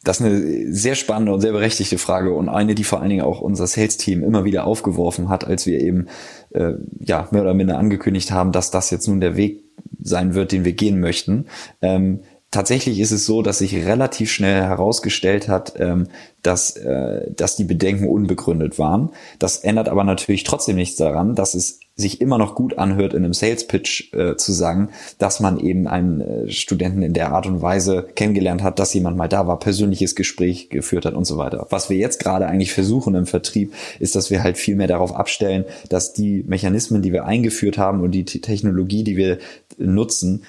Das 0.04 0.20
ist 0.20 0.26
eine 0.28 0.72
sehr 0.72 0.94
spannende 0.94 1.34
und 1.34 1.42
sehr 1.42 1.54
berechtigte 1.54 1.98
Frage 1.98 2.32
und 2.34 2.50
eine, 2.50 2.76
die 2.76 2.84
vor 2.84 3.02
allen 3.02 3.10
Dingen 3.10 3.24
auch 3.24 3.42
unser 3.42 3.66
Sales-Team 3.66 4.24
immer 4.24 4.44
wieder 4.46 4.66
aufgeworfen 4.66 5.30
hat, 5.30 5.44
als 5.46 5.66
wir 5.66 5.80
eben 5.82 6.06
äh, 6.52 6.74
ja 7.00 7.28
mehr 7.32 7.42
oder 7.42 7.56
minder 7.56 7.80
angekündigt 7.80 8.32
haben, 8.32 8.52
dass 8.52 8.70
das 8.70 8.92
jetzt 8.92 9.08
nun 9.08 9.22
der 9.22 9.36
Weg 9.36 9.64
sein 10.00 10.34
wird, 10.34 10.52
den 10.52 10.66
wir 10.66 10.74
gehen 10.74 11.00
möchten. 11.00 11.48
Ähm, 11.82 12.22
tatsächlich 12.52 13.00
ist 13.00 13.12
es 13.12 13.26
so, 13.26 13.42
dass 13.42 13.60
sich 13.60 13.76
relativ 13.76 14.32
schnell 14.32 14.62
herausgestellt 14.62 15.48
hat, 15.48 15.74
ähm, 15.80 16.08
dass, 16.44 16.78
äh, 16.78 17.30
dass 17.32 17.56
die 17.56 17.66
Bedenken 17.66 18.08
unbegründet 18.08 18.80
waren. 18.80 19.10
Das 19.40 19.58
ändert 19.58 19.90
aber 19.90 20.04
natürlich 20.04 20.44
trotzdem 20.44 20.78
nichts 20.78 20.96
daran, 20.96 21.36
dass 21.36 21.54
es 21.56 21.80
sich 21.98 22.22
immer 22.22 22.38
noch 22.38 22.54
gut 22.54 22.78
anhört, 22.78 23.16
in 23.16 23.26
einem 23.26 23.34
Sales 23.34 23.66
Pitch 23.66 24.14
äh, 24.14 24.38
zu 24.38 24.54
sagen, 24.54 24.90
dass 25.18 25.40
man 25.40 25.60
eben 25.60 25.88
einen 25.88 26.22
äh, 26.22 26.52
Studenten 26.52 27.02
in 27.02 27.14
der 27.14 27.32
Art 27.32 27.48
und 27.48 27.64
Weise 27.64 28.08
kennengelernt 28.16 28.62
hat, 28.62 28.78
dass 28.78 28.94
jemand 28.94 29.18
mal 29.18 29.28
da 29.28 29.48
war, 29.48 29.58
persönliches 29.60 30.16
Gespräch 30.16 30.70
geführt 30.70 31.06
hat 31.06 31.16
und 31.16 31.26
so 31.26 31.38
weiter. 31.38 31.66
Was 31.72 31.90
wir 31.90 31.98
jetzt 31.98 32.20
gerade 32.20 32.46
eigentlich 32.46 32.72
versuchen 32.72 33.16
im 33.16 33.26
Vertrieb, 33.26 33.74
ist, 34.00 34.16
dass 34.16 34.30
wir 34.30 34.44
halt 34.44 34.58
viel 34.58 34.76
mehr 34.76 34.88
darauf 34.88 35.16
abstellen, 35.16 35.66
dass 35.90 36.14
die 36.14 36.44
Mechanismen, 36.48 37.02
die 37.02 37.14
wir 37.14 37.26
eingeführt 37.26 37.80
haben 37.80 38.02
und 38.02 38.12
die 38.12 38.26
Technologie, 38.26 39.04
die 39.04 39.18
wir 39.18 39.40
nutzen, 39.80 40.44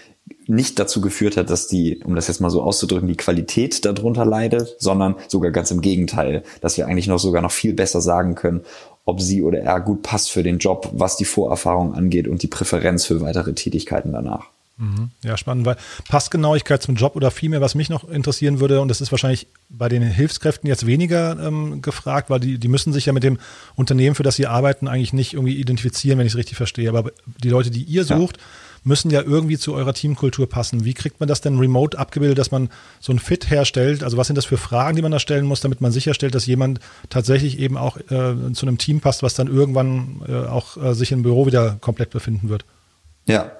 nicht 0.48 0.78
dazu 0.78 1.00
geführt 1.00 1.36
hat, 1.36 1.50
dass 1.50 1.68
die, 1.68 2.00
um 2.04 2.14
das 2.14 2.28
jetzt 2.28 2.40
mal 2.40 2.50
so 2.50 2.62
auszudrücken, 2.62 3.06
die 3.06 3.16
Qualität 3.16 3.84
darunter 3.84 4.24
leidet, 4.24 4.76
sondern 4.78 5.16
sogar 5.28 5.50
ganz 5.50 5.70
im 5.70 5.82
Gegenteil, 5.82 6.42
dass 6.60 6.76
wir 6.76 6.86
eigentlich 6.86 7.06
noch 7.06 7.18
sogar 7.18 7.42
noch 7.42 7.52
viel 7.52 7.74
besser 7.74 8.00
sagen 8.00 8.34
können, 8.34 8.62
ob 9.04 9.20
sie 9.20 9.42
oder 9.42 9.60
er 9.60 9.80
gut 9.80 10.02
passt 10.02 10.30
für 10.30 10.42
den 10.42 10.58
Job, 10.58 10.90
was 10.92 11.16
die 11.16 11.24
Vorerfahrung 11.26 11.94
angeht 11.94 12.28
und 12.28 12.42
die 12.42 12.46
Präferenz 12.46 13.04
für 13.04 13.20
weitere 13.20 13.52
Tätigkeiten 13.52 14.12
danach. 14.12 14.46
Mhm. 14.78 15.10
Ja, 15.24 15.36
spannend, 15.36 15.66
weil 15.66 15.76
Passgenauigkeit 16.08 16.82
zum 16.82 16.94
Job 16.94 17.16
oder 17.16 17.30
vielmehr, 17.30 17.60
was 17.60 17.74
mich 17.74 17.90
noch 17.90 18.08
interessieren 18.08 18.60
würde, 18.60 18.80
und 18.80 18.88
das 18.88 19.00
ist 19.00 19.10
wahrscheinlich 19.10 19.48
bei 19.68 19.88
den 19.88 20.02
Hilfskräften 20.02 20.68
jetzt 20.68 20.86
weniger 20.86 21.36
ähm, 21.40 21.82
gefragt, 21.82 22.30
weil 22.30 22.38
die, 22.38 22.58
die 22.58 22.68
müssen 22.68 22.92
sich 22.92 23.06
ja 23.06 23.12
mit 23.12 23.24
dem 23.24 23.38
Unternehmen, 23.74 24.14
für 24.14 24.22
das 24.22 24.36
sie 24.36 24.46
arbeiten, 24.46 24.86
eigentlich 24.86 25.12
nicht 25.12 25.34
irgendwie 25.34 25.56
identifizieren, 25.56 26.18
wenn 26.18 26.26
ich 26.26 26.34
es 26.34 26.38
richtig 26.38 26.56
verstehe. 26.56 26.88
Aber 26.88 27.10
die 27.42 27.50
Leute, 27.50 27.70
die 27.70 27.82
ihr 27.82 28.04
sucht, 28.04 28.36
ja. 28.36 28.42
Müssen 28.84 29.10
ja 29.10 29.22
irgendwie 29.22 29.58
zu 29.58 29.74
eurer 29.74 29.94
Teamkultur 29.94 30.48
passen. 30.48 30.84
Wie 30.84 30.94
kriegt 30.94 31.20
man 31.20 31.28
das 31.28 31.40
denn 31.40 31.58
remote 31.58 31.98
abgebildet, 31.98 32.38
dass 32.38 32.50
man 32.50 32.70
so 33.00 33.12
ein 33.12 33.18
Fit 33.18 33.50
herstellt? 33.50 34.02
Also 34.02 34.16
was 34.16 34.26
sind 34.26 34.36
das 34.36 34.44
für 34.44 34.56
Fragen, 34.56 34.96
die 34.96 35.02
man 35.02 35.12
da 35.12 35.18
stellen 35.18 35.46
muss, 35.46 35.60
damit 35.60 35.80
man 35.80 35.92
sicherstellt, 35.92 36.34
dass 36.34 36.46
jemand 36.46 36.80
tatsächlich 37.08 37.58
eben 37.58 37.76
auch 37.76 37.96
äh, 37.96 38.52
zu 38.52 38.66
einem 38.66 38.78
Team 38.78 39.00
passt, 39.00 39.22
was 39.22 39.34
dann 39.34 39.48
irgendwann 39.48 40.22
äh, 40.28 40.46
auch 40.46 40.76
äh, 40.76 40.94
sich 40.94 41.12
im 41.12 41.22
Büro 41.22 41.46
wieder 41.46 41.76
komplett 41.80 42.10
befinden 42.10 42.48
wird? 42.48 42.64
Ja, 43.26 43.52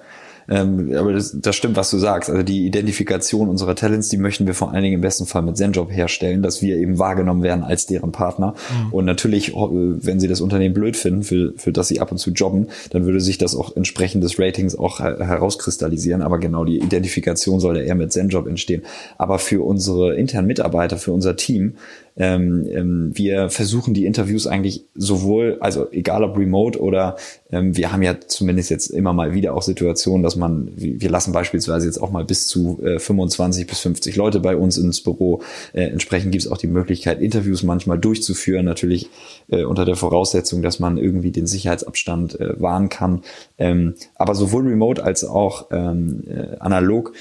ähm, 0.49 0.93
aber 0.95 1.13
das, 1.13 1.35
das 1.39 1.55
stimmt, 1.55 1.75
was 1.75 1.91
du 1.91 1.97
sagst. 1.97 2.29
Also 2.29 2.43
die 2.43 2.65
Identifikation 2.65 3.49
unserer 3.49 3.75
Talents, 3.75 4.09
die 4.09 4.17
möchten 4.17 4.47
wir 4.47 4.53
vor 4.53 4.71
allen 4.71 4.83
Dingen 4.83 4.95
im 4.95 5.01
besten 5.01 5.25
Fall 5.25 5.43
mit 5.43 5.57
ZenJob 5.57 5.91
herstellen, 5.91 6.41
dass 6.41 6.61
wir 6.61 6.77
eben 6.77 6.97
wahrgenommen 6.97 7.43
werden 7.43 7.63
als 7.63 7.85
deren 7.85 8.11
Partner. 8.11 8.55
Mhm. 8.87 8.93
Und 8.93 9.05
natürlich, 9.05 9.55
äh, 9.55 9.55
wenn 9.55 10.19
sie 10.19 10.27
das 10.27 10.41
Unternehmen 10.41 10.73
blöd 10.73 10.97
finden, 10.97 11.23
für, 11.23 11.53
für 11.57 11.71
das 11.71 11.87
sie 11.87 11.99
ab 11.99 12.11
und 12.11 12.17
zu 12.17 12.31
jobben, 12.31 12.67
dann 12.89 13.05
würde 13.05 13.21
sich 13.21 13.37
das 13.37 13.55
auch 13.55 13.75
entsprechend 13.75 14.23
des 14.23 14.39
Ratings 14.39 14.77
auch 14.77 14.99
herauskristallisieren. 14.99 16.21
Aber 16.21 16.39
genau 16.39 16.65
die 16.65 16.79
Identifikation 16.79 17.59
soll 17.59 17.77
ja 17.77 17.83
eher 17.83 17.95
mit 17.95 18.11
ZenJob 18.11 18.47
entstehen. 18.47 18.83
Aber 19.17 19.39
für 19.39 19.63
unsere 19.63 20.15
internen 20.15 20.47
Mitarbeiter, 20.47 20.97
für 20.97 21.11
unser 21.11 21.35
Team, 21.35 21.75
ähm, 22.17 22.65
ähm, 22.69 23.11
wir 23.13 23.49
versuchen 23.49 23.93
die 23.93 24.05
Interviews 24.05 24.47
eigentlich 24.47 24.85
sowohl, 24.95 25.57
also 25.59 25.91
egal 25.91 26.23
ob 26.23 26.37
remote 26.37 26.81
oder 26.81 27.17
ähm, 27.51 27.75
wir 27.75 27.91
haben 27.91 28.01
ja 28.01 28.19
zumindest 28.19 28.69
jetzt 28.69 28.87
immer 28.87 29.13
mal 29.13 29.33
wieder 29.33 29.53
auch 29.55 29.61
Situationen, 29.61 30.23
dass 30.23 30.35
man, 30.35 30.71
wir 30.75 31.09
lassen 31.09 31.31
beispielsweise 31.31 31.85
jetzt 31.85 31.97
auch 31.97 32.11
mal 32.11 32.25
bis 32.25 32.47
zu 32.47 32.79
äh, 32.83 32.99
25 32.99 33.67
bis 33.67 33.79
50 33.79 34.15
Leute 34.15 34.39
bei 34.39 34.55
uns 34.55 34.77
ins 34.77 35.01
Büro. 35.01 35.41
Äh, 35.73 35.83
entsprechend 35.83 36.31
gibt 36.31 36.43
es 36.43 36.51
auch 36.51 36.57
die 36.57 36.67
Möglichkeit, 36.67 37.21
Interviews 37.21 37.63
manchmal 37.63 37.97
durchzuführen, 37.99 38.65
natürlich 38.65 39.09
äh, 39.49 39.63
unter 39.63 39.85
der 39.85 39.95
Voraussetzung, 39.95 40.61
dass 40.61 40.79
man 40.79 40.97
irgendwie 40.97 41.31
den 41.31 41.47
Sicherheitsabstand 41.47 42.39
äh, 42.39 42.59
wahren 42.61 42.89
kann. 42.89 43.23
Ähm, 43.57 43.95
aber 44.15 44.35
sowohl 44.35 44.67
remote 44.67 45.03
als 45.03 45.23
auch 45.23 45.67
ähm, 45.71 46.23
äh, 46.27 46.57
analog 46.59 47.13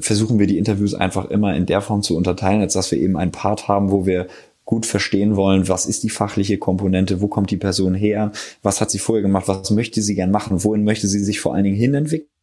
versuchen 0.00 0.38
wir 0.38 0.46
die 0.46 0.58
Interviews 0.58 0.94
einfach 0.94 1.26
immer 1.30 1.54
in 1.56 1.66
der 1.66 1.80
Form 1.80 2.02
zu 2.02 2.16
unterteilen, 2.16 2.60
als 2.60 2.74
dass 2.74 2.90
wir 2.90 2.98
eben 2.98 3.16
einen 3.16 3.32
Part 3.32 3.68
haben, 3.68 3.90
wo 3.90 4.06
wir 4.06 4.28
gut 4.64 4.86
verstehen 4.86 5.36
wollen, 5.36 5.68
was 5.68 5.86
ist 5.86 6.04
die 6.04 6.10
fachliche 6.10 6.58
Komponente, 6.58 7.20
wo 7.20 7.28
kommt 7.28 7.50
die 7.50 7.56
Person 7.56 7.94
her, 7.94 8.32
was 8.62 8.80
hat 8.80 8.90
sie 8.90 8.98
vorher 8.98 9.22
gemacht, 9.22 9.46
was 9.46 9.70
möchte 9.70 10.00
sie 10.00 10.14
gern 10.14 10.30
machen, 10.30 10.64
wohin 10.64 10.84
möchte 10.84 11.06
sie 11.06 11.18
sich 11.18 11.40
vor 11.40 11.54
allen 11.54 11.64
Dingen 11.64 11.76
hinentwickeln 11.76 12.33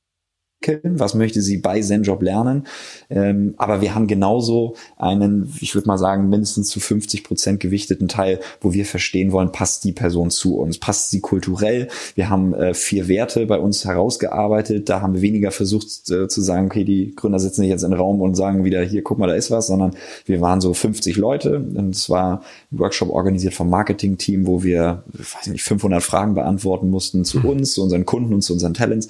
was 0.84 1.16
möchte 1.16 1.42
sie 1.42 1.58
bei 1.58 1.82
ZenJob 1.82 2.22
lernen. 2.22 2.68
Ähm, 3.10 3.56
aber 3.58 3.82
wir 3.82 3.96
haben 3.96 4.08
genauso 4.08 4.76
einen, 4.98 5.54
ich 5.60 5.74
würde 5.76 5.88
mal 5.88 5.98
sagen, 5.98 6.30
mindestens 6.30 6.70
zu 6.70 6.80
50 6.80 7.24
Prozent 7.24 7.60
gewichteten 7.60 8.08
Teil, 8.08 8.40
wo 8.62 8.74
wir 8.74 8.86
verstehen 8.86 9.32
wollen, 9.32 9.52
passt 9.52 9.84
die 9.84 9.92
Person 9.92 10.30
zu 10.30 10.58
uns, 10.58 10.78
passt 10.78 11.10
sie 11.10 11.20
kulturell. 11.20 11.88
Wir 12.16 12.30
haben 12.30 12.54
äh, 12.54 12.74
vier 12.74 13.08
Werte 13.08 13.46
bei 13.46 13.58
uns 13.58 13.86
herausgearbeitet. 13.86 14.90
Da 14.90 15.02
haben 15.02 15.16
wir 15.16 15.22
weniger 15.22 15.52
versucht 15.52 16.10
äh, 16.10 16.28
zu 16.28 16.42
sagen, 16.42 16.68
okay, 16.68 16.84
die 16.84 17.14
Gründer 17.16 17.40
sitzen 17.40 17.62
nicht 17.62 17.72
jetzt 17.72 17.84
in 17.84 17.92
den 17.92 18.00
Raum 18.00 18.22
und 18.22 18.36
sagen 18.36 18.64
wieder, 18.64 18.82
hier, 18.84 19.04
guck 19.04 19.18
mal, 19.18 19.28
da 19.28 19.34
ist 19.34 19.52
was, 19.52 19.68
sondern 19.68 19.92
wir 20.26 20.42
waren 20.42 20.62
so 20.62 20.74
50 20.74 21.18
Leute. 21.18 21.58
Und 21.58 21.96
es 21.96 22.10
war 22.10 22.42
ein 22.72 22.80
Workshop 22.80 23.10
organisiert 23.10 23.54
vom 23.54 23.70
Marketing-Team, 23.70 24.46
wo 24.46 24.64
wir, 24.64 25.04
weiß 25.14 25.48
nicht, 25.48 25.64
500 25.64 26.04
Fragen 26.04 26.36
beantworten 26.36 26.90
mussten 26.90 27.26
zu 27.26 27.42
hm. 27.42 27.50
uns, 27.50 27.74
zu 27.74 27.84
unseren 27.84 28.06
Kunden 28.06 28.34
und 28.34 28.42
zu 28.42 28.54
unseren 28.54 28.74
Talents. 28.74 29.10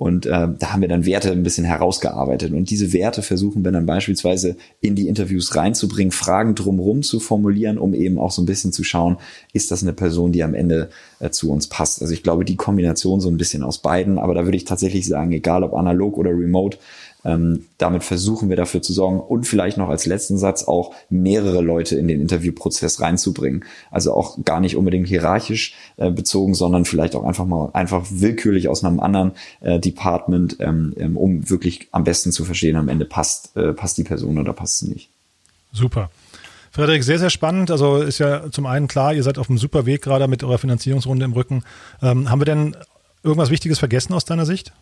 Und 0.00 0.24
äh, 0.24 0.48
da 0.58 0.72
haben 0.72 0.80
wir 0.80 0.88
dann 0.88 1.04
Werte 1.04 1.30
ein 1.30 1.42
bisschen 1.42 1.66
herausgearbeitet. 1.66 2.54
Und 2.54 2.70
diese 2.70 2.94
Werte 2.94 3.20
versuchen 3.20 3.66
wir 3.66 3.70
dann 3.70 3.84
beispielsweise 3.84 4.56
in 4.80 4.94
die 4.94 5.08
Interviews 5.08 5.54
reinzubringen, 5.56 6.10
Fragen 6.10 6.54
drumherum 6.54 7.02
zu 7.02 7.20
formulieren, 7.20 7.76
um 7.76 7.92
eben 7.92 8.18
auch 8.18 8.30
so 8.30 8.40
ein 8.40 8.46
bisschen 8.46 8.72
zu 8.72 8.82
schauen, 8.82 9.18
ist 9.52 9.70
das 9.70 9.82
eine 9.82 9.92
Person, 9.92 10.32
die 10.32 10.42
am 10.42 10.54
Ende 10.54 10.88
äh, 11.18 11.28
zu 11.28 11.52
uns 11.52 11.66
passt. 11.66 12.00
Also 12.00 12.14
ich 12.14 12.22
glaube, 12.22 12.46
die 12.46 12.56
Kombination 12.56 13.20
so 13.20 13.28
ein 13.28 13.36
bisschen 13.36 13.62
aus 13.62 13.76
beiden, 13.76 14.18
aber 14.18 14.32
da 14.32 14.44
würde 14.44 14.56
ich 14.56 14.64
tatsächlich 14.64 15.06
sagen, 15.06 15.32
egal 15.32 15.64
ob 15.64 15.74
analog 15.74 16.16
oder 16.16 16.30
remote, 16.30 16.78
ähm, 17.24 17.66
damit 17.78 18.04
versuchen 18.04 18.48
wir 18.48 18.56
dafür 18.56 18.82
zu 18.82 18.92
sorgen 18.92 19.20
und 19.20 19.46
vielleicht 19.46 19.76
noch 19.76 19.88
als 19.88 20.06
letzten 20.06 20.38
Satz 20.38 20.64
auch 20.64 20.94
mehrere 21.08 21.60
Leute 21.60 21.96
in 21.96 22.08
den 22.08 22.20
Interviewprozess 22.20 23.00
reinzubringen. 23.00 23.64
Also 23.90 24.14
auch 24.14 24.38
gar 24.44 24.60
nicht 24.60 24.76
unbedingt 24.76 25.08
hierarchisch 25.08 25.74
äh, 25.96 26.10
bezogen, 26.10 26.54
sondern 26.54 26.84
vielleicht 26.84 27.14
auch 27.14 27.24
einfach 27.24 27.46
mal 27.46 27.70
einfach 27.72 28.06
willkürlich 28.10 28.68
aus 28.68 28.84
einem 28.84 29.00
anderen 29.00 29.32
äh, 29.60 29.78
Department, 29.78 30.56
ähm, 30.60 30.94
ähm, 30.98 31.16
um 31.16 31.50
wirklich 31.50 31.88
am 31.92 32.04
besten 32.04 32.32
zu 32.32 32.44
verstehen, 32.44 32.76
am 32.76 32.88
Ende 32.88 33.04
passt, 33.04 33.56
äh, 33.56 33.72
passt 33.72 33.98
die 33.98 34.04
Person 34.04 34.38
oder 34.38 34.52
passt 34.52 34.78
sie 34.78 34.88
nicht. 34.88 35.08
Super. 35.72 36.10
Frederik, 36.72 37.02
sehr, 37.02 37.18
sehr 37.18 37.30
spannend. 37.30 37.70
Also 37.70 37.98
ist 37.98 38.18
ja 38.18 38.50
zum 38.50 38.66
einen 38.66 38.86
klar, 38.86 39.12
ihr 39.12 39.22
seid 39.22 39.38
auf 39.38 39.48
einem 39.48 39.58
super 39.58 39.86
Weg 39.86 40.02
gerade 40.02 40.28
mit 40.28 40.44
eurer 40.44 40.58
Finanzierungsrunde 40.58 41.24
im 41.24 41.32
Rücken. 41.32 41.64
Ähm, 42.00 42.30
haben 42.30 42.40
wir 42.40 42.44
denn 42.44 42.76
irgendwas 43.22 43.50
Wichtiges 43.50 43.78
vergessen 43.78 44.12
aus 44.14 44.24
deiner 44.24 44.46
Sicht? 44.46 44.72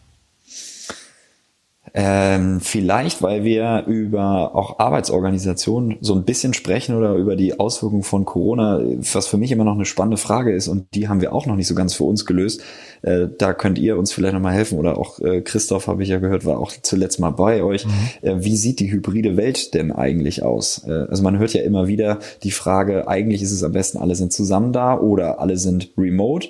Ähm, 1.94 2.60
vielleicht, 2.60 3.22
weil 3.22 3.44
wir 3.44 3.84
über 3.86 4.54
auch 4.54 4.78
Arbeitsorganisation 4.78 5.96
so 6.00 6.14
ein 6.14 6.24
bisschen 6.24 6.54
sprechen 6.54 6.96
oder 6.96 7.14
über 7.14 7.36
die 7.36 7.58
Auswirkungen 7.58 8.02
von 8.02 8.24
Corona, 8.24 8.80
was 9.12 9.26
für 9.26 9.36
mich 9.36 9.52
immer 9.52 9.64
noch 9.64 9.74
eine 9.74 9.84
spannende 9.84 10.16
Frage 10.16 10.52
ist 10.52 10.68
und 10.68 10.86
die 10.94 11.08
haben 11.08 11.20
wir 11.20 11.32
auch 11.32 11.46
noch 11.46 11.56
nicht 11.56 11.68
so 11.68 11.74
ganz 11.74 11.94
für 11.94 12.04
uns 12.04 12.26
gelöst. 12.26 12.62
Äh, 13.02 13.28
da 13.38 13.52
könnt 13.52 13.78
ihr 13.78 13.98
uns 13.98 14.12
vielleicht 14.12 14.34
nochmal 14.34 14.54
helfen 14.54 14.78
oder 14.78 14.98
auch 14.98 15.20
äh, 15.20 15.40
Christoph, 15.40 15.86
habe 15.86 16.02
ich 16.02 16.08
ja 16.08 16.18
gehört, 16.18 16.44
war 16.44 16.58
auch 16.58 16.72
zuletzt 16.82 17.20
mal 17.20 17.30
bei 17.30 17.62
euch. 17.62 17.86
Mhm. 17.86 17.92
Äh, 18.22 18.44
wie 18.44 18.56
sieht 18.56 18.80
die 18.80 18.90
hybride 18.90 19.36
Welt 19.36 19.74
denn 19.74 19.92
eigentlich 19.92 20.42
aus? 20.42 20.84
Äh, 20.86 21.06
also 21.08 21.22
man 21.22 21.38
hört 21.38 21.54
ja 21.54 21.62
immer 21.62 21.86
wieder 21.86 22.18
die 22.42 22.50
Frage, 22.50 23.08
eigentlich 23.08 23.42
ist 23.42 23.52
es 23.52 23.62
am 23.62 23.72
besten, 23.72 23.98
alle 23.98 24.14
sind 24.14 24.32
zusammen 24.32 24.72
da 24.72 24.98
oder 24.98 25.40
alle 25.40 25.56
sind 25.56 25.90
remote. 25.96 26.48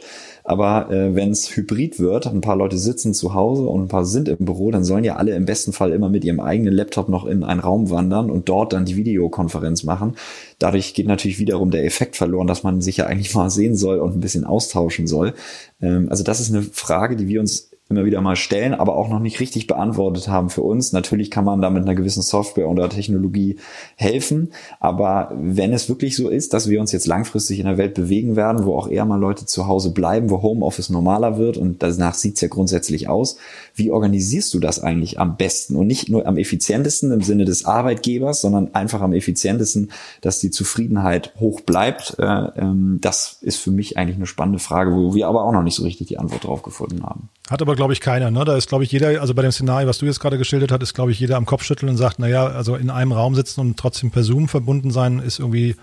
Aber 0.49 0.91
äh, 0.91 1.15
wenn 1.15 1.31
es 1.31 1.55
hybrid 1.55 1.99
wird, 1.99 2.27
ein 2.27 2.41
paar 2.41 2.57
Leute 2.57 2.79
sitzen 2.79 3.13
zu 3.13 3.35
Hause 3.35 3.65
und 3.65 3.83
ein 3.83 3.89
paar 3.89 4.07
sind 4.07 4.31
im 4.31 4.47
Büro, 4.47 4.71
dann 4.71 4.83
sollen 4.83 5.05
ja 5.05 5.17
alle 5.17 5.37
im 5.37 5.45
besten 5.45 5.75
Fall 5.75 5.93
immer 5.93 6.09
mit 6.09 6.25
ihrem 6.25 6.41
eigenen 6.41 6.73
Laptop 6.73 7.11
noch 7.11 7.27
in 7.27 7.45
einen 7.45 7.61
Raum 7.61 7.91
wandern 7.91 8.31
und 8.31 8.49
dort 8.49 8.73
dann 8.73 8.87
die 8.87 8.97
Videokonferenz 8.97 9.85
machen. 9.85 10.17
Dadurch 10.59 10.95
geht 10.95 11.07
natürlich 11.07 11.39
wiederum 11.39 11.71
der 11.71 11.85
Effekt 11.85 12.17
verloren, 12.17 12.47
dass 12.47 12.63
man 12.63 12.81
sich 12.81 12.97
ja 12.97 13.05
eigentlich 13.05 13.35
mal 13.35 13.51
sehen 13.51 13.77
soll 13.77 13.99
und 13.99 14.17
ein 14.17 14.21
bisschen 14.21 14.45
austauschen 14.45 15.07
soll. 15.07 15.35
Ähm, 15.83 16.07
also 16.09 16.25
das 16.25 16.41
ist 16.41 16.51
eine 16.51 16.63
Frage, 16.63 17.17
die 17.17 17.29
wir 17.29 17.41
uns 17.41 17.68
immer 17.90 18.05
wieder 18.05 18.20
mal 18.20 18.37
stellen, 18.37 18.74
aber 18.74 18.96
auch 18.96 19.09
noch 19.09 19.18
nicht 19.18 19.40
richtig 19.40 19.66
beantwortet 19.66 20.29
haben 20.29 20.51
für 20.51 20.62
uns. 20.62 20.92
Natürlich 20.92 21.31
kann 21.31 21.46
man 21.46 21.62
da 21.62 21.70
mit 21.70 21.85
einer 21.85 21.94
gewissen 21.94 22.22
Software 22.22 22.68
oder 22.68 22.90
Technologie 22.90 23.57
helfen, 23.96 24.51
aber 24.79 25.33
wenn 25.35 25.72
es 25.72 25.88
wirklich 25.88 26.14
so 26.14 26.29
ist, 26.29 26.53
dass 26.53 26.68
wir 26.68 26.81
uns 26.81 26.92
jetzt 26.92 27.07
langfristig 27.07 27.61
in 27.61 27.66
der 27.66 27.79
Welt 27.79 27.94
bewegen 27.94 28.37
werden, 28.37 28.66
wo 28.66 28.77
auch 28.77 28.88
eher 28.88 29.07
mal 29.07 29.18
Leute 29.18 29.46
zu 29.46 29.66
Hause 29.66 29.92
bleiben, 29.92 30.29
wo 30.29 30.42
Homeoffice 30.42 30.90
normaler 30.90 31.38
wird 31.38 31.57
und 31.57 31.83
danach 31.83 32.14
sieht's 32.14 32.42
ja 32.42 32.48
grundsätzlich 32.48 33.09
aus, 33.09 33.38
wie 33.74 33.90
organisierst 33.90 34.53
du 34.53 34.61
das 34.61 34.83
eigentlich 34.83 35.18
am 35.18 35.38
besten 35.38 35.74
und 35.74 35.87
nicht 35.87 36.11
nur 36.11 36.27
am 36.27 36.37
effizientesten 36.37 37.11
im 37.11 37.22
Sinne 37.22 37.46
des 37.46 37.64
Arbeitgebers, 37.64 38.42
sondern 38.42 38.74
einfach 38.74 39.01
am 39.01 39.14
effizientesten, 39.14 39.92
dass 40.20 40.40
die 40.40 40.51
Zufriedenheit 40.51 41.33
hoch 41.40 41.62
bleibt? 41.62 42.16
Äh, 42.18 42.24
ähm, 42.24 42.98
das 43.01 43.38
ist 43.40 43.57
für 43.57 43.70
mich 43.70 43.96
eigentlich 43.96 44.16
eine 44.16 44.27
spannende 44.27 44.59
Frage, 44.59 44.92
wo 44.92 45.14
wir 45.14 45.27
aber 45.27 45.44
auch 45.44 45.53
noch 45.53 45.62
nicht 45.62 45.77
so 45.77 45.85
richtig 45.85 46.09
die 46.09 46.18
Antwort 46.18 46.44
drauf 46.44 46.62
gefunden 46.62 47.03
haben. 47.03 47.31
Hat 47.48 47.62
aber, 47.62 47.77
glaube 47.79 47.95
ich, 47.95 48.03
keiner. 48.03 48.31
Ne? 48.31 48.45
Da 48.45 48.57
ist, 48.57 48.69
glaube 48.69 48.85
ich, 48.85 48.93
jeder, 48.93 49.23
also 49.23 49.33
bei 49.33 49.41
dem 49.41 49.53
Szenario, 49.53 49.88
was 49.88 49.97
du 49.97 50.05
jetzt 50.05 50.21
gerade 50.21 50.37
geschildert 50.37 50.71
hast, 50.71 50.83
ist, 50.83 50.93
glaube 50.93 51.12
ich, 51.12 51.19
jeder 51.19 51.38
am 51.38 51.47
Kopf 51.47 51.64
schütteln 51.64 51.88
und 51.88 51.97
sagt, 51.97 52.19
naja, 52.19 52.47
also 52.47 52.77
in 52.77 52.91
einem 52.91 53.12
Raum 53.12 53.35
sitzen 53.35 53.61
und 53.62 53.79
trotzdem 53.79 54.11
per 54.11 54.23
Zoom 54.23 54.49
verbunden 54.49 54.91
sein, 54.91 55.21
ist 55.21 55.38
irgendwie 55.38 55.77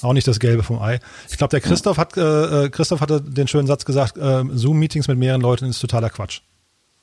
auch 0.00 0.14
nicht 0.14 0.26
das 0.26 0.40
Gelbe 0.40 0.62
vom 0.62 0.80
Ei. 0.80 1.00
Ich 1.28 1.36
glaube, 1.36 1.50
der 1.50 1.60
Christoph 1.60 1.98
hat, 1.98 2.16
äh, 2.16 2.64
äh, 2.64 2.68
Christoph 2.70 3.02
hatte 3.02 3.20
den 3.20 3.48
schönen 3.48 3.66
Satz 3.66 3.84
gesagt, 3.84 4.16
äh, 4.16 4.44
Zoom-Meetings 4.50 5.08
mit 5.08 5.18
mehreren 5.18 5.42
Leuten 5.42 5.66
ist 5.66 5.80
totaler 5.80 6.08
Quatsch. 6.08 6.40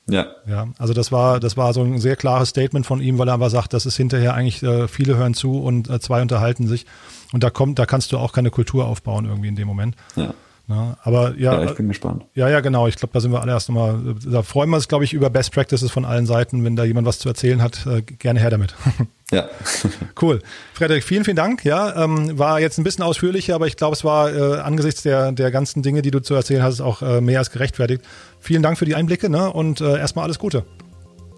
Ja. 0.08 0.26
Ja, 0.46 0.68
also 0.78 0.94
das 0.94 1.12
war, 1.12 1.38
das 1.38 1.56
war 1.56 1.74
so 1.74 1.82
ein 1.82 2.00
sehr 2.00 2.16
klares 2.16 2.48
Statement 2.48 2.86
von 2.86 3.00
ihm, 3.00 3.18
weil 3.18 3.28
er 3.28 3.34
aber 3.34 3.50
sagt, 3.50 3.74
das 3.74 3.84
ist 3.84 3.96
hinterher 3.96 4.34
eigentlich, 4.34 4.62
äh, 4.62 4.88
viele 4.88 5.16
hören 5.16 5.34
zu 5.34 5.60
und 5.60 5.90
äh, 5.90 6.00
zwei 6.00 6.22
unterhalten 6.22 6.66
sich. 6.66 6.86
Und 7.32 7.44
da 7.44 7.50
kommt, 7.50 7.78
da 7.78 7.84
kannst 7.84 8.10
du 8.12 8.18
auch 8.18 8.32
keine 8.32 8.50
Kultur 8.50 8.86
aufbauen 8.86 9.26
irgendwie 9.26 9.48
in 9.48 9.56
dem 9.56 9.68
Moment. 9.68 9.96
Ja. 10.16 10.32
Na, 10.70 10.98
aber 11.02 11.34
ja, 11.38 11.62
ja, 11.62 11.70
ich 11.70 11.76
bin 11.76 11.88
gespannt. 11.88 12.26
Ja, 12.34 12.46
ja, 12.50 12.60
genau. 12.60 12.86
Ich 12.88 12.96
glaube, 12.96 13.14
da 13.14 13.20
sind 13.20 13.32
wir 13.32 13.40
alle 13.40 13.52
erst 13.52 13.70
nochmal, 13.70 13.98
da 14.30 14.42
freuen 14.42 14.68
wir 14.68 14.76
uns, 14.76 14.86
glaube 14.86 15.02
ich, 15.02 15.14
über 15.14 15.30
Best 15.30 15.50
Practices 15.50 15.90
von 15.90 16.04
allen 16.04 16.26
Seiten. 16.26 16.62
Wenn 16.62 16.76
da 16.76 16.84
jemand 16.84 17.06
was 17.06 17.18
zu 17.18 17.28
erzählen 17.30 17.62
hat, 17.62 17.86
äh, 17.86 18.02
gerne 18.02 18.38
her 18.38 18.50
damit. 18.50 18.74
Ja. 19.30 19.46
cool. 20.22 20.40
Frederik, 20.72 21.04
vielen, 21.04 21.22
vielen 21.22 21.36
Dank. 21.36 21.62
Ja, 21.62 22.02
ähm, 22.02 22.38
war 22.38 22.60
jetzt 22.60 22.78
ein 22.78 22.84
bisschen 22.84 23.04
ausführlicher, 23.04 23.54
aber 23.54 23.66
ich 23.66 23.76
glaube, 23.76 23.94
es 23.94 24.02
war 24.02 24.34
äh, 24.34 24.60
angesichts 24.60 25.02
der, 25.02 25.32
der 25.32 25.50
ganzen 25.50 25.82
Dinge, 25.82 26.00
die 26.00 26.10
du 26.10 26.20
zu 26.20 26.32
erzählen 26.32 26.62
hast, 26.62 26.80
auch 26.80 27.02
äh, 27.02 27.20
mehr 27.20 27.38
als 27.38 27.50
gerechtfertigt. 27.50 28.00
Vielen 28.40 28.62
Dank 28.62 28.78
für 28.78 28.86
die 28.86 28.94
Einblicke 28.94 29.28
ne? 29.28 29.52
und 29.52 29.82
äh, 29.82 29.98
erstmal 29.98 30.24
alles 30.24 30.38
Gute. 30.38 30.64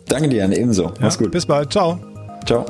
Danke 0.06 0.28
dir, 0.28 0.44
ebenso. 0.52 0.92
Mach's 1.00 1.16
ja, 1.16 1.22
gut. 1.22 1.32
Bis 1.32 1.46
bald. 1.46 1.72
Ciao. 1.72 1.98
Ciao. 2.46 2.64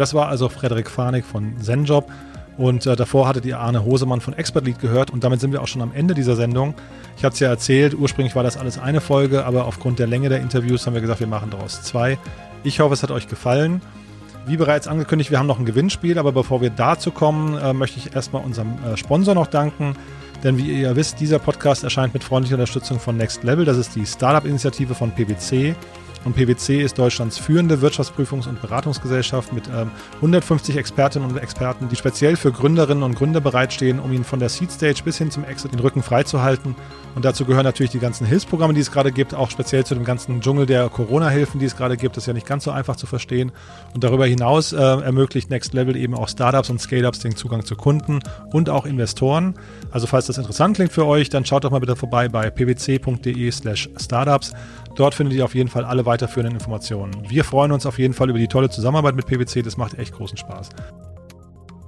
Das 0.00 0.14
war 0.14 0.28
also 0.28 0.48
Frederik 0.48 0.90
Farnig 0.90 1.24
von 1.24 1.60
ZenJob. 1.60 2.10
Und 2.56 2.84
äh, 2.86 2.96
davor 2.96 3.28
hattet 3.28 3.46
ihr 3.46 3.58
Arne 3.58 3.84
Hosemann 3.84 4.20
von 4.20 4.34
Expertlead 4.34 4.80
gehört 4.80 5.10
und 5.10 5.24
damit 5.24 5.40
sind 5.40 5.52
wir 5.52 5.62
auch 5.62 5.66
schon 5.66 5.80
am 5.80 5.92
Ende 5.94 6.14
dieser 6.14 6.36
Sendung. 6.36 6.74
Ich 7.16 7.24
hatte 7.24 7.34
es 7.34 7.40
ja 7.40 7.48
erzählt, 7.48 7.94
ursprünglich 7.94 8.34
war 8.34 8.42
das 8.42 8.56
alles 8.56 8.78
eine 8.78 9.00
Folge, 9.00 9.46
aber 9.46 9.64
aufgrund 9.64 9.98
der 9.98 10.06
Länge 10.06 10.28
der 10.28 10.40
Interviews 10.40 10.86
haben 10.86 10.94
wir 10.94 11.00
gesagt, 11.00 11.20
wir 11.20 11.26
machen 11.26 11.50
daraus 11.50 11.82
zwei. 11.82 12.18
Ich 12.62 12.80
hoffe, 12.80 12.92
es 12.92 13.02
hat 13.02 13.10
euch 13.10 13.28
gefallen. 13.28 13.80
Wie 14.46 14.56
bereits 14.56 14.88
angekündigt, 14.88 15.30
wir 15.30 15.38
haben 15.38 15.46
noch 15.46 15.58
ein 15.58 15.64
Gewinnspiel, 15.64 16.18
aber 16.18 16.32
bevor 16.32 16.60
wir 16.60 16.70
dazu 16.70 17.10
kommen, 17.10 17.56
äh, 17.56 17.72
möchte 17.72 17.98
ich 17.98 18.14
erstmal 18.14 18.42
unserem 18.42 18.72
äh, 18.84 18.96
Sponsor 18.96 19.34
noch 19.34 19.46
danken. 19.46 19.94
Denn 20.42 20.58
wie 20.58 20.70
ihr 20.70 20.80
ja 20.80 20.96
wisst, 20.96 21.20
dieser 21.20 21.38
Podcast 21.38 21.84
erscheint 21.84 22.14
mit 22.14 22.24
freundlicher 22.24 22.56
Unterstützung 22.56 22.98
von 22.98 23.16
Next 23.16 23.42
Level. 23.42 23.64
Das 23.64 23.76
ist 23.76 23.94
die 23.94 24.06
Startup-Initiative 24.06 24.94
von 24.94 25.12
PwC. 25.12 25.74
Und 26.24 26.36
PwC 26.36 26.82
ist 26.82 26.98
Deutschlands 26.98 27.38
führende 27.38 27.76
Wirtschaftsprüfungs- 27.76 28.48
und 28.48 28.60
Beratungsgesellschaft 28.60 29.52
mit 29.52 29.68
ähm, 29.68 29.90
150 30.16 30.76
Expertinnen 30.76 31.30
und 31.30 31.38
Experten, 31.38 31.88
die 31.88 31.96
speziell 31.96 32.36
für 32.36 32.52
Gründerinnen 32.52 33.02
und 33.02 33.14
Gründer 33.14 33.40
bereitstehen, 33.40 33.98
um 34.00 34.12
ihnen 34.12 34.24
von 34.24 34.38
der 34.38 34.50
Seed 34.50 34.70
Stage 34.70 35.02
bis 35.04 35.16
hin 35.16 35.30
zum 35.30 35.44
Exit 35.44 35.72
den 35.72 35.80
Rücken 35.80 36.02
freizuhalten. 36.02 36.76
Und 37.14 37.24
dazu 37.24 37.44
gehören 37.44 37.64
natürlich 37.64 37.90
die 37.90 37.98
ganzen 37.98 38.26
Hilfsprogramme, 38.26 38.74
die 38.74 38.80
es 38.80 38.92
gerade 38.92 39.10
gibt, 39.10 39.34
auch 39.34 39.50
speziell 39.50 39.84
zu 39.84 39.94
dem 39.94 40.04
ganzen 40.04 40.40
Dschungel 40.40 40.66
der 40.66 40.88
Corona-Hilfen, 40.88 41.58
die 41.58 41.66
es 41.66 41.76
gerade 41.76 41.96
gibt. 41.96 42.16
Das 42.16 42.24
ist 42.24 42.28
ja 42.28 42.34
nicht 42.34 42.46
ganz 42.46 42.64
so 42.64 42.70
einfach 42.70 42.96
zu 42.96 43.06
verstehen. 43.06 43.50
Und 43.94 44.04
darüber 44.04 44.26
hinaus 44.26 44.72
äh, 44.72 44.76
ermöglicht 44.76 45.50
Next 45.50 45.72
Level 45.74 45.96
eben 45.96 46.14
auch 46.14 46.28
Startups 46.28 46.70
und 46.70 46.80
Scale-Ups 46.80 47.20
den 47.20 47.34
Zugang 47.34 47.64
zu 47.64 47.74
Kunden 47.74 48.20
und 48.52 48.70
auch 48.70 48.86
Investoren. 48.86 49.54
Also 49.90 50.06
falls 50.06 50.26
das 50.26 50.38
interessant 50.38 50.76
klingt 50.76 50.92
für 50.92 51.06
euch, 51.06 51.30
dann 51.30 51.44
schaut 51.44 51.64
doch 51.64 51.70
mal 51.70 51.80
bitte 51.80 51.96
vorbei 51.96 52.28
bei 52.28 52.50
pwc.de 52.50 53.50
slash 53.50 53.90
startups. 53.98 54.52
Dort 54.94 55.14
findet 55.14 55.36
ihr 55.36 55.44
auf 55.44 55.54
jeden 55.54 55.68
Fall 55.68 55.84
alle 55.84 56.06
weiterführenden 56.06 56.54
Informationen. 56.54 57.28
Wir 57.28 57.44
freuen 57.44 57.72
uns 57.72 57.86
auf 57.86 57.98
jeden 57.98 58.14
Fall 58.14 58.28
über 58.28 58.38
die 58.38 58.48
tolle 58.48 58.70
Zusammenarbeit 58.70 59.14
mit 59.14 59.26
PwC. 59.26 59.62
Das 59.62 59.76
macht 59.76 59.98
echt 59.98 60.14
großen 60.14 60.36
Spaß. 60.36 60.70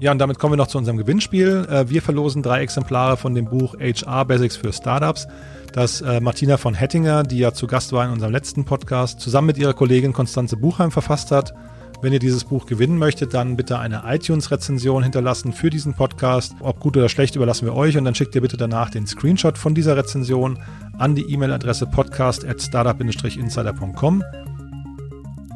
Ja, 0.02 0.10
und 0.10 0.18
damit 0.18 0.40
kommen 0.40 0.54
wir 0.54 0.56
noch 0.56 0.66
zu 0.66 0.78
unserem 0.78 0.96
Gewinnspiel. 0.96 1.64
Äh, 1.70 1.88
wir 1.88 2.02
verlosen 2.02 2.42
drei 2.42 2.60
Exemplare 2.62 3.16
von 3.16 3.36
dem 3.36 3.44
Buch 3.44 3.76
HR 3.78 4.24
Basics 4.24 4.56
für 4.56 4.72
Startups, 4.72 5.28
das 5.72 6.00
äh, 6.00 6.20
Martina 6.20 6.56
von 6.56 6.74
Hettinger, 6.74 7.22
die 7.22 7.38
ja 7.38 7.52
zu 7.52 7.68
Gast 7.68 7.92
war 7.92 8.04
in 8.04 8.10
unserem 8.10 8.32
letzten 8.32 8.64
Podcast, 8.64 9.20
zusammen 9.20 9.46
mit 9.46 9.58
ihrer 9.58 9.74
Kollegin 9.74 10.12
Konstanze 10.12 10.56
Buchheim 10.56 10.90
verfasst 10.90 11.30
hat. 11.30 11.54
Wenn 12.02 12.12
ihr 12.12 12.18
dieses 12.18 12.44
Buch 12.44 12.66
gewinnen 12.66 12.98
möchtet, 12.98 13.32
dann 13.32 13.56
bitte 13.56 13.78
eine 13.78 14.02
iTunes-Rezension 14.04 15.04
hinterlassen 15.04 15.52
für 15.52 15.70
diesen 15.70 15.94
Podcast. 15.94 16.56
Ob 16.58 16.80
gut 16.80 16.96
oder 16.96 17.08
schlecht, 17.08 17.36
überlassen 17.36 17.64
wir 17.64 17.76
euch 17.76 17.96
und 17.96 18.04
dann 18.04 18.16
schickt 18.16 18.34
ihr 18.34 18.40
bitte 18.40 18.56
danach 18.56 18.90
den 18.90 19.06
Screenshot 19.06 19.56
von 19.56 19.72
dieser 19.72 19.96
Rezension 19.96 20.58
an 20.98 21.14
die 21.14 21.32
E-Mail-Adresse 21.32 21.86
podcast.startup-insider.com. 21.86 24.24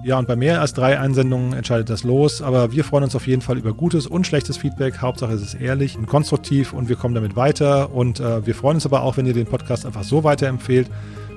Ja, 0.05 0.21
und 0.21 0.29
bei 0.29 0.37
mehr 0.37 0.61
als 0.61 0.73
drei 0.73 1.01
Einsendungen 1.01 1.53
entscheidet 1.53 1.91
das 1.91 2.05
los, 2.05 2.41
aber 2.41 2.71
wir 2.71 2.85
freuen 2.85 3.03
uns 3.03 3.17
auf 3.17 3.27
jeden 3.27 3.43
Fall 3.43 3.59
über 3.59 3.73
gutes 3.73 4.07
und 4.07 4.25
schlechtes 4.25 4.57
Feedback. 4.57 5.03
Hauptsache 5.03 5.33
es 5.33 5.43
ist 5.43 5.55
ehrlich 5.55 5.99
und 5.99 6.07
konstruktiv 6.07 6.73
und 6.73 6.89
wir 6.89 6.95
kommen 6.95 7.17
damit 7.17 7.35
weiter. 7.35 7.93
Und 7.93 8.21
äh, 8.21 8.47
wir 8.47 8.55
freuen 8.55 8.77
uns 8.77 8.87
aber 8.87 9.03
auch, 9.03 9.17
wenn 9.17 9.27
ihr 9.27 9.35
den 9.35 9.47
Podcast 9.47 9.85
einfach 9.85 10.05
so 10.05 10.23
weiterempfehlt, 10.23 10.89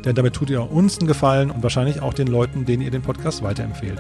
denn 0.05 0.13
damit 0.13 0.35
tut 0.35 0.51
ihr 0.51 0.71
uns 0.71 0.99
einen 0.99 1.07
Gefallen 1.07 1.49
und 1.49 1.63
wahrscheinlich 1.63 2.03
auch 2.03 2.13
den 2.13 2.27
Leuten, 2.27 2.65
denen 2.65 2.83
ihr 2.83 2.91
den 2.91 3.01
Podcast 3.01 3.41
weiterempfehlt. 3.41 3.99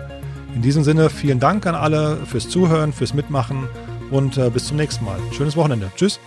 In 0.55 0.61
diesem 0.61 0.83
Sinne, 0.83 1.09
vielen 1.09 1.39
Dank 1.39 1.65
an 1.67 1.75
alle 1.75 2.17
fürs 2.25 2.49
Zuhören, 2.49 2.91
fürs 2.93 3.13
Mitmachen 3.13 3.67
und 4.11 4.37
äh, 4.37 4.49
bis 4.49 4.65
zum 4.65 4.77
nächsten 4.77 5.05
Mal. 5.05 5.19
Schönes 5.31 5.55
Wochenende. 5.55 5.91
Tschüss. 5.95 6.19